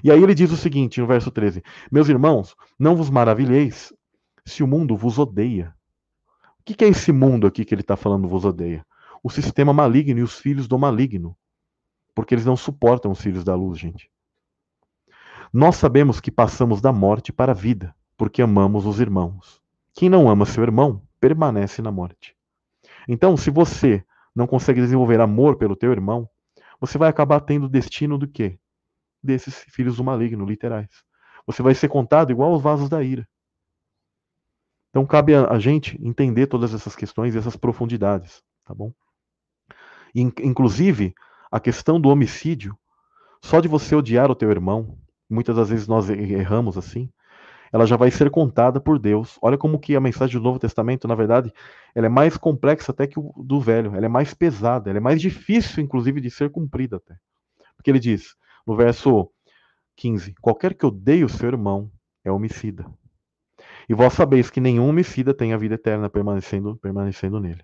[0.04, 3.94] E aí ele diz o seguinte, no verso 13: Meus irmãos, não vos maravilheis
[4.46, 5.74] se o mundo vos odeia.
[6.60, 8.86] O que é esse mundo aqui que ele está falando vos odeia?
[9.24, 11.36] O sistema maligno e os filhos do maligno.
[12.16, 14.10] Porque eles não suportam os filhos da luz, gente.
[15.52, 19.62] Nós sabemos que passamos da morte para a vida, porque amamos os irmãos.
[19.94, 22.36] Quem não ama seu irmão permanece na morte.
[23.08, 24.04] Então, se você
[24.36, 26.30] não consegue desenvolver amor pelo teu irmão,
[26.82, 28.60] você vai acabar tendo destino do quê?
[29.24, 30.90] Desses filhos do maligno, literais.
[31.48, 33.26] Você vai ser contado igual aos vasos da ira.
[34.90, 38.92] Então cabe a, a gente entender todas essas questões e essas profundidades, tá bom?
[40.14, 41.16] Inclusive,
[41.50, 42.78] a questão do homicídio,
[43.42, 44.98] só de você odiar o teu irmão,
[45.30, 47.10] muitas das vezes nós erramos assim,
[47.74, 49.40] ela já vai ser contada por Deus.
[49.42, 51.52] Olha como que a mensagem do Novo Testamento, na verdade,
[51.96, 55.02] ela é mais complexa até que o do Velho, ela é mais pesada, ela é
[55.02, 57.16] mais difícil, inclusive, de ser cumprida até.
[57.76, 58.36] Porque ele diz,
[58.68, 59.28] no verso
[59.96, 61.92] 15: Qualquer que odeie o seu irmão
[62.24, 62.86] é homicida.
[63.90, 67.64] E vós sabeis que nenhum homicida tem a vida eterna permanecendo, permanecendo nele.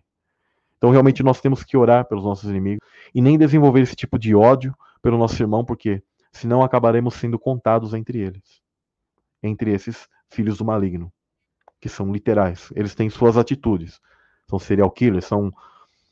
[0.78, 2.80] Então, realmente, nós temos que orar pelos nossos inimigos
[3.14, 4.74] e nem desenvolver esse tipo de ódio
[5.04, 8.62] pelo nosso irmão, porque senão acabaremos sendo contados entre eles,
[9.42, 11.12] entre esses filhos do maligno,
[11.80, 12.72] que são literais.
[12.76, 14.00] Eles têm suas atitudes.
[14.50, 15.54] São serial killers, são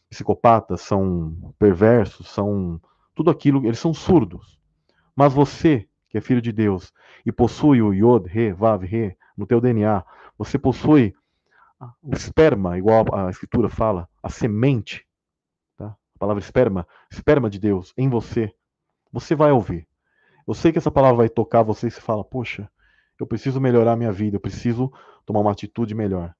[0.09, 2.79] psicopatas, são perversos, são
[3.13, 4.59] tudo aquilo, eles são surdos.
[5.15, 6.93] Mas você, que é filho de Deus
[7.25, 10.03] e possui o Yod, Re, Vav, Re no teu DNA,
[10.37, 11.15] você possui
[12.01, 15.05] o esperma, igual a escritura fala, a semente,
[15.75, 15.87] tá?
[15.87, 18.53] a palavra esperma, esperma de Deus em você,
[19.11, 19.87] você vai ouvir.
[20.47, 22.69] Eu sei que essa palavra vai tocar você e você fala, poxa,
[23.19, 24.91] eu preciso melhorar minha vida, eu preciso
[25.25, 26.33] tomar uma atitude melhor.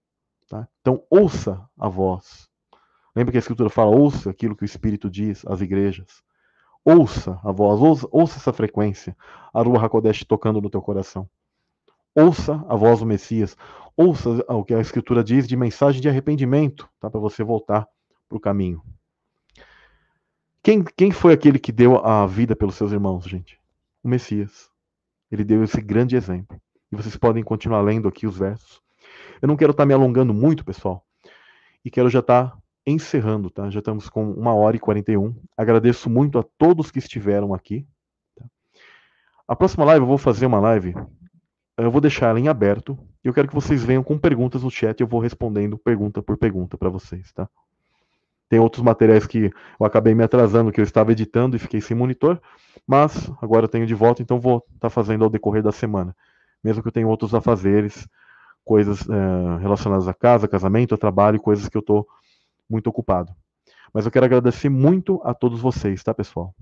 [0.48, 0.68] Tá?
[0.82, 2.50] Então, ouça a voz.
[3.16, 6.24] Lembra que a Escritura fala, ouça aquilo que o Espírito diz às igrejas.
[6.86, 9.18] Ouça a voz, ouça, ouça essa frequência,
[9.54, 11.30] a Rua Hakodesh tocando no teu coração.
[12.16, 13.58] Ouça a voz do Messias.
[13.96, 17.10] Ouça o que a Escritura diz de mensagem de arrependimento, tá?
[17.10, 17.88] para você voltar
[18.30, 18.82] para o caminho.
[20.64, 23.60] Quem, quem foi aquele que deu a vida pelos seus irmãos, gente?
[24.04, 24.70] O Messias.
[25.32, 26.60] Ele deu esse grande exemplo.
[26.92, 28.82] E vocês podem continuar lendo aqui os versos.
[29.42, 31.06] Eu não quero estar tá me alongando muito, pessoal.
[31.84, 33.70] E quero já estar tá encerrando, tá?
[33.70, 35.36] Já estamos com uma hora e 41.
[35.56, 37.86] Agradeço muito a todos que estiveram aqui.
[38.36, 38.46] Tá?
[39.48, 40.96] A próxima live eu vou fazer uma live
[41.78, 42.98] eu vou deixar ela em aberto.
[43.24, 45.00] E eu quero que vocês venham com perguntas no chat.
[45.00, 47.48] Eu vou respondendo pergunta por pergunta para vocês, tá?
[48.50, 51.96] Tem outros materiais que eu acabei me atrasando, que eu estava editando e fiquei sem
[51.96, 52.42] monitor.
[52.88, 56.16] Mas agora eu tenho de volta, então vou estar tá fazendo ao decorrer da semana.
[56.64, 58.08] Mesmo que eu tenha outros afazeres,
[58.64, 62.08] coisas é, relacionadas a casa, casamento, trabalho, coisas que eu estou
[62.70, 63.34] muito ocupado.
[63.94, 66.54] Mas eu quero agradecer muito a todos vocês, tá, pessoal?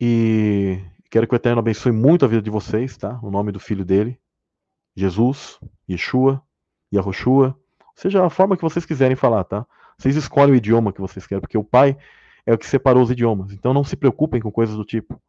[0.00, 0.80] E
[1.12, 3.20] Quero que o Eterno abençoe muito a vida de vocês, tá?
[3.22, 4.18] O nome do filho dele,
[4.96, 6.42] Jesus, Yeshua,
[6.90, 7.54] Yahushua,
[7.94, 9.66] seja a forma que vocês quiserem falar, tá?
[9.98, 11.98] Vocês escolhem o idioma que vocês querem, porque o Pai
[12.46, 13.52] é o que separou os idiomas.
[13.52, 15.20] Então não se preocupem com coisas do tipo.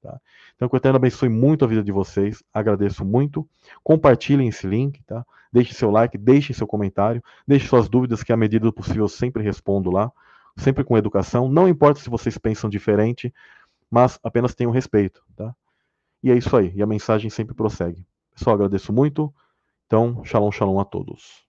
[0.00, 0.20] Tá?
[0.54, 2.42] Então que o Eterno abençoe muito a vida de vocês.
[2.52, 3.48] Agradeço muito.
[3.82, 5.24] Compartilhem esse link, tá?
[5.52, 9.08] Deixe seu like, deixe seu comentário, deixe suas dúvidas, que à medida do possível eu
[9.08, 10.12] sempre respondo lá,
[10.56, 11.48] sempre com educação.
[11.48, 13.32] Não importa se vocês pensam diferente,
[13.90, 15.54] mas apenas tenham respeito, tá?
[16.22, 18.04] E é isso aí, e a mensagem sempre prossegue.
[18.34, 19.32] Pessoal, agradeço muito.
[19.86, 21.47] Então, shalom, shalom a todos.